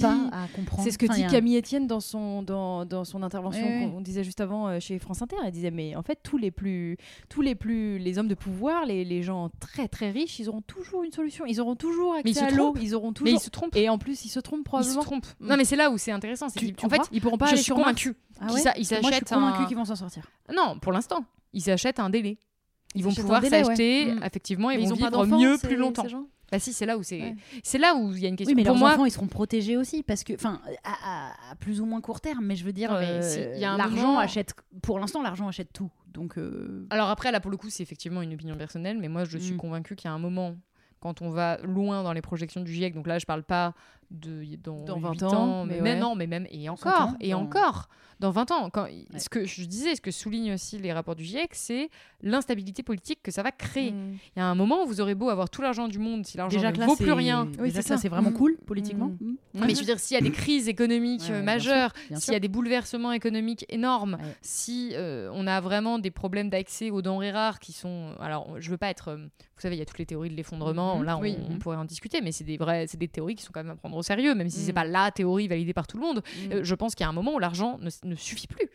[0.83, 3.89] C'est ce que Enfin, dit a Camille Etienne dans son, dans, dans son intervention ouais.
[3.91, 5.35] qu'on disait juste avant chez France Inter.
[5.45, 6.97] Elle disait mais en fait tous les plus
[7.29, 10.61] tous les plus les hommes de pouvoir, les, les gens très très riches, ils auront
[10.61, 11.45] toujours une solution.
[11.45, 12.63] Ils auront toujours Mais ils accès se à l'eau.
[12.71, 12.79] trompent.
[12.81, 13.75] Ils auront Mais ils se trompent.
[13.75, 15.01] Et en plus ils se trompent Ils se probablement.
[15.03, 15.25] trompent.
[15.39, 15.47] Mm.
[15.47, 16.49] Non, mais c'est là où c'est intéressant.
[16.49, 18.65] c'est Tu- tu en fait, Ils pourront pas je aller suis convaincue Ah ouais ils
[19.01, 20.23] Moi, je suis un- qu'ils vont s'en sortir.
[20.53, 22.37] Non, pour l'instant, ils achètent un délai.
[22.95, 23.49] Ils, Ils vont pouvoir ouais.
[23.49, 24.23] s'acheter, Mm.
[24.23, 26.05] effectivement, ils Mais vont ont pas vivre mieux plus longtemps.
[26.49, 27.35] Bah si, c'est là où c'est, Ouais.
[27.61, 28.51] c'est là où il y a une question.
[28.51, 31.51] Oui, mais Pour leurs moi, enfants, ils seront protégés aussi parce que, enfin, à, à-
[31.51, 34.53] à plus ou moins court terme, mais je veux dire, euh, si, l'argent moment- achète.
[34.81, 35.91] Pour l'instant, l'argent achète tout.
[36.17, 39.23] Donc, euh, Alors après, là, pour le coup, c'est effectivement une opinion personnelle, mais moi,
[39.23, 39.57] je suis Mm.
[39.57, 40.57] convaincue qu'il y a un moment,
[40.99, 43.75] quand on va loin dans les projections du GIEC, donc là, je parle pas
[44.11, 45.99] de dans, Dans 20 20 ans, mais, mais mais ouais.
[45.99, 47.89] non, mais même, et 100 encore, ans, et dans- encore,
[48.19, 48.69] dans 20 ans.
[48.69, 48.87] Quand,
[49.17, 51.89] Ce que je disais, ce que soulignent aussi les rapports du GIEC, c'est
[52.21, 53.91] l'instabilité politique que ça va créer.
[53.91, 54.17] Mm.
[54.35, 56.37] Il y a un moment où vous aurez beau avoir tout l'argent du monde, si
[56.37, 57.45] l'argent ne vaut plus rien.
[57.59, 57.97] Oui, déjà ça, ça.
[57.97, 58.37] c'est vraiment Mm.
[58.37, 59.11] cool politiquement.
[59.19, 59.25] Mm.
[59.25, 59.37] Mm.
[59.53, 62.39] Mais je veux dire, s'il y a des crises économiques Ouais, majeures, s'il y a
[62.39, 64.35] des bouleversements économiques énormes, Ouais.
[64.41, 68.13] si euh, on a vraiment des problèmes d'accès aux denrées rares qui sont.
[68.19, 69.09] Alors, je veux pas être.
[69.09, 69.17] euh,
[69.57, 70.97] Vous savez, il y a toutes les théories de l'effondrement.
[70.99, 71.03] Mhm.
[71.03, 71.35] Là, on, Oui.
[71.49, 73.71] on pourrait en discuter, mais c'est des vrais, c'est des théories qui sont quand même
[73.73, 74.75] à prendre au sérieux, même si c'est Mhm.
[74.75, 76.21] pas la théorie validée par tout le monde.
[76.47, 76.51] Mm.
[76.53, 78.69] Euh, je pense qu'il y a un moment où l'argent ne, ne suffit plus.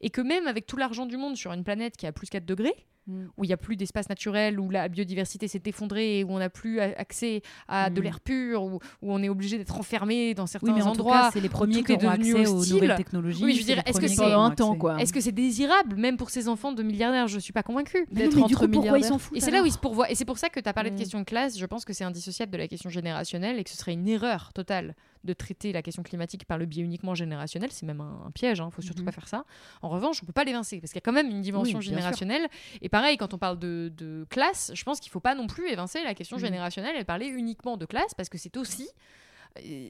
[0.00, 2.44] Et que même avec tout l'argent du monde sur une planète qui a plus 4
[2.44, 2.74] degrés,
[3.06, 3.26] Mm.
[3.36, 6.48] où il n'y a plus d'espace naturel, où la biodiversité s'est effondrée, où on n'a
[6.48, 8.04] plus accès à de Mm.
[8.04, 11.00] l'air pur, où, où on est obligé d'être enfermé dans certains Oui, mais en tout
[11.00, 11.14] endroits.
[11.22, 12.74] cas, c'est les premiers tout qui devenu accès aux hostile.
[12.76, 13.44] nouvelles technologies.
[13.44, 14.98] Oui, je veux dire, est-ce que c'est- un temps, quoi.
[15.00, 17.28] Est-ce que c'est désirable, même pour ces enfants de milliardaires?
[17.28, 18.06] Je suis pas convaincue.
[18.10, 20.10] D'être entre ils milliardaires s'en foutent Et c'est là où ils se pourvoient.
[20.10, 20.98] Et c'est pour ça que tu as parlé de Mm.
[20.98, 21.58] question de classe.
[21.58, 24.52] Je pense que c'est indissociable de la question générationnelle et que ce serait une erreur
[24.54, 24.94] totale
[25.24, 27.70] de traiter la question climatique par le biais uniquement générationnel.
[27.72, 29.06] C'est même un, un piège, il faut surtout Mhm.
[29.06, 29.44] pas faire ça.
[29.82, 31.84] En revanche, on peut pas l'évincer parce qu'il y a quand même une dimension Oui,
[31.86, 31.90] bien sûr.
[31.96, 32.46] générationnelle.
[32.82, 35.68] Et pareil, quand on parle de, de classe, je pense qu'il faut pas non plus
[35.68, 36.42] évincer la question Mhm.
[36.44, 38.88] générationnelle et parler uniquement de classe parce que c'est aussi.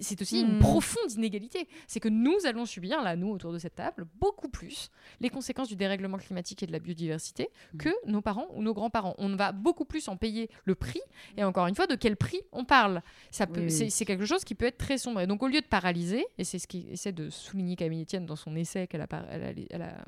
[0.03, 0.59] C'est aussi une Mhm.
[0.59, 1.67] profonde inégalité.
[1.87, 4.91] C'est que nous allons subir, là, nous, autour de cette table, beaucoup plus
[5.21, 7.79] les conséquences du dérèglement climatique et de la biodiversité Mhm.
[7.81, 9.15] que nos parents ou nos grands-parents.
[9.17, 11.01] On va beaucoup plus en payer le prix.
[11.39, 13.01] Et encore une fois, de quel prix on parle
[13.31, 13.91] Ça peut, Oui, c'est, oui.
[13.91, 15.21] c'est quelque chose qui peut être très sombre.
[15.21, 18.37] Et donc, au lieu de paralyser, et c'est ce qu'essaie de souligner Camille Etienne dans
[18.37, 20.05] son essai qu'elle a, par- elle a- elle a-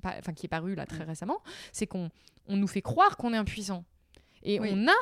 [0.00, 1.40] pas- enfin, qui est paru là très récemment,
[1.72, 2.10] c'est qu'on
[2.46, 3.84] on nous fait croire qu'on est impuissant.
[4.44, 4.70] Et Oui.
[4.72, 4.94] on a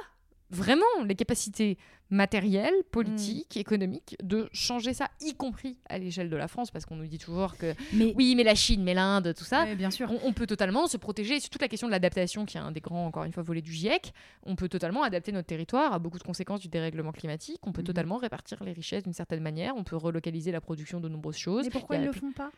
[0.51, 1.77] vraiment les capacités
[2.11, 6.97] matérielles, politiques, économiques de changer ça, y compris à l'échelle de la France, parce qu'on
[6.97, 9.67] nous dit toujours que Mais oui, mais la Chine, mais l'Inde, tout ça.
[9.75, 10.11] Bien sûr.
[10.11, 12.73] On, on peut totalement se protéger sur toute la question de l'adaptation, qui est un
[12.73, 14.13] des grands, encore une fois, volets du GIEC.
[14.45, 17.59] On peut totalement adapter notre territoire à beaucoup de conséquences du dérèglement climatique.
[17.65, 17.87] On peut Mhm.
[17.89, 19.75] totalement répartir les richesses d'une certaine manière.
[19.77, 21.65] On peut relocaliser la production de nombreuses choses.
[21.65, 22.51] Mais pourquoi ils a le font pas?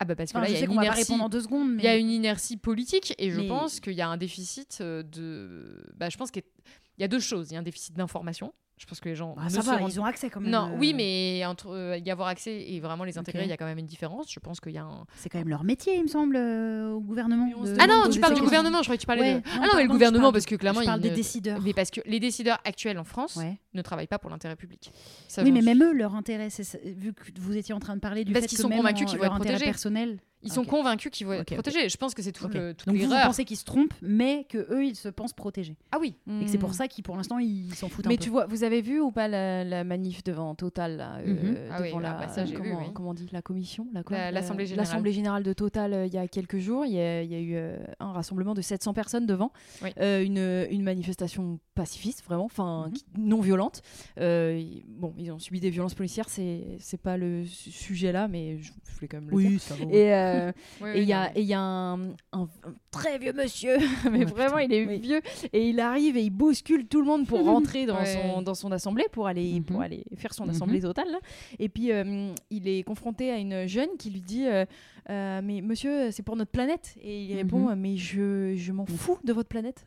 [0.00, 1.02] Ah bah parce que Enfin, là, il y a une inertie.
[1.02, 3.80] répondre en deux secondes, mais Il y a une inertie politique et je Mais- pense
[3.80, 5.84] qu'il y a un déficit euh, de.
[5.96, 7.50] Bah, je pense qu'il y a- il y a deux choses.
[7.50, 8.52] Il y a un déficit d'information.
[8.80, 9.34] Je pense que les gens.
[9.34, 10.52] Bah, ne ça va, rendent ils ont accès quand même.
[10.52, 13.52] non, euh, oui, mais entre euh, y avoir accès et vraiment les intégrer, il y
[13.52, 14.30] a quand même une différence.
[14.32, 15.04] Je pense qu'il y a un.
[15.16, 17.48] c'est quand même leur métier, il me semble, euh, au gouvernement.
[17.48, 19.38] de- Ah non, de tu parles du gouvernement, je croyais que tu parlais Ouais, de.
[19.48, 20.80] non, ah non, mais le gouvernement, parle parce que clairement.
[20.82, 21.60] je parle des ne- décideurs.
[21.60, 23.58] Mais parce que les décideurs actuels en France Ouais.
[23.74, 24.92] ne travaillent pas pour l'intérêt public.
[25.26, 27.80] Ça, Oui, mais suis- même eux, leur intérêt, c'est ça- vu que vous étiez en
[27.80, 29.64] train de parler du Parce fait qu'ils sont convaincus qu'ils vont être intérêt protégés.
[29.72, 30.20] personnel.
[30.42, 31.88] Ils sont convaincus qu'ils vont être protégés.
[31.88, 34.44] Je pense que c'est tout le, toute Donc vous, vous pensez qu'ils se trompent, mais
[34.48, 35.76] que eux, ils se pensent protégés.
[35.90, 36.14] Ah oui.
[36.28, 36.74] Et que c'est pour Mm.
[36.74, 38.22] ça qu'ils, pour l'instant, ils s'en foutent un Mais peu.
[38.24, 41.68] tu vois, vous avez vu ou pas la, la manif devant Total là, euh.
[41.72, 42.84] Ah oui, devant la, bah ça, j'ai vu, comment, oui.
[42.94, 44.86] comment on dit la commission la quoi La- Euh, l'Assemblée générale.
[44.86, 47.34] l'Assemblée générale de Total euh, il y a quelques jours il y a, il y
[47.34, 49.90] a eu euh, un rassemblement de 700 personnes devant Oui.
[49.98, 53.24] Euh, une, une manifestation pacifiste vraiment enfin Mhm.
[53.26, 53.82] non violente
[54.20, 58.28] Euh, bon ils ont subi des violences policières c'est c'est pas le su- sujet là
[58.28, 59.84] mais je, voulais quand même le dire ça va.
[59.84, 61.94] et euh, Oui, et oui, il y a, y un,
[62.32, 63.76] un- un très vieux monsieur,
[64.12, 64.62] mais Ouais, vraiment putain.
[64.64, 64.98] il est Oui.
[64.98, 65.20] vieux,
[65.52, 68.14] et il arrive et il bouscule tout le monde pour rentrer dans, Ouais.
[68.14, 69.82] son, dans son assemblée, pour aller, pour Mhm.
[69.82, 70.50] aller faire son Mhm.
[70.50, 71.10] assemblée totale.
[71.10, 71.18] là.
[71.58, 74.64] Et puis euh, il est confronté à une jeune qui lui dit euh,
[75.08, 76.94] Mais monsieur, c'est pour notre planète.
[77.00, 77.36] Et il Mhm.
[77.36, 79.86] répond Mais je, je m'en fous de votre planète.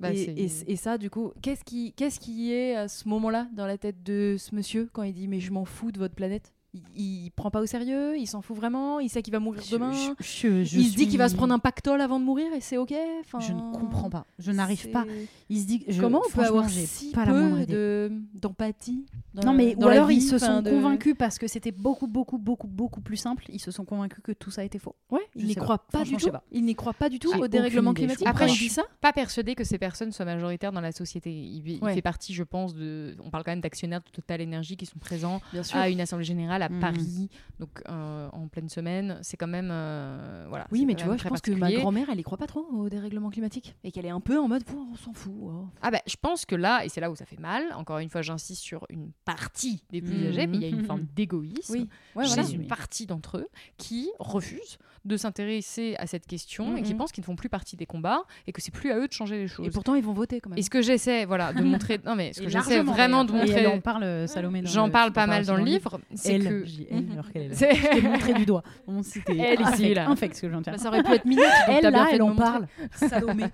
[0.00, 3.64] Bah, et- et ça, du coup, qu'est-ce qui, qu'est-ce qui est à ce moment-là dans
[3.64, 6.52] la tête de ce monsieur quand il dit Mais je m'en fous de votre planète?
[6.74, 9.62] Il, il prend pas au sérieux, il s'en fout vraiment, il sait qu'il va mourir
[9.70, 9.92] demain.
[10.20, 12.52] Je- je il se dit qu'il va se suis- prendre un pactole avant de mourir
[12.52, 12.92] et c'est ok.
[13.40, 14.26] Je ne comprends pas.
[14.38, 15.04] Je n'arrive pas.
[15.48, 15.84] Il se dit.
[16.00, 19.06] Comment on peut avoir si pas peu de d'empathie
[19.44, 22.66] Non, mais ou alors ils se sont de- convaincus parce que c'était beaucoup, beaucoup, beaucoup,
[22.66, 23.44] beaucoup plus simple.
[23.48, 24.94] Ils se sont convaincus que tout ça était faux.
[25.10, 26.04] Ouais, Je il n'y sais pas.
[26.04, 26.18] du tout.
[26.20, 26.42] sais pas.
[26.52, 28.24] Il n'y croit pas du tout au dérèglement climatique.
[28.26, 28.82] Je Après, je dit ça.
[29.00, 31.30] pas persuadé que ces personnes soient majoritaires dans la société.
[31.32, 31.62] Il,
[31.94, 33.16] fait partie, je pense, de.
[33.24, 35.40] On parle quand même d'actionnaires de Total Énergie qui sont présents
[35.72, 36.80] à une assemblée générale à Mhm.
[36.80, 39.18] Paris, donc euh, en pleine semaine.
[39.22, 39.68] C'est quand même.
[39.70, 40.66] euh, voilà.
[40.70, 42.88] Oui, mais tu vois, je pense que ma grand-mère, elle y croit pas trop au
[42.88, 44.62] dérèglement climatique et qu'elle est un peu en mode
[44.92, 45.32] on s'en fout.
[45.42, 45.66] oh.
[45.82, 48.08] Ah bah, je pense que là, et c'est là où ça fait mal, encore une
[48.10, 50.26] fois, j'insiste sur une partie des plus Mhm.
[50.28, 52.42] âgés, mais il y a une forme d'égoïsme Oui, ouais, voilà.
[52.48, 53.48] une partie d'entre eux
[53.78, 57.76] qui refusent de s'intéresser à cette question et qui pensent qu'ils ne font plus partie
[57.76, 59.66] des combats et que c'est plus à eux de changer les choses.
[59.66, 60.58] Et pourtant, ils vont voter quand même.
[60.58, 63.66] Et ce que j'essaie, voilà, de montrer, non mais ce que j'essaie vraiment de montrer,
[63.66, 64.26] euh,
[64.64, 67.54] j'en le- parle pas mal dans le livre, c'est que que- alors qu'elle est là.
[67.54, 68.62] C'est- Je t'ai montré du doigt.
[68.86, 70.08] Bon, c'était Elle ici, infect, là.
[70.08, 70.74] infect, ce que je viens de faire.
[70.74, 71.44] Bah, ça aurait pu être Minette.
[71.66, 72.44] donc Elle, bien là, fait elle en montrer.
[72.44, 72.66] parle.
[72.94, 73.44] Salomé.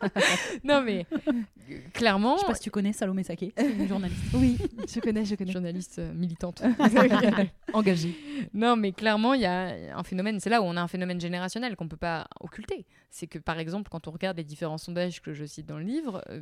[0.64, 1.06] non mais
[1.92, 4.20] clairement, Je sais pas si tu connais Salomé Saké, c'est une journaliste.
[4.34, 4.56] Oui,
[4.88, 5.52] je connais, je connais.
[5.52, 6.62] journaliste euh, militante.
[7.72, 8.14] Engagée.
[8.54, 10.40] Non, mais clairement, il y a un phénomène.
[10.40, 12.86] C'est là où on a un phénomène générationnel qu'on peut pas occulter.
[13.10, 15.84] C'est que, par exemple, quand on regarde les différents sondages que je cite dans le
[15.84, 16.40] livre, euh,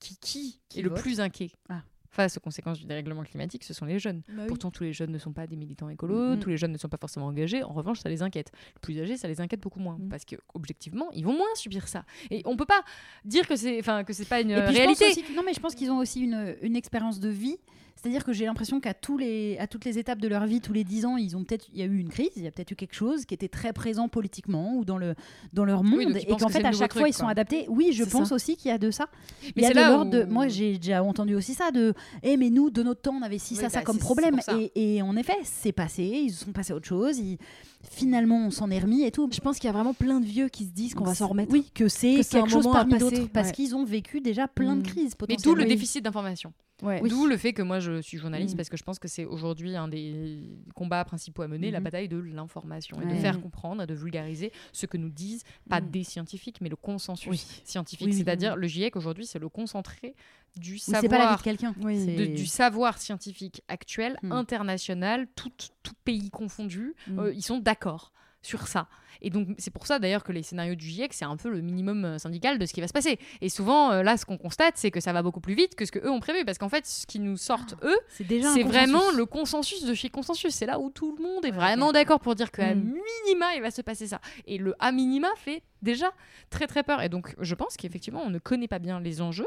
[0.00, 1.50] qui, qui, Qui est le plus inquiet?
[1.68, 1.82] Ah.
[2.12, 4.22] Face aux conséquences du dérèglement climatique Ce sont les jeunes.
[4.46, 6.88] Pourtant, tous les jeunes ne sont pas des militants écolos, tous les jeunes ne sont
[6.88, 7.64] pas forcément engagés.
[7.64, 8.52] En revanche, ça les inquiète.
[8.74, 9.98] Les plus âgés, ça les inquiète beaucoup moins.
[9.98, 10.08] Mhm.
[10.08, 12.04] Parce que, objectivement, ils vont moins subir ça.
[12.30, 12.84] Et on peut pas
[13.24, 15.06] dire que c'est, que c'est pas une réalité.
[15.06, 17.56] aussi non, mais je pense qu'ils ont aussi une, une expérience de vie.
[17.96, 20.72] C'est-à-dire que j'ai l'impression qu'à tous les, à toutes les étapes de leur vie, tous
[20.72, 22.50] les dix ans, ils ont peut-être, il y a eu une crise, il y a
[22.50, 25.14] peut-être eu quelque chose qui était très présent politiquement ou dans le
[25.52, 27.66] dans leur monde, ils et qu'en fait à chaque truc, fois ils sont adaptés.
[27.68, 28.34] Oui, je pense ça.
[28.34, 29.06] aussi qu'il y a de ça.
[29.42, 30.24] Mais il y a de de.
[30.24, 31.94] Moi, j'ai déjà entendu aussi ça de.
[32.22, 34.38] Eh, mais nous, de notre temps, on avait Oui, ça, ça bah, comme problème.
[34.58, 36.02] Et, et en effet, c'est passé.
[36.02, 37.18] Ils sont passés à autre chose.
[37.18, 37.38] ils-
[37.82, 39.28] Finalement, on s'en est remis et tout.
[39.32, 41.28] Je pense qu'il y a vraiment plein de vieux qui se disent qu'on va s'en
[41.28, 41.52] remettre.
[41.52, 43.52] Oui, que c'est Que c'est un quelque chose parmi d'autres, parce ouais.
[43.54, 44.84] qu'ils ont vécu déjà plein de Mm.
[44.84, 46.52] crises Mais d'où le déficit d'information.
[46.82, 47.00] Ouais.
[47.08, 48.56] D'où le fait que moi je suis journaliste Mhm.
[48.56, 50.40] parce que je pense que c'est aujourd'hui un des
[50.74, 51.84] combats principaux à mener, la Mhm.
[51.84, 53.14] bataille de l'information et Ouais.
[53.14, 55.90] de faire comprendre, de vulgariser ce que nous disent pas Mhm.
[55.90, 57.44] des scientifiques mais le consensus Oui.
[57.64, 58.06] scientifique.
[58.08, 58.18] Oui, oui.
[58.18, 60.16] C'est-à-dire le GIEC aujourd'hui c'est le concentré
[60.56, 61.74] du Oui, c'est pas la vie savoir de quelqu'un.
[61.82, 61.98] Oui.
[62.04, 64.32] C'est- de- du savoir scientifique actuel, Mhm.
[64.32, 65.50] international, tout,
[65.82, 67.18] tout pays confondu, Mhm.
[67.18, 68.12] euh, ils sont d'accord
[68.44, 68.88] sur ça.
[69.20, 71.60] Et donc c'est pour ça d'ailleurs que les scénarios du GIEC, c'est un peu le
[71.60, 73.20] minimum euh, syndical de ce qui va se passer.
[73.40, 75.84] Et souvent, euh, là, ce qu'on constate, c'est que ça va beaucoup plus vite que
[75.84, 76.44] ce que eux ont prévu.
[76.44, 80.52] Parce qu'en fait, ce qu'ils nous sortent, eux, C'est vraiment le consensus de chez consensus.
[80.52, 82.92] C'est là où tout le monde est Ouais, vraiment d'accord pour dire qu'à Mm.
[83.26, 84.20] minima, il va se passer ça.
[84.48, 86.10] Et le à minima fait déjà
[86.50, 87.00] très très peur.
[87.00, 89.46] Et donc, je pense qu'effectivement, on ne connaît pas bien les enjeux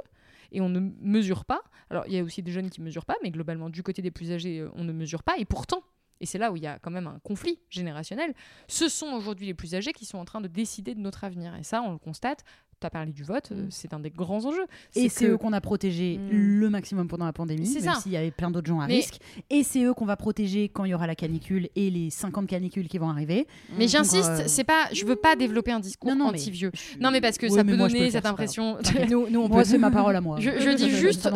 [0.51, 1.61] et on ne mesure pas.
[1.89, 4.11] Alors, il y a aussi des jeunes qui mesurent pas, mais globalement, du côté des
[4.11, 5.37] plus âgés, euh, on ne mesure pas.
[5.37, 5.83] Et pourtant,
[6.21, 8.33] et c'est là où il y a quand même un conflit générationnel,
[8.67, 11.55] ce sont aujourd'hui les plus âgés qui sont en train de décider de notre avenir.
[11.55, 12.43] Et ça, on le constate.
[12.85, 13.67] Tu as parlé du vote, euh, Mm.
[13.71, 14.67] c'est un des grands enjeux.
[14.95, 16.29] Et c'est que- eux qu'on a protégés Mm.
[16.59, 19.17] le maximum pendant la pandémie, même s'il y avait plein d'autres gens à Mais- risque.
[19.49, 22.45] Et c'est eux qu'on va protéger quand il y aura la canicule et les 50
[22.47, 23.47] canicules qui vont arriver.
[23.79, 26.71] Mais j'insiste, euh, c'est pas, je veux pas développer un discours anti-vieux.
[26.99, 28.77] Non, mais parce que ça peut moi, donner cette impression.
[29.09, 30.39] Nous, nous, on peut- c'est ma parole à moi.
[30.39, 31.27] Je, je dis juste,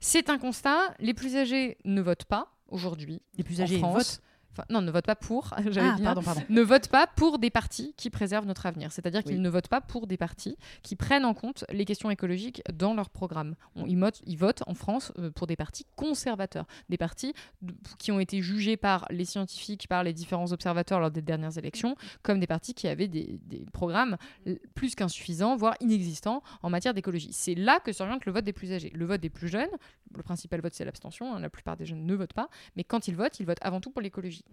[0.00, 0.94] c'est un constat.
[1.00, 3.20] Les plus âgés ne votent pas aujourd'hui.
[3.36, 4.20] Les plus en âgés ils France.
[4.56, 5.52] Enfin, non, ne votent pas pour.
[5.70, 6.42] J'allais Ah, pardon, pardon.
[6.48, 8.92] Ne votent pas pour des partis qui préservent notre avenir.
[8.92, 12.62] C'est-à-dire qu'ils ne votent pas pour des partis qui prennent en compte les questions écologiques
[12.72, 13.56] dans leur programme.
[13.74, 17.34] On- ils, votent, ils votent en France euh, pour des partis conservateurs, des partis
[17.98, 21.96] qui ont été jugés par les scientifiques, par les différents observateurs lors des dernières élections,
[22.22, 24.16] comme des partis qui avaient des, des programmes
[24.74, 27.30] plus qu'insuffisants, voire inexistants en matière d'écologie.
[27.32, 28.90] C'est là que s'oriente le vote des plus âgés.
[28.94, 29.68] Le vote des plus jeunes,
[30.16, 33.08] le principal vote c'est l'abstention, hein, la plupart des jeunes ne votent pas, mais quand
[33.08, 34.43] ils votent, ils votent avant tout pour l'écologie.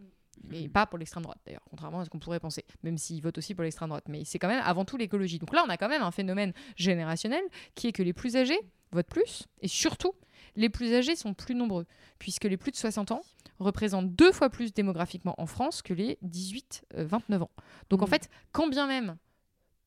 [0.54, 3.38] Et pas pour l'extrême droite d'ailleurs, contrairement à ce qu'on pourrait penser, même s'ils votent
[3.38, 4.06] aussi pour l'extrême droite.
[4.10, 5.38] Mais c'est quand même avant tout l'écologie.
[5.40, 7.44] Donc là, on a quand même un phénomène générationnel
[7.76, 8.60] qui est que les plus âgés
[8.92, 10.14] votent plus, et surtout,
[10.56, 11.86] les plus âgés sont plus nombreux,
[12.20, 13.22] puisque les plus de 60 ans
[13.60, 17.52] représentent deux fois plus démographiquement en France que les 18-29 ans.
[17.90, 18.10] Donc en Mm.
[18.10, 19.18] fait, quand bien même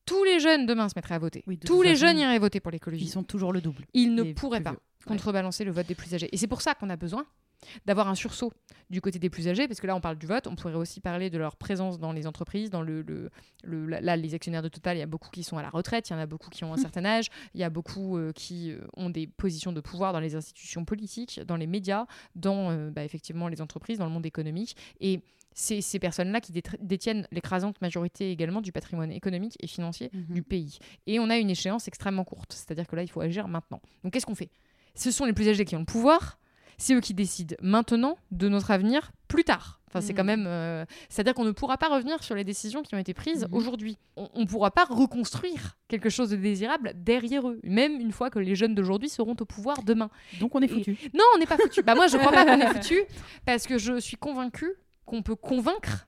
[0.05, 2.71] tous les jeunes demain se mettraient à voter, Oui, tous les jeunes iraient voter pour
[2.71, 3.85] l'écologie, Ils sont toujours le double.
[3.93, 4.79] ils ne pourraient pas vieux.
[5.05, 6.29] contrebalancer le vote des plus âgés.
[6.31, 7.25] Et c'est pour ça qu'on a besoin
[7.85, 8.51] d'avoir un sursaut
[8.89, 10.99] du côté des plus âgés, parce que là on parle du vote, on pourrait aussi
[11.01, 13.29] parler de leur présence dans les entreprises, dans le, le-
[13.63, 16.09] le- là, les actionnaires de Total, il y a beaucoup qui sont à la retraite,
[16.09, 18.31] il y en a beaucoup qui ont un certain âge, il y a beaucoup euh,
[18.33, 22.69] qui euh, ont des positions de pouvoir dans les institutions politiques, dans les médias, dans
[22.71, 25.21] euh, bah, effectivement les entreprises, dans le monde économique, et
[25.57, 26.51] c'est ces personnes-là qui
[26.81, 30.25] détiennent l'écrasante majorité également du patrimoine économique et financier Mhm.
[30.35, 30.77] du pays.
[31.07, 33.81] Et on a une échéance extrêmement courte, c'est-à-dire que là, il faut agir maintenant.
[34.03, 34.49] Donc qu'est-ce qu'on fait?
[34.95, 36.37] Ce sont les plus âgés qui ont le pouvoir,
[36.77, 39.81] c'est eux qui décident maintenant de notre avenir plus tard.
[39.87, 40.43] Enfin, c'est quand même.
[40.45, 43.53] euh, C'est-à-dire qu'on ne pourra pas revenir sur les décisions qui ont été prises Mhm.
[43.53, 43.97] aujourd'hui.
[44.17, 48.39] On ne pourra pas reconstruire quelque chose de désirable derrière eux, même une fois que
[48.39, 50.09] les jeunes d'aujourd'hui seront au pouvoir demain.
[50.41, 50.97] Donc on est Et- foutu.
[51.13, 51.81] Non, on n'est pas foutu.
[51.81, 52.99] bah moi, je crois pas qu'on est foutu
[53.45, 54.73] parce que je suis convaincue
[55.05, 56.07] qu'on peut convaincre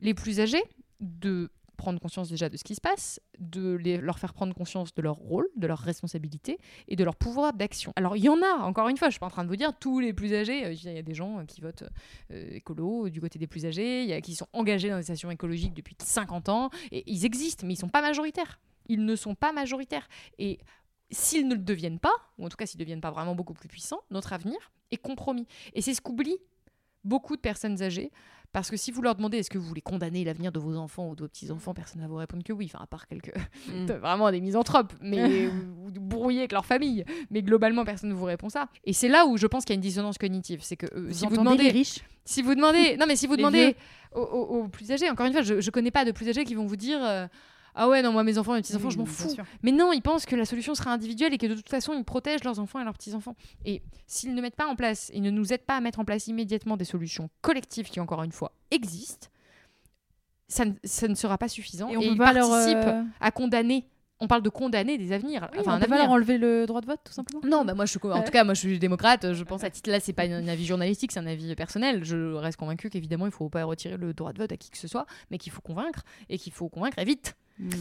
[0.00, 0.62] les plus âgés
[1.00, 1.48] de
[1.80, 5.16] prendre conscience déjà de ce qui se passe, de leur faire prendre conscience de leur
[5.16, 6.58] rôle, de leur responsabilité
[6.88, 7.92] et de leur pouvoir d'action.
[7.96, 9.56] Alors il y en a, encore une fois, je suis pas en train de vous
[9.56, 11.84] dire tous les plus âgés, euh, il y a des gens euh, qui votent
[12.30, 15.30] euh, écolo du côté des plus âgés, y a qui sont engagés dans des stations
[15.30, 18.60] écologiques depuis 50 ans, et ils existent, mais ils sont pas majoritaires.
[18.86, 20.06] Ils ne sont pas majoritaires.
[20.38, 20.58] Et
[21.10, 23.54] s'ils ne le deviennent pas, ou en tout cas s'ils ne deviennent pas vraiment beaucoup
[23.54, 24.58] plus puissants, notre avenir
[24.90, 25.46] est compromis.
[25.72, 26.40] Et c'est ce qu'oublient
[27.04, 28.10] beaucoup de personnes âgées
[28.52, 31.08] Parce que si vous leur demandez est-ce que vous voulez condamner l'avenir de vos enfants
[31.08, 32.68] ou de vos petits-enfants, personne ne va vous répondre que oui.
[32.72, 33.32] Enfin, à part quelques.
[33.68, 33.86] Mm.
[34.00, 37.04] vraiment des misanthropes, mais ou, ou brouillés avec leur famille.
[37.30, 38.68] Mais globalement, personne ne vous répond ça.
[38.84, 40.60] Et c'est là où je pense qu'il y a une dissonance cognitive.
[40.62, 41.62] C'est que euh, si vous demandez.
[41.64, 43.76] les riches Si vous demandez, non mais si vous demandez
[44.14, 46.44] aux, aux- aux plus âgés, encore une fois, je, je connais pas de plus âgés
[46.44, 47.26] qui vont vous dire euh,
[47.74, 49.34] ah ouais non moi mes enfants mes petits enfants Oui, je m'en fous.
[49.62, 52.04] Mais non, ils pensent que la solution sera individuelle et que de toute façon ils
[52.04, 53.36] protègent leurs enfants et leurs petits enfants.
[53.64, 56.04] Et s'ils ne mettent pas en place, ils ne nous aident pas à mettre en
[56.04, 59.28] place immédiatement des solutions collectives qui encore une fois existent,
[60.48, 63.02] ça, ne- ça ne sera pas suffisant Et et, on peut ils leur, participent euh,
[63.20, 63.86] à condamner.
[64.22, 66.04] On parle de condamner des avenirs, Oui, enfin on un peut pas avenir.
[66.08, 67.40] leur enlever le droit de vote, tout simplement.
[67.42, 69.32] Non, bah moi je en tout cas moi je suis démocrate.
[69.32, 72.04] Je pense à titre là c'est pas un avis journalistique, c'est un avis personnel.
[72.04, 74.76] Je reste convaincu qu'évidemment il faut pas retirer le droit de vote à qui que
[74.76, 77.34] ce soit, mais qu'il faut convaincre et qu'il faut convaincre et vite.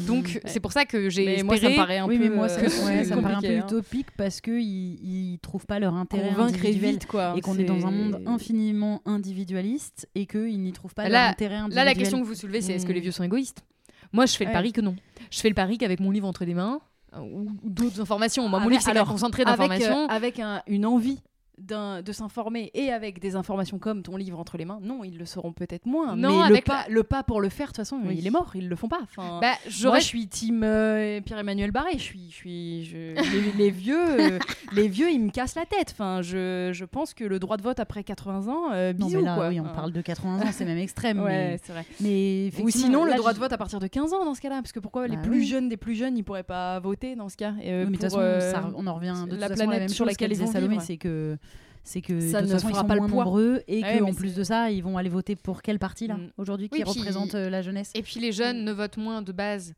[0.07, 1.43] Donc c'est pour ça que j'ai espéré.
[1.43, 2.23] moi, ça me paraît un oui, peu.
[2.25, 3.65] mais moi, ça, euh, ouais, ça me paraît un peu hein.
[3.65, 7.34] utopique parce qu'ils ils trouvent pas leur intérêt individuel vite, quoi.
[7.38, 11.30] et qu'on est dans un monde infiniment individualiste et qu'ils n'y trouvent pas Là- leur
[11.32, 11.86] intérêt individuel.
[11.86, 13.03] Là la question que vous soulevez c'est est-ce que les Mm.
[13.03, 13.63] vieux sont égoïstes?
[14.11, 14.53] Moi je fais le Ouais.
[14.53, 14.95] pari que non.
[15.32, 16.82] Je fais le pari qu'avec mon livre entre les mains
[17.15, 18.47] euh, ou, d'autres informations.
[18.49, 20.03] Moi mon Avec- livre c'est alors, concentré avec, d'informations.
[20.03, 21.19] euh, avec un- une envie
[21.60, 25.26] de s'informer et avec des informations comme ton livre entre les mains, non, ils le
[25.26, 26.16] sauront peut-être moins.
[26.16, 28.16] Non, mais le pas, le pas pour le faire, de toute façon, Oui.
[28.18, 28.99] il est mort, ils le font pas.
[29.03, 29.53] Enfin, Bah,
[29.84, 31.93] moi, je suis team euh, Pierre-Emmanuel Barré.
[31.93, 34.39] Je suis, je suis, je- les, les vieux, euh,
[34.74, 35.89] les vieux, ils me cassent la tête.
[35.91, 39.18] Enfin, je, je pense que le droit de vote après 80 ans, euh, Non, bisous
[39.20, 39.49] mais là, quoi.
[39.49, 41.20] oui, on parle de 80 ans, c'est même extrême.
[41.20, 41.86] Ouais, mais, c'est vrai.
[41.99, 44.55] mais Ou sinon, le droit de vote à partir de 15 ans dans ce cas-là,
[44.62, 45.47] parce que pourquoi les Bah plus oui.
[45.47, 48.01] jeunes des plus jeunes, ils pourraient pas voter dans ce cas euh, Oui, mais de
[48.03, 49.80] toute pour, façon, euh, ça- on en revient de toute la façon à la planète
[49.82, 51.38] même sur laquelle qu'elle ils vont c'est que
[51.84, 53.23] c'est que Ça de toute ne façon ils fera sont pas le moins poids.
[53.25, 55.80] nombreux et Ouais, que mais en plus de ça, ils vont aller voter pour quel
[55.80, 56.30] parti là Mm.
[56.38, 57.91] aujourd'hui Oui, qui puis- représente euh, la jeunesse?
[57.95, 59.73] Et puis les jeunes ne votent moins de base.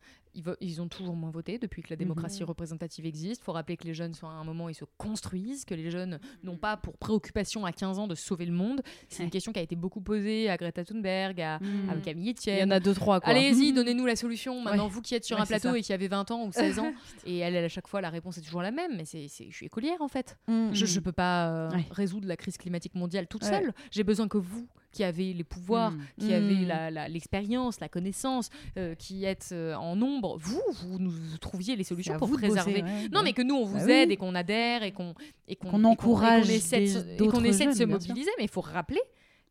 [0.61, 3.41] Ils, ont toujours moins voté depuis que la démocratie représentative existe.
[3.41, 5.73] Il faut rappeler que les jeunes sont à un moment où ils se construisent, que
[5.75, 8.82] les jeunes n'ont pas pour préoccupation à 15 ans de sauver le monde.
[9.09, 11.55] C'est une question qui a été beaucoup posée à Greta Thunberg, à,
[11.89, 12.71] à Camille Il y Etienne.
[12.71, 13.19] en a deux trois.
[13.23, 14.61] Allez-y, donnez-nous la solution.
[14.61, 14.89] Maintenant, Ouais.
[14.91, 16.93] vous qui êtes sur Ouais, un plateau et qui avez 20 ans ou 16 ans,
[17.25, 18.95] et elle, à chaque fois, la réponse est toujours la même.
[18.97, 20.38] Mais c'est, je suis écolière en fait.
[20.47, 21.86] Je ne peux pas euh, Ouais.
[21.91, 23.73] résoudre la crise climatique mondiale toute seule.
[23.91, 26.01] J'ai besoin que vous, qui avez les pouvoirs, Mm.
[26.19, 26.67] qui Mm.
[26.67, 31.75] la- la- l'expérience, la, connaissance, euh, qui êtes euh, en nombre, vous, vous nous trouviez
[31.75, 32.83] les solutions pour vous bosser, préserver.
[32.83, 33.23] ouais, Non, ouais.
[33.25, 33.91] mais que nous, on vous Bah oui.
[33.91, 35.13] aide et qu'on adhère et qu'on
[35.47, 36.79] et qu'on encourage et qu'on essaie
[37.17, 37.87] de, et qu'on essaie de se sûr.
[37.87, 38.31] mobiliser.
[38.37, 38.99] Mais il faut rappeler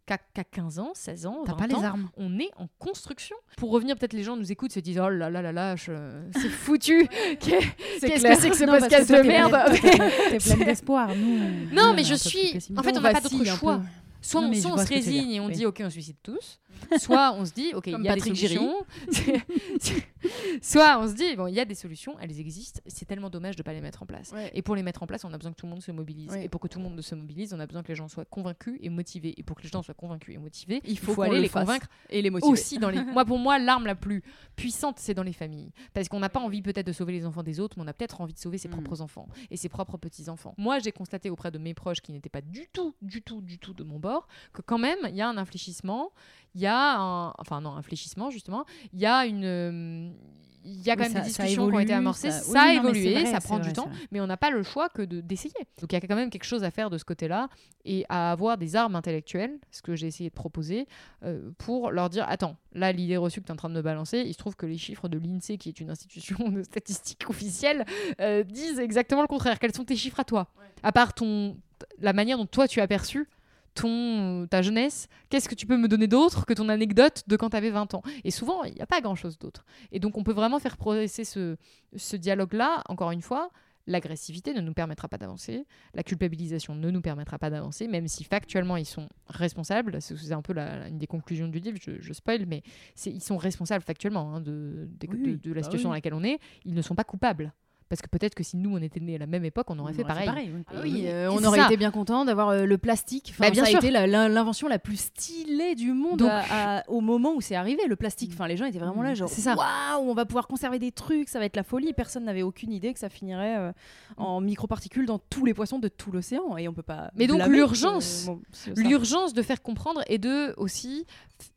[0.07, 2.09] qu'à qu'à 15 ans, 16 ans, T'as 20 pas les ans, armes.
[2.17, 3.37] on est en construction.
[3.57, 5.93] Pour revenir, peut-être les gens nous écoutent, se disent oh là là là là, je-
[6.33, 7.07] c'est foutu.
[7.39, 7.39] Qu'est-
[8.01, 9.57] Qu'est-ce que c'est que ce podcast de merde
[10.31, 11.15] T'es pleine d'espoir.
[11.15, 11.39] Nous,
[11.71, 12.59] on- Non, mais je suis.
[12.77, 13.83] En fait, on n'a pas d'autre choix.
[14.23, 15.55] Soit, Non, on, soit se résigne et on oui.
[15.55, 16.61] dit ok, on suicide tous.
[16.99, 18.55] Soit on se dit ok, il y a des Patrick Giry.
[18.57, 18.85] solutions.
[20.63, 22.81] Soit on se dit bon, il y a des solutions, elles existent.
[22.87, 24.33] C'est tellement dommage de pas les mettre en place.
[24.33, 24.51] Ouais.
[24.55, 26.31] Et pour les mettre en place, on a besoin que tout le monde se mobilise.
[26.31, 26.45] Ouais.
[26.45, 28.25] Et pour que tout le monde se mobilise, on a besoin que les gens soient
[28.25, 29.35] convaincus et motivés.
[29.39, 31.65] Et pour que les gens soient convaincus et motivés, Il faut, aller le les fasse
[31.67, 32.53] convaincre et les motiver.
[32.53, 33.01] aussi dans les.
[33.05, 34.23] Moi, pour moi, l'arme la plus
[34.57, 37.43] puissante, c'est dans les familles, parce qu'on n'a pas envie peut-être de sauver les enfants
[37.43, 38.73] des autres, mais on a peut-être envie de sauver ses Mm.
[38.73, 40.55] propres enfants et ses propres petits enfants.
[40.59, 43.59] Moi, j'ai constaté auprès de mes proches qui n'étaient pas du tout, du tout, du
[43.59, 46.13] tout de mon bord, que quand même, il y a un infléchissement,
[46.55, 50.15] il y a un, enfin non, un fléchissement justement, il y a une
[50.63, 52.51] il y a quand Oui, même ça- des discussions qui ont été amorcées, ça- ça,
[52.53, 54.91] oui, a évolué, vrai, ça prend vrai, du temps, mais on n'a pas le choix
[54.91, 55.55] que de- d'essayer.
[55.81, 57.49] Donc il y a quand même quelque chose à faire de ce côté-là
[57.87, 60.87] et à avoir des armes intellectuelles, ce que j'ai essayé de proposer,
[61.25, 63.81] euh, pour leur dire attends, là l'idée reçue que tu es en train de me
[63.81, 67.25] balancer, il se trouve que les chiffres de l'INSEE, qui est une institution de statistique
[67.31, 67.87] officielle,
[68.21, 69.59] euh, disent exactement le contraire.
[69.61, 70.49] Quels sont tes chiffres à toi?
[70.83, 71.57] À part ton,
[72.01, 73.27] la manière dont toi tu as perçu
[73.75, 77.51] ton, ta jeunesse, qu'est-ce que tu peux me donner d'autre que ton anecdote de quand
[77.51, 78.03] tu avais 20 ans?
[78.25, 79.65] Et souvent, il n'y a pas grand-chose d'autre.
[79.93, 81.57] Et donc, on peut vraiment faire progresser ce,
[81.97, 83.51] ce dialogue-là, encore une fois.
[83.87, 85.65] L'agressivité ne nous permettra pas d'avancer,
[85.95, 90.01] la culpabilisation ne nous permettra pas d'avancer, même si factuellement ils sont responsables.
[90.01, 92.63] C'est un peu la- une des conclusions du livre, je, je spoil, mais
[93.07, 95.39] ils sont responsables factuellement hein, de, de- Oui, de- oui.
[95.43, 95.93] de la Bah situation oui.
[95.93, 96.39] dans laquelle on est.
[96.67, 97.53] Ils ne sont pas coupables.
[97.91, 99.93] Parce que peut-être que si nous, on était nés à la même époque, on aurait
[99.93, 100.51] On fait aurait pareil.
[100.55, 100.63] oui.
[100.69, 101.67] Ah oui, euh, on aurait ça.
[101.67, 103.31] été bien content d'avoir euh, le plastique.
[103.33, 103.79] Enfin, Bah, bien ça sûr.
[103.79, 107.35] a été la- la- l'invention la plus stylée du monde Donc- à- à- au moment
[107.35, 108.31] où c'est arrivé, le plastique.
[108.33, 109.57] Enfin, les gens étaient vraiment là, genre, C'est ça.
[109.57, 111.93] waouh, on va pouvoir conserver des trucs, ça va être la folie.
[111.93, 113.73] Personne n'avait aucune idée que ça finirait euh,
[114.17, 116.57] en microparticules dans tous les poissons de tout l'océan.
[116.57, 117.11] Et on peut pas.
[117.17, 118.71] Mais donc, l'urgence, bon, ça.
[118.77, 121.07] L'urgence de faire comprendre et de aussi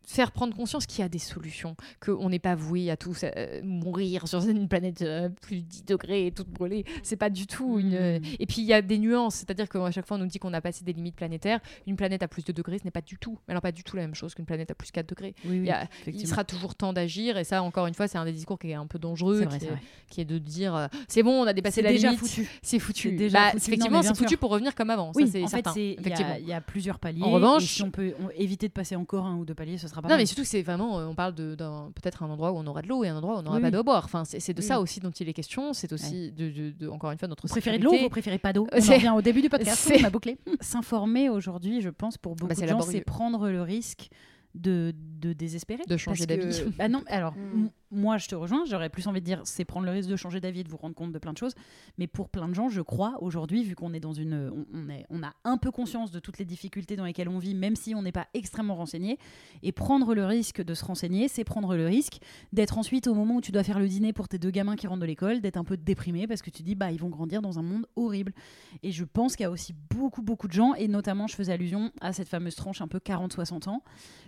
[0.06, 3.62] faire prendre conscience qu'il y a des solutions, qu'on n'est pas voué à tous euh,
[3.64, 6.86] mourir sur une planète euh, plus 10 degrés et toute brûlée.
[7.04, 7.94] C'est pas du tout une.
[7.96, 8.22] euh, Mm.
[8.40, 10.54] Et puis il y a des nuances, c'est-à-dire qu'à chaque fois on nous dit qu'on
[10.54, 11.60] a passé des limites planétaires.
[11.88, 13.96] Une planète à plus de degrés, ce n'est pas du tout, alors pas du tout
[13.96, 15.34] la même chose qu'une planète à plus 4 degrés.
[15.46, 15.70] Oui, oui,
[16.08, 18.60] Il, a- sera toujours temps d'agir, et ça, encore une fois, c'est un des discours
[18.60, 19.80] qui est un peu dangereux, vrai, qui, est, vrai.
[20.10, 22.24] qui est de dire euh, c'est bon, on a dépassé la déjà limite,
[22.62, 23.10] c'est foutu.
[23.10, 23.72] C'est déjà Bah, foutu.
[23.72, 25.12] Effectivement, c'est foutu pour revenir comme avant.
[25.16, 27.24] Oui, ça, en fait, certain, c'est- il y, a- il y a plusieurs paliers.
[27.24, 30.02] En revanche- si on peut éviter de passer encore un ou deux paliers, ce sera
[30.02, 30.22] pas Non, mal.
[30.22, 32.82] mais surtout, c'est vraiment, euh, on parle de- d'un peut-être un endroit où on aura
[32.82, 34.04] de l'eau et un endroit où on n'aura Oui, pas d'eau à boire.
[34.06, 35.74] Enfin, c'est de Oui, ça aussi dont il est question.
[35.74, 38.38] C'est aussi, de, de- de- encore une fois, notre Vous préférez de l'eau vous préférez
[38.40, 40.38] pas d'eau Euh, On en revient au début du podcast, c'est- on a bouclé.
[40.60, 44.10] S'informer aujourd'hui, je pense, pour beaucoup Bah, c'est de gens, c'est prendre le risque
[44.56, 45.82] de, de désespérer.
[45.88, 46.76] De changer Parce que- d'avis.
[46.78, 47.68] Bah non, alors, Mm.
[47.94, 50.40] Moi, je te rejoins, j'aurais plus envie de dire, c'est prendre le risque de changer
[50.40, 51.54] d'avis de vous rendre compte de plein de choses.
[51.98, 54.52] Mais pour plein de gens, je crois, aujourd'hui, vu qu'on est dans une...
[54.54, 57.40] On, on est, on a un peu conscience de toutes les difficultés dans lesquelles on
[57.40, 59.18] vit, même si on n'est pas extrêmement renseigné.
[59.62, 62.20] Et prendre le risque de se renseigner, c'est prendre le risque
[62.52, 64.88] d'être ensuite, au moment où tu dois faire le dîner pour tes deux gamins qui
[64.88, 67.42] rentrent de l'école, d'être un peu déprimé parce que tu dis, bah, ils vont grandir
[67.42, 68.34] dans un monde horrible.
[68.82, 71.54] Et je pense qu'il y a aussi beaucoup, beaucoup de gens, et notamment, je faisais
[71.54, 73.84] allusion à cette fameuse tranche un peu 40-60 ans.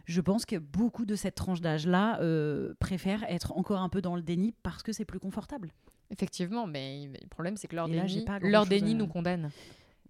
[0.05, 4.15] Je pense que beaucoup de cette tranche d'âge-là euh, préfèrent être encore un peu dans
[4.15, 5.71] le déni parce que c'est plus confortable.
[6.11, 8.95] Effectivement, mais mais le problème, c'est que leur Et déni, pas leur grand-chose déni à-
[8.95, 9.49] nous condamne.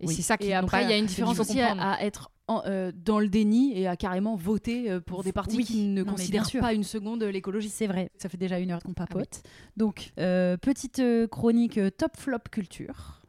[0.01, 0.13] Et Oui.
[0.13, 3.19] c'est ça qui après, il y a une différence aussi à, être en- euh, dans
[3.19, 5.63] le déni et à carrément voter euh, pour des partis Oui.
[5.63, 7.69] qui ne Non, considèrent pas une seconde l'écologie.
[7.69, 9.41] C'est vrai, ça fait déjà une heure qu'on Ah papote.
[9.77, 13.21] Donc, euh, petite chronique top flop culture.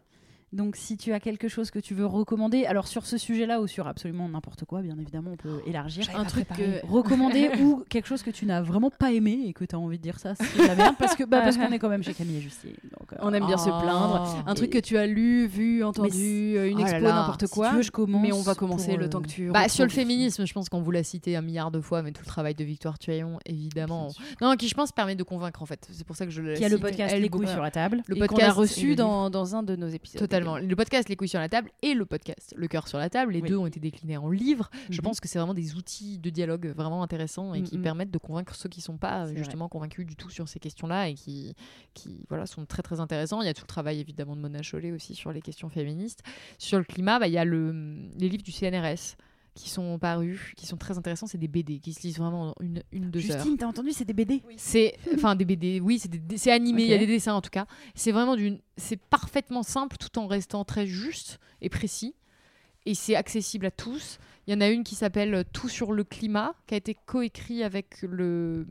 [0.53, 3.67] Donc, si tu as quelque chose que tu veux recommander, alors sur ce sujet-là ou
[3.67, 6.07] sur absolument n'importe quoi, bien évidemment, on peut élargir.
[6.15, 9.65] Un truc que- Recommander ou quelque chose que tu n'as vraiment pas aimé et que
[9.65, 11.81] tu as envie de dire ça, c'est la merde parce que bah, parce qu'on est
[11.81, 12.71] quand même chez Camille et Justine.
[12.99, 13.81] donc, euh, On aime bien se ah.
[13.83, 14.45] plaindre.
[14.47, 17.71] Un truc que tu as lu, vu, entendu, euh, une Oh expo, n'importe si quoi.
[17.71, 19.51] tu veux, je commence mais on va commencer le euh, temps que tu.
[19.51, 22.13] Bah, sur le féminisme, je pense qu'on vous l'a cité un milliard de fois, mais
[22.13, 24.11] tout le travail de Victoire Tuaillon, évidemment.
[24.41, 25.89] Non, qui je pense permet de convaincre en fait.
[25.91, 27.73] C'est pour ça que je le Qui a le podcast Elle Les couilles sur la
[27.73, 28.05] table.
[28.07, 30.21] Le podcast reçu dans un de nos épisodes.
[30.55, 33.33] Le podcast Les couilles sur la table et le podcast Le cœur sur la table,
[33.33, 33.49] les Oui.
[33.49, 34.71] deux ont été déclinés en livre.
[34.89, 35.03] Je Mhm.
[35.05, 37.83] pense que c'est vraiment des outils de dialogue vraiment intéressants et qui Mhm.
[37.83, 39.37] permettent de convaincre ceux qui sont pas vrai.
[39.37, 41.55] justement convaincus du tout sur ces questions-là et qui,
[41.95, 43.43] qui voilà, sont très très intéressants.
[43.43, 46.23] Il y a tout le travail évidemment de Mona Chollet aussi sur les questions féministes.
[46.59, 47.73] Sur le climat, bah, il y a le,
[48.19, 49.17] les livres du CNRS
[49.57, 51.27] qui sont parus, qui sont très intéressants.
[51.27, 53.39] C'est des BD qui se lisent vraiment en une, une deux heures.
[53.39, 54.43] Justine, t'as entendu, c'est des BD.
[54.57, 56.01] C'est enfin des BD, oui,
[56.37, 57.67] c'est animé, il y a des dessins en tout cas.
[57.97, 62.15] C'est vraiment d'une c'est parfaitement simple tout en restant très juste et précis
[62.85, 64.19] et c'est accessible à tous.
[64.47, 67.65] Il y en a une qui s'appelle Tout sur le climat qui a été coécrit
[67.65, 68.67] avec le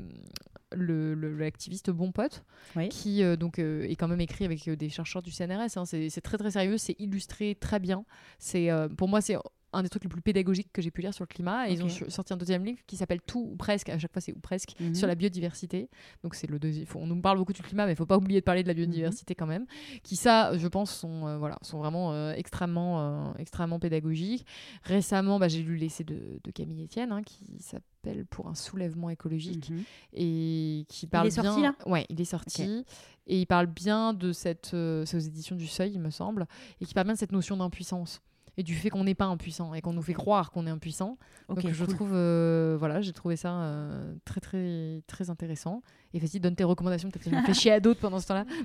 [0.72, 2.44] le- le- l'activiste Bon Pote,
[2.76, 2.90] Oui.
[2.90, 5.78] qui euh, donc euh, est quand même écrit avec euh, des chercheurs du CNRS.
[5.78, 5.86] hein.
[5.86, 8.04] C'est très très sérieux, c'est illustré très bien.
[8.40, 9.38] C'est pour moi c'est
[9.76, 11.70] un des trucs les plus pédagogiques que j'ai pu lire sur le climat.
[11.70, 13.90] Et Ils ont sorti un deuxième livre qui s'appelle Tout ou presque.
[13.90, 14.96] À chaque fois c'est ou presque Mhm.
[14.96, 15.90] sur la biodiversité.
[16.24, 16.88] Donc c'est le deuxième.
[16.96, 18.74] On nous parle beaucoup du climat, mais il faut pas oublier de parler de la
[18.74, 18.80] Mhm.
[18.86, 19.66] biodiversité quand même.
[20.04, 24.46] Qui ça, je pense, sont euh, voilà, sont vraiment euh, extrêmement euh, extrêmement pédagogiques.
[24.84, 29.10] Récemment, bah, j'ai lu l'essai de, de Camille Etienne hein, qui s'appelle Pour un soulèvement
[29.10, 29.84] écologique Mhm.
[30.14, 31.76] et qui parle est sorti, bien.
[31.86, 31.92] là?
[31.92, 32.86] Ouais, il est sorti
[33.28, 34.68] et il parle bien de cette.
[35.06, 36.46] c'est aux éditions du Seuil, il me semble,
[36.80, 38.22] et qui parle bien de cette notion d'impuissance
[38.58, 41.18] et du fait qu'on n'est pas impuissant et qu'on nous fait croire qu'on est impuissant.
[41.50, 41.94] Donc je cool.
[41.94, 45.82] trouve, euh, voilà, j'ai trouvé ça euh, très très très intéressant.
[46.14, 47.10] Et vas-y, donne tes recommandations.
[47.10, 48.46] Peut-être que je fais chier à d'autres pendant ce temps-là.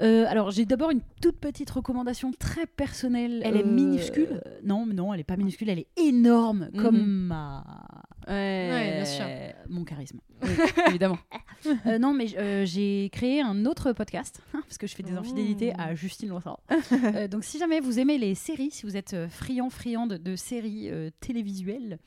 [0.00, 3.40] Euh, alors, j'ai d'abord une toute petite recommandation très personnelle.
[3.44, 4.42] Elle est minuscule?
[4.64, 6.82] Non, mais non, elle est pas minuscule, elle est énorme, Mhm.
[6.82, 7.62] comme ma...
[8.28, 9.24] Ouais, bien sûr.
[9.68, 10.20] mon charisme.
[10.88, 11.18] évidemment.
[11.86, 15.12] Euh, non, mais euh, j'ai créé un autre podcast, hein, parce que je fais des
[15.12, 16.32] infidélités à Justine.
[17.14, 20.34] Euh, donc, si jamais vous aimez les séries, si vous êtes euh, friand, friande de
[20.36, 21.98] séries euh, télévisuelles,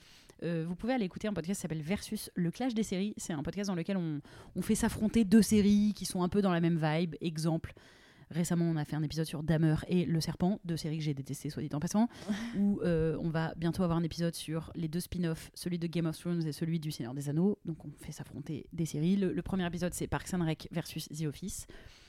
[0.43, 3.13] euh, vous pouvez aller écouter un podcast qui s'appelle Versus le clash des séries.
[3.17, 4.19] C'est un podcast dans lequel on,
[4.55, 7.15] on fait s'affronter deux séries qui sont un peu dans la même vibe.
[7.21, 7.73] Exemple,
[8.31, 11.13] récemment on a fait un épisode sur Dahmer et Le Serpent, deux séries que j'ai
[11.13, 12.07] détestées, soit dit en passant.
[12.57, 16.05] où euh, on va bientôt avoir un épisode sur les deux spin-offs, celui de Game
[16.05, 17.57] of Thrones et celui du Seigneur des Anneaux.
[17.65, 19.15] Donc on fait s'affronter des séries.
[19.15, 21.67] Le, le premier épisode c'est Parks and Rec versus The Office.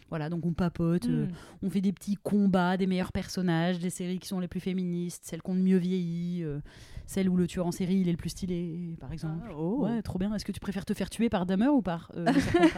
[0.08, 1.32] Voilà, donc on papote, euh, Mm.
[1.62, 5.24] on fait des petits combats des meilleurs personnages, des séries qui sont les plus féministes,
[5.24, 6.60] celles qui ont le mieux vieilli, euh,
[7.06, 9.44] celles où le tueur en série il est le plus stylé, par exemple.
[9.50, 9.80] Ah, oh.
[9.84, 10.32] Ouais, trop bien.
[10.32, 12.68] Est-ce que tu préfères te faire tuer par Dahmer ou par euh, le serpent,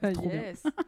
[0.00, 0.12] par exemple?
[0.14, 0.42] Trop bien.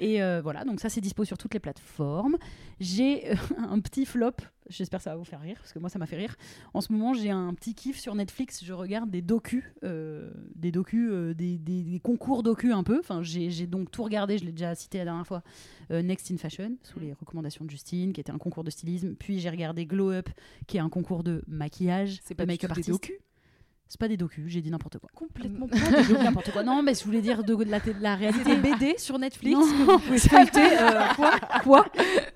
[0.00, 2.36] Et euh, voilà, donc ça c'est dispo sur toutes les plateformes.
[2.80, 4.32] J'ai euh, un petit flop,
[4.68, 6.34] j'espère que ça va vous faire rire, parce que moi ça m'a fait rire.
[6.72, 10.72] En ce moment j'ai un petit kiff sur Netflix, je regarde des docus, euh, des
[10.72, 12.98] docus, des, des- des concours docus un peu.
[12.98, 15.42] Enfin j'ai donc tout regardé, je l'ai déjà cité la dernière fois,
[15.90, 19.14] Next in Fashion, sous les recommandations de Justine, qui était un concours de stylisme.
[19.14, 20.28] Puis j'ai regardé Glow Up,
[20.66, 23.18] qui est un concours de maquillage, C'est pas make-up des docus
[23.88, 25.08] C'est pas des docus, j'ai dit n'importe quoi.
[25.14, 26.62] Complètement Pas des docus, n'importe quoi.
[26.64, 28.56] Non, mais je voulais dire de, de la, de la réalité.
[28.56, 29.62] des BD sur Netflix Non.
[29.66, 30.78] que vous pouvez feuilleter.
[30.80, 31.32] euh, quoi
[31.62, 31.86] Quoi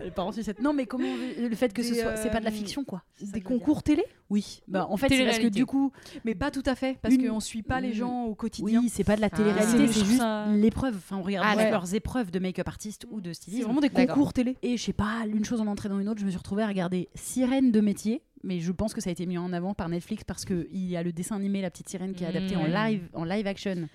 [0.00, 0.60] Les parents sucettes.
[0.62, 3.02] Non, mais comment le fait que ce soit, c'est pas de la euh, fiction, quoi.
[3.16, 4.60] C'est Des concours télé Oui.
[4.68, 5.50] Bah, en fait, c'est parce que Télé-réalité.
[5.58, 5.90] du coup,
[6.24, 8.80] Mais pas tout à fait, parce Une- qu'on suit pas les une- gens au quotidien.
[8.80, 9.36] oui, c'est pas de la Ah.
[9.36, 10.94] télé-réalité, C'est- c'est juste ça- l'épreuve.
[10.96, 11.70] Enfin, on regarde Ah, ouais.
[11.70, 13.64] leurs épreuves de make-up artiste ou de C'est stylisme.
[13.64, 14.14] vraiment des D'accord.
[14.14, 14.56] concours télé.
[14.62, 16.62] Et je sais pas, l'une chose en entrée dans une autre, je me suis retrouvée
[16.62, 19.74] à regarder Sirène de métier, mais je pense que ça a été mis en avant
[19.74, 22.56] par Netflix parce qu'il y a le dessin animé La Petite Sirène qui est adapté
[22.56, 22.72] en Mmh.
[22.72, 23.88] live, en live action.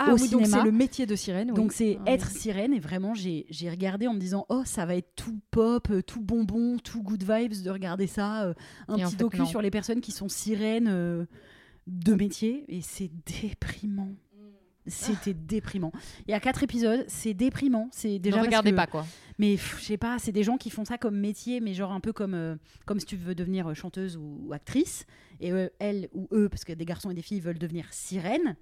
[0.00, 1.50] Ah Au oui, donc c'est le métier de sirène.
[1.50, 1.56] oui.
[1.56, 2.38] Donc c'est Ah, être oui.
[2.38, 5.88] sirène et vraiment j'ai j'ai regardé en me disant oh ça va être tout pop,
[5.90, 8.54] euh, tout bonbon, tout good vibes de regarder ça, euh,
[8.86, 9.46] un Et en petit fait, docu non.
[9.46, 11.24] sur les personnes qui sont sirènes euh,
[11.88, 13.10] de métier et c'est
[13.42, 14.10] déprimant.
[14.88, 15.92] C'était déprimant.
[16.26, 17.88] Il y a quatre épisodes, c'est déprimant.
[17.92, 19.06] C'est déjà ne regardez que- pas quoi.
[19.38, 22.00] mais je sais pas, c'est des gens qui font ça comme métier, mais genre un
[22.00, 25.06] peu comme, euh, comme si tu veux devenir euh, chanteuse ou, ou actrice.
[25.40, 28.56] Et euh, elle ou eux, parce que des garçons et des filles veulent devenir sirènes.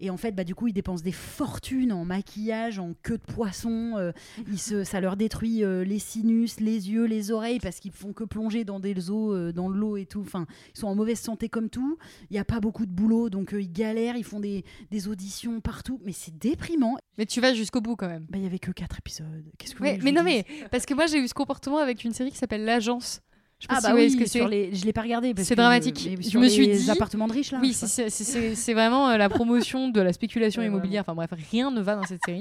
[0.00, 3.22] Et en fait, bah, du coup, ils dépensent des fortunes en maquillage, en queue de
[3.32, 3.94] poisson.
[3.96, 4.12] euh,
[4.50, 8.12] ils se, ça leur détruit euh, les sinus, les yeux, les oreilles, parce qu'ils font
[8.12, 10.20] que plonger dans des eaux, euh, dans de l'eau et tout.
[10.22, 11.98] Enfin, ils sont en mauvaise santé comme tout.
[12.30, 15.60] Il n'y a pas beaucoup de boulot, donc ils galèrent, ils font des, des auditions
[15.60, 16.00] partout.
[16.04, 16.96] Mais c'est déprimant.
[17.18, 18.26] Mais tu vas jusqu'au bout quand même.
[18.30, 19.44] Bah, Il y avait que quatre épisodes.
[19.58, 21.28] Qu'est-ce que vous Ouais, voulez que mais non, vous mais parce que moi j'ai eu
[21.28, 23.20] ce comportement avec une série qui s'appelle L'Agence.
[23.60, 24.50] Je Ah bah oui, ce que sur c'est.
[24.50, 24.74] les...
[24.74, 25.34] je l'ai pas regardé.
[25.36, 26.08] C'est que- dramatique.
[26.18, 27.58] mais Je me suis les dit- appartements de riches là.
[27.60, 31.02] Oui, c'est- vraiment euh, la promotion de la spéculation immobilière.
[31.06, 32.40] Enfin bref, rien ne va dans cette série.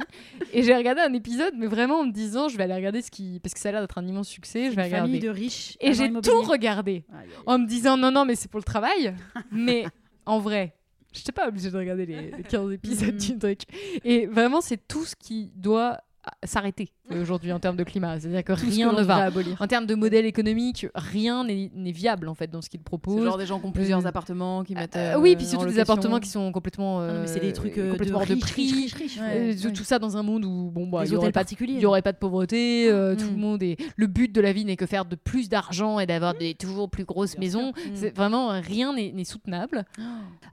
[0.53, 3.11] Et j'ai regardé un épisode, mais vraiment en me disant, je vais aller regarder ce
[3.11, 3.39] qui.
[3.43, 5.19] Parce que ça a l'air d'être un immense succès, je vais Une famille regarder.
[5.19, 5.77] de riches.
[5.81, 7.03] Et j'ai tout regardé
[7.45, 9.13] en me disant, non, non, mais c'est pour le travail.
[9.51, 9.85] mais
[10.25, 10.73] en vrai,
[11.11, 13.19] je n'étais pas obligée de regarder les, les 15 épisodes Mhm.
[13.19, 13.61] du truc.
[14.05, 18.19] Et vraiment, c'est tout ce qui doit ah, s'arrêter aujourd'hui en termes de climat.
[18.19, 19.15] C'est-à-dire que Tout ce que rien ne va.
[19.25, 19.55] abolir.
[19.61, 23.23] En termes de modèle économique, rien n'est viable en fait dans ce qu'ils C'est proposent.
[23.23, 24.95] genre des gens qui ont plusieurs Euh, appartements qui mettent.
[24.95, 26.99] Euh, euh, oui, puis en surtout des appartements qui sont complètement.
[27.01, 28.93] Ah mais c'est des euh, trucs euh, de complètement hors de riches, prix.
[29.19, 29.73] Euh, Ouais, tout- ouais.
[29.73, 31.73] Tout ça dans un monde où bon bah il y aurait hôtels pas de- particuliers.
[31.73, 33.31] il y aurait pas de pauvreté, euh, tout Mm.
[33.31, 36.05] le monde est le but de la vie n'est que faire de plus d'argent et
[36.05, 37.69] d'avoir des toujours plus grosses maisons.
[37.71, 37.73] Mm.
[37.95, 39.85] C'est vraiment euh, rien n'est soutenable.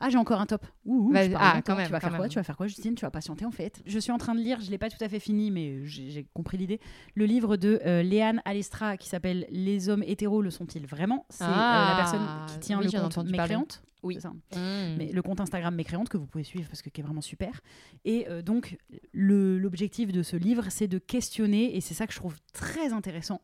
[0.00, 0.64] Ah, j'ai encore un top.
[0.84, 2.28] Ouh, Ah, quand même, Tu vas faire quoi.
[2.28, 2.94] Tu vas faire quoi, Justine?
[2.94, 3.80] Tu vas patienter en fait?
[3.86, 4.58] Je suis en train de lire.
[4.60, 6.80] Je l'ai pas tout à fait fini, mais j'ai j'ai compris l'idée.
[7.16, 11.26] Le livre de euh, Léane Alestra qui s'appelle Les hommes hétéros le sont-ils vraiment?
[11.28, 13.82] C'est euh, Ah, la personne qui tient oui, le compte mécréante.
[14.04, 14.14] Oui.
[14.14, 14.30] c'est ça.
[14.30, 14.96] Mm.
[14.98, 17.60] mais le compte Instagram mécréante que vous pouvez suivre parce que qui est vraiment super.
[18.04, 18.78] Et euh, donc
[19.12, 23.40] l'objectif de ce livre, c'est de questionner et c'est ça que je trouve très intéressant.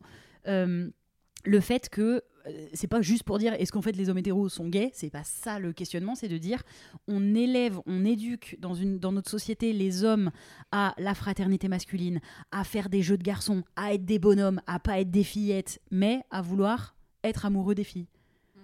[0.47, 0.89] euh,
[1.45, 2.23] le fait que
[2.73, 5.23] c'est pas juste pour dire est-ce qu'en fait les hommes hétéros sont gays, c'est pas
[5.23, 6.63] ça le questionnement, c'est de dire
[7.07, 10.31] on élève, on éduque dans, une, dans notre société les hommes
[10.71, 12.19] à la fraternité masculine,
[12.51, 15.79] à faire des jeux de garçons, à être des bonhommes, à pas être des fillettes,
[15.91, 18.07] mais à vouloir être amoureux des filles.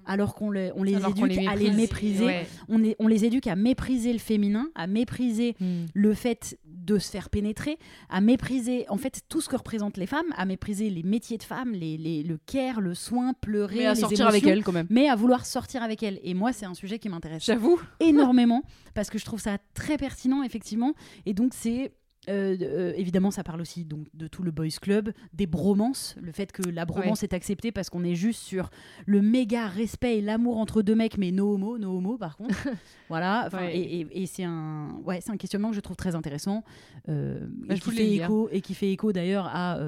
[0.10, 1.78] Alors qu'on les, on les Alors qu'on éduque à les méprise.
[1.78, 2.48] mépriser, Ouais.
[2.68, 5.86] on, est- on les éduque à mépriser le féminin, à mépriser Mm.
[5.94, 7.78] le fait de se faire pénétrer,
[8.10, 11.44] à mépriser en fait tout ce que représentent les femmes, à mépriser les métiers de
[11.44, 14.64] femmes, les, les- le care, le soin, pleurer, Mais à les sortir avec émotions, elle
[14.64, 14.88] quand même.
[14.90, 16.20] mais à vouloir sortir avec elle.
[16.24, 17.80] Et moi, c'est un sujet qui m'intéresse J'avoue.
[18.00, 18.64] énormément
[18.96, 20.94] parce que je trouve ça très pertinent effectivement
[21.28, 21.92] et donc c'est
[22.30, 26.32] euh, euh, évidemment, ça parle aussi donc de tout le boys club, des bromances, le
[26.32, 28.70] fait que la bromance est acceptée parce qu'on est juste sur
[29.06, 32.56] le méga respect et l'amour entre deux mecs, mais no homo, no homo par contre.
[33.10, 33.76] voilà, Ouais.
[33.78, 36.64] et, et- et c'est un, ouais, un questionnement que je trouve très intéressant
[37.10, 39.80] euh, Bah, et, je qui fait écho, et qui fait écho d'ailleurs à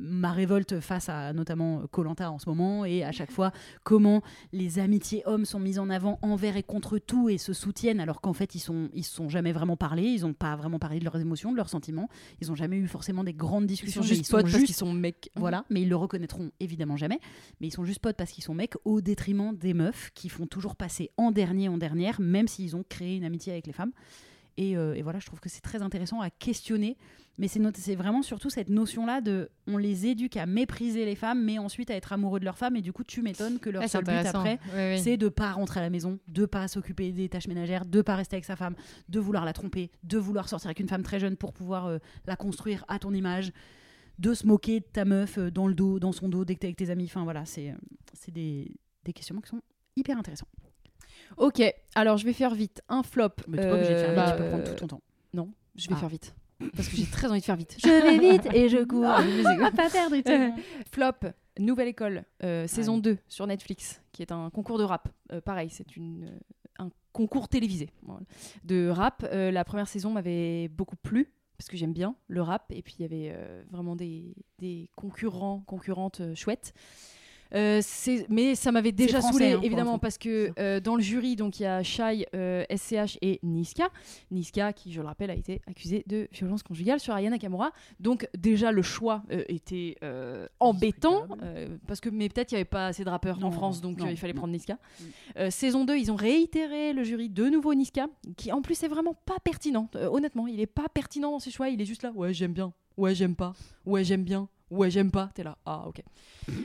[0.00, 3.52] ma révolte face à notamment Colanta en ce moment et à chaque fois
[3.82, 8.00] comment les amitiés hommes sont mises en avant envers et contre tout et se soutiennent
[8.00, 10.78] alors qu'en fait ils sont ils se sont jamais vraiment parlé ils ont pas vraiment
[10.78, 12.08] parlé de leurs émotions de leurs sentiments.
[12.40, 14.74] Ils ont jamais eu forcément des grandes Ils discussions sont mais juste potes parce qu'ils
[14.74, 15.30] sont mecs.
[15.36, 15.64] voilà.
[15.70, 17.20] mais ils le reconnaîtront évidemment jamais.
[17.60, 20.46] Mais ils sont juste potes parce qu'ils sont mecs au détriment des meufs qui font
[20.46, 23.92] toujours passer en dernier en dernière même s'ils ont créé une amitié avec les femmes
[24.58, 26.98] et, euh, et voilà je trouve que c'est très intéressant à questionner
[27.38, 31.58] mais c'est vraiment surtout cette notion-là de on les éduque à mépriser les femmes, mais
[31.58, 32.74] ensuite à être amoureux de leurs femmes.
[32.74, 34.58] Et du coup, tu m'étonnes que leur seul but après,
[34.98, 38.16] c'est de pas rentrer à la maison, de pas s'occuper des tâches ménagères, de pas
[38.16, 38.74] rester avec sa femme,
[39.08, 41.98] de vouloir la tromper, de vouloir sortir avec une femme très jeune pour pouvoir euh,
[42.26, 43.52] la construire à ton image,
[44.18, 46.60] de se moquer de ta meuf euh, dans le dos, dans son dos dès que
[46.60, 47.04] t'es avec tes amis.
[47.04, 47.72] Enfin voilà, c'est
[48.14, 49.62] c'est des, des questionnements qui sont
[49.94, 50.48] hyper intéressants.
[51.36, 51.62] Ok,
[51.94, 52.82] alors je vais faire vite.
[52.88, 53.28] Un flop.
[53.46, 55.02] Mais t'es pas obligé de faire vite, euh, tu peux prendre tout ton temps.
[55.34, 56.00] Non, je vais Ah.
[56.00, 56.34] faire vite.
[56.76, 57.76] Parce que j'ai très envie de faire vite.
[57.80, 59.02] Je vais vite et je cours.
[59.58, 60.58] Va pas perdre seconde.
[60.90, 63.02] Flop, Nouvelle École, euh, saison Ouais.
[63.02, 65.08] 2 sur Netflix, qui est un concours de rap.
[65.32, 66.38] Euh, pareil, c'est une, euh,
[66.84, 68.20] un concours télévisé voilà,
[68.64, 69.24] de rap.
[69.30, 72.96] Euh, la première saison m'avait beaucoup plu, parce que j'aime bien le rap, et puis
[72.98, 76.72] il y avait euh, vraiment des, des concurrents, concurrentes euh, chouettes.
[77.54, 77.80] Euh,
[78.28, 81.64] mais ça m'avait déjà saoulé, hein, évidemment, parce que euh, dans le jury, donc il
[81.64, 83.88] y a Shai, euh, SCH et Niska.
[84.30, 87.72] Niska, qui, je le rappelle, a été accusée de violence conjugale sur Aya Nakamura.
[88.00, 92.60] Donc déjà, le choix euh, était euh, embêtant, euh, parce que mais peut-être il n'y
[92.60, 94.40] avait pas assez de rappeurs en France, donc non, euh, il fallait non.
[94.40, 94.78] prendre Niska.
[95.38, 98.88] Euh, saison 2, ils ont réitéré le jury de nouveau Niska, qui en plus est
[98.88, 99.88] vraiment pas pertinent.
[99.96, 102.52] Euh, honnêtement, il est pas pertinent dans ses choix, il est juste là, ouais, j'aime
[102.52, 103.52] bien, ouais, j'aime pas,
[103.86, 105.30] ouais, j'aime bien, ouais, j'aime pas.
[105.34, 106.02] T'es là, ah, ok.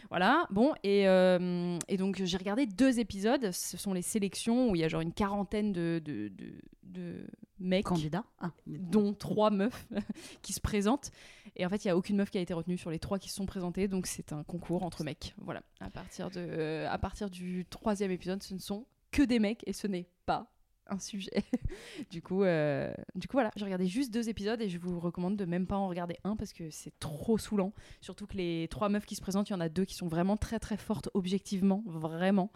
[0.10, 3.52] Voilà, bon, et, euh, et donc j'ai regardé deux épisodes.
[3.52, 7.26] Ce sont les sélections où il y a genre une quarantaine de, de, de, de
[7.60, 8.52] mecs, Candidat Ah.
[8.66, 9.88] dont trois meufs
[10.42, 11.12] qui se présentent.
[11.56, 13.20] Et en fait, il n'y a aucune meuf qui a été retenue sur les trois
[13.20, 13.88] qui se sont présentées.
[13.88, 15.34] Donc c'est un concours entre mecs.
[15.38, 19.40] Voilà, à partir, de, euh, à partir du troisième épisode, ce ne sont que des
[19.40, 20.53] mecs et ce n'est pas
[20.94, 21.44] un sujet.
[22.12, 25.36] du, coup, euh, du coup, voilà, j'ai regardé juste deux épisodes et je vous recommande
[25.36, 27.74] de même pas en regarder un parce que c'est trop saoulant.
[28.02, 30.08] Surtout que les trois meufs qui se présentent, il y en a deux qui sont
[30.08, 32.52] vraiment très très fortes objectivement, vraiment.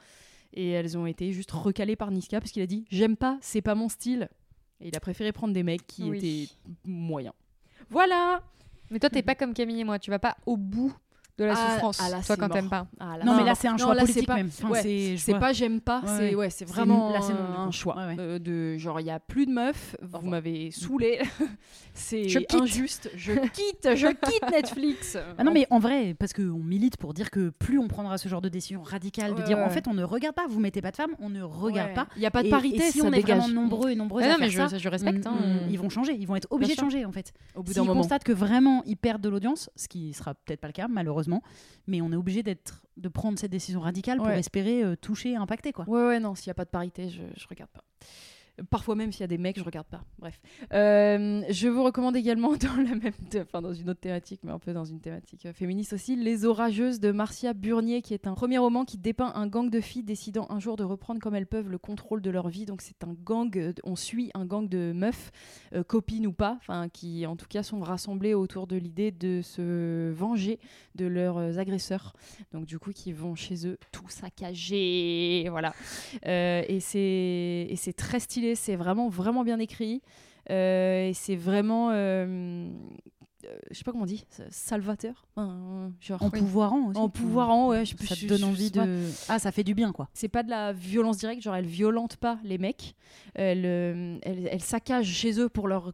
[0.54, 3.62] Et elles ont été juste recalées par Niska parce qu'il a dit J'aime pas, c'est
[3.62, 4.30] pas mon style.
[4.80, 6.18] Et il a préféré prendre des mecs qui Oui.
[6.18, 6.54] étaient
[6.86, 7.34] moyens.
[7.90, 8.42] Voilà
[8.92, 10.00] Mais toi, t'es pas comme Camille et moi.
[10.00, 10.96] Tu vas pas au bout
[11.38, 12.00] de la Ah, souffrance.
[12.02, 12.88] ah là, toi, quand t'aimes pas.
[13.00, 14.48] Ah, Non, mais là, c'est un non, choix là, politique pas- même.
[14.48, 16.50] Enfin, ouais, c'est pas j'aime pas, Ouais, c'est ouais.
[16.50, 17.20] c'est vraiment là,
[17.60, 18.16] un choix Ouais, ouais.
[18.20, 21.20] euh, de genre il y a plus de meufs, vous m'avez saoulé,
[21.94, 25.18] c'est injuste, je quitte, je quitte Netflix.
[25.38, 28.28] Ah non, mais en vrai, parce qu'on milite pour dire que plus on prendra ce
[28.30, 29.64] genre de décision radicale, de dire ouais.
[29.64, 31.94] en fait on ne regarde pas, vous mettez pas de femmes, on ne regarde Ouais.
[31.96, 32.08] pas.
[32.16, 33.38] Il y a pas de parité, et si ça on est dégage.
[33.40, 35.26] vraiment nombreux et nombreuses à non, mais faire je, ça, je respecte.
[35.28, 35.38] on- hein.
[35.66, 37.34] on- ils vont changer, ils vont être obligés de changer en fait.
[37.56, 38.02] Au bout S'ils d'un moment.
[38.02, 41.27] constatent que vraiment ils perdent de l'audience, ce qui sera peut-être pas le cas malheureusement,
[41.88, 44.40] mais on est obligé d'être de prendre cette décision radicale pour Ouais.
[44.40, 45.86] espérer euh, toucher, impacter quoi.
[45.88, 47.84] Ouais ouais non, s'il y a pas de parité, je, je regarde pas.
[48.70, 50.04] Parfois même s'il y a des mecs, je regarde pas.
[50.20, 50.40] Bref,
[50.74, 54.60] Euh, je vous recommande également dans la même, enfin dans une autre thématique, mais un
[54.60, 58.34] peu dans une thématique euh, féministe aussi, Les Orageuses de Marcia Burnier, qui est un
[58.34, 61.48] premier roman qui dépeint un gang de filles décidant un jour de reprendre comme elles
[61.48, 62.66] peuvent le contrôle de leur vie.
[62.66, 65.32] Donc c'est un gang, euh, on suit un gang de meufs,
[65.88, 70.12] copines ou pas, enfin qui en tout cas sont rassemblées autour de l'idée de se
[70.12, 70.60] venger
[70.96, 72.14] de leurs agresseurs.
[72.54, 75.74] Donc du coup qui vont chez eux tout saccager, voilà.
[76.24, 80.02] Et c'est et c'est très stylé, c'est vraiment vraiment bien écrit.
[80.50, 82.70] Euh, et c'est vraiment, euh,
[83.46, 85.26] euh, je sais pas comment on dit, salvateur,
[86.00, 86.98] genre En pouvoirant aussi.
[87.00, 88.86] en pouvoirant, ouais, je, ça je- te donne je envie pas.
[88.86, 89.04] de.
[89.28, 90.08] Ah, ça fait du bien quoi.
[90.14, 92.96] C'est pas de la violence directe, genre elle violente pas les mecs,
[93.34, 93.66] elle,
[94.24, 95.92] elle, elle saccage chez eux pour leur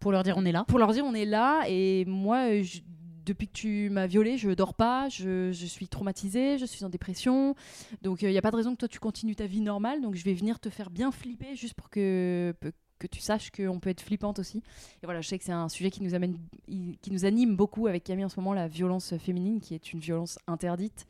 [0.00, 0.64] Pour leur dire on est là.
[0.66, 2.80] pour leur dire on est là et moi je-
[3.24, 7.54] depuis que tu m'as violée je dors pas je, suis traumatisée je suis en dépression
[8.02, 10.14] donc il n'y a pas de raison que toi tu continues ta vie normale donc
[10.14, 12.54] je vais venir te faire bien flipper juste pour que
[12.98, 14.58] que tu saches qu'on peut être flippante aussi
[15.02, 17.86] et voilà je sais que c'est un sujet qui nous amène qui nous anime beaucoup
[17.86, 21.06] avec Camille en ce moment la violence féminine qui est une violence interdite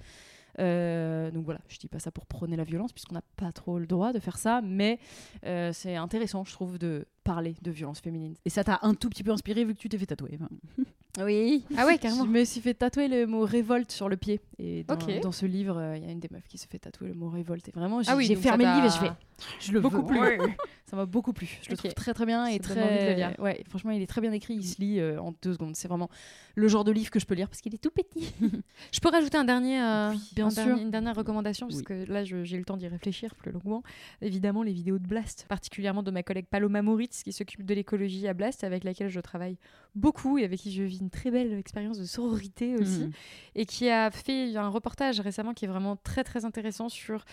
[0.59, 3.79] Euh, donc voilà, je dis pas ça pour prôner la violence puisqu'on n'a pas trop
[3.79, 4.99] le droit de faire ça, mais
[5.45, 8.35] euh, c'est intéressant, je trouve, de parler de violence féminine.
[8.45, 10.39] Et ça t'a un tout petit peu inspiré vu que tu t'es fait tatouer.
[11.23, 11.65] Oui.
[11.77, 12.25] Ah ouais, carrément.
[12.25, 14.41] Je me suis fait tatouer le mot révolte sur le pied.
[14.59, 14.85] Et
[15.23, 17.15] dans, ce livre, euh, il y a une des meufs qui se fait tatouer le
[17.15, 17.69] mot révolte.
[17.69, 19.13] Et vraiment, j'ai Ah oui, fermé le livre et je fais.
[19.61, 20.07] Je le Beaucoup veux.
[20.07, 20.39] plus.
[20.87, 21.59] Ça m'a beaucoup plu.
[21.63, 23.15] Je le trouve très très bien et donne envie de le très.
[23.17, 23.35] lire.
[23.39, 24.55] Ouais, franchement, il est très bien écrit.
[24.55, 25.75] Il se lit euh, en deux secondes.
[25.77, 26.11] C'est vraiment
[26.57, 28.31] le genre de livre que je peux lire parce qu'il est tout petit.
[28.93, 30.65] Je peux rajouter un dernier, euh, bien un sûr.
[30.67, 31.85] dernier- une dernière recommandation, parce Oui.
[31.85, 33.83] que là, j'ai eu le temps d'y réfléchir plus longuement.
[34.21, 38.29] Évidemment, les vidéos de Blast, particulièrement de ma collègue Paloma Moritz, qui s'occupe de l'écologie
[38.29, 39.57] à Blast, avec laquelle je travaille
[39.95, 43.11] beaucoup et avec qui je vis une très belle expérience de sororité aussi, Mhm.
[43.55, 47.25] et qui a fait un reportage récemment qui est vraiment très très intéressant sur,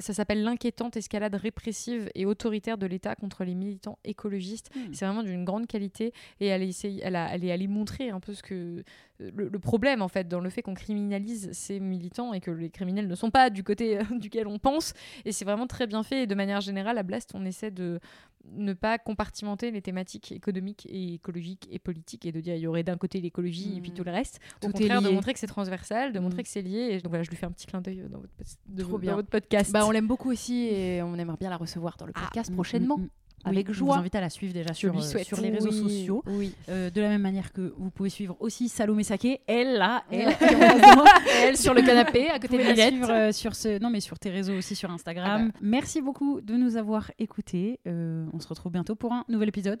[0.00, 4.70] ça s'appelle l'inquiétante escalade répressive et autoritaire de l'État contre les militants écologistes.
[4.74, 4.94] Mhm.
[4.94, 8.20] C'est vraiment d'une grande qualité et elle, essaye, elle, a- elle est allée montrer un
[8.20, 8.82] peu ce que
[9.18, 12.70] le, le problème en fait dans le fait qu'on criminalise ces militants et que les
[12.70, 14.92] criminels ne sont pas du côté euh, duquel on pense
[15.24, 17.98] et c'est vraiment très bien fait et de manière générale à Blast on essaie de
[18.52, 22.66] ne pas compartimenter les thématiques économiques et écologiques et politiques et de dire il y
[22.66, 23.94] aurait d'un côté l'écologie et puis Mm.
[23.94, 26.44] tout le reste au Tout contraire de montrer que c'est transversal de montrer Mm.
[26.44, 28.32] que c'est lié et donc voilà je lui fais un petit clin d'œil dans votre,
[28.68, 31.56] de- Trop dans votre podcast Bah, on l'aime beaucoup aussi et on aimerait bien la
[31.56, 32.98] recevoir dans le podcast prochainement.
[32.98, 33.10] Mm, mm, mm.
[33.46, 33.88] Avec Oui, joie.
[33.88, 36.22] Je vous invite à la suivre déjà sur, euh, sur les réseaux Oui, sociaux.
[36.26, 36.52] Oui.
[36.68, 40.34] Euh, de la même manière que vous pouvez suivre aussi Salomé Saké, elle là, elle,
[41.42, 42.88] Elle sur le canapé à côté de Lilette.
[42.92, 45.52] suivre euh, sur ce, non mais sur tes réseaux aussi sur Instagram.
[45.60, 47.80] Merci beaucoup de nous avoir écoutés.
[47.86, 49.80] Euh, on se retrouve bientôt pour un nouvel épisode.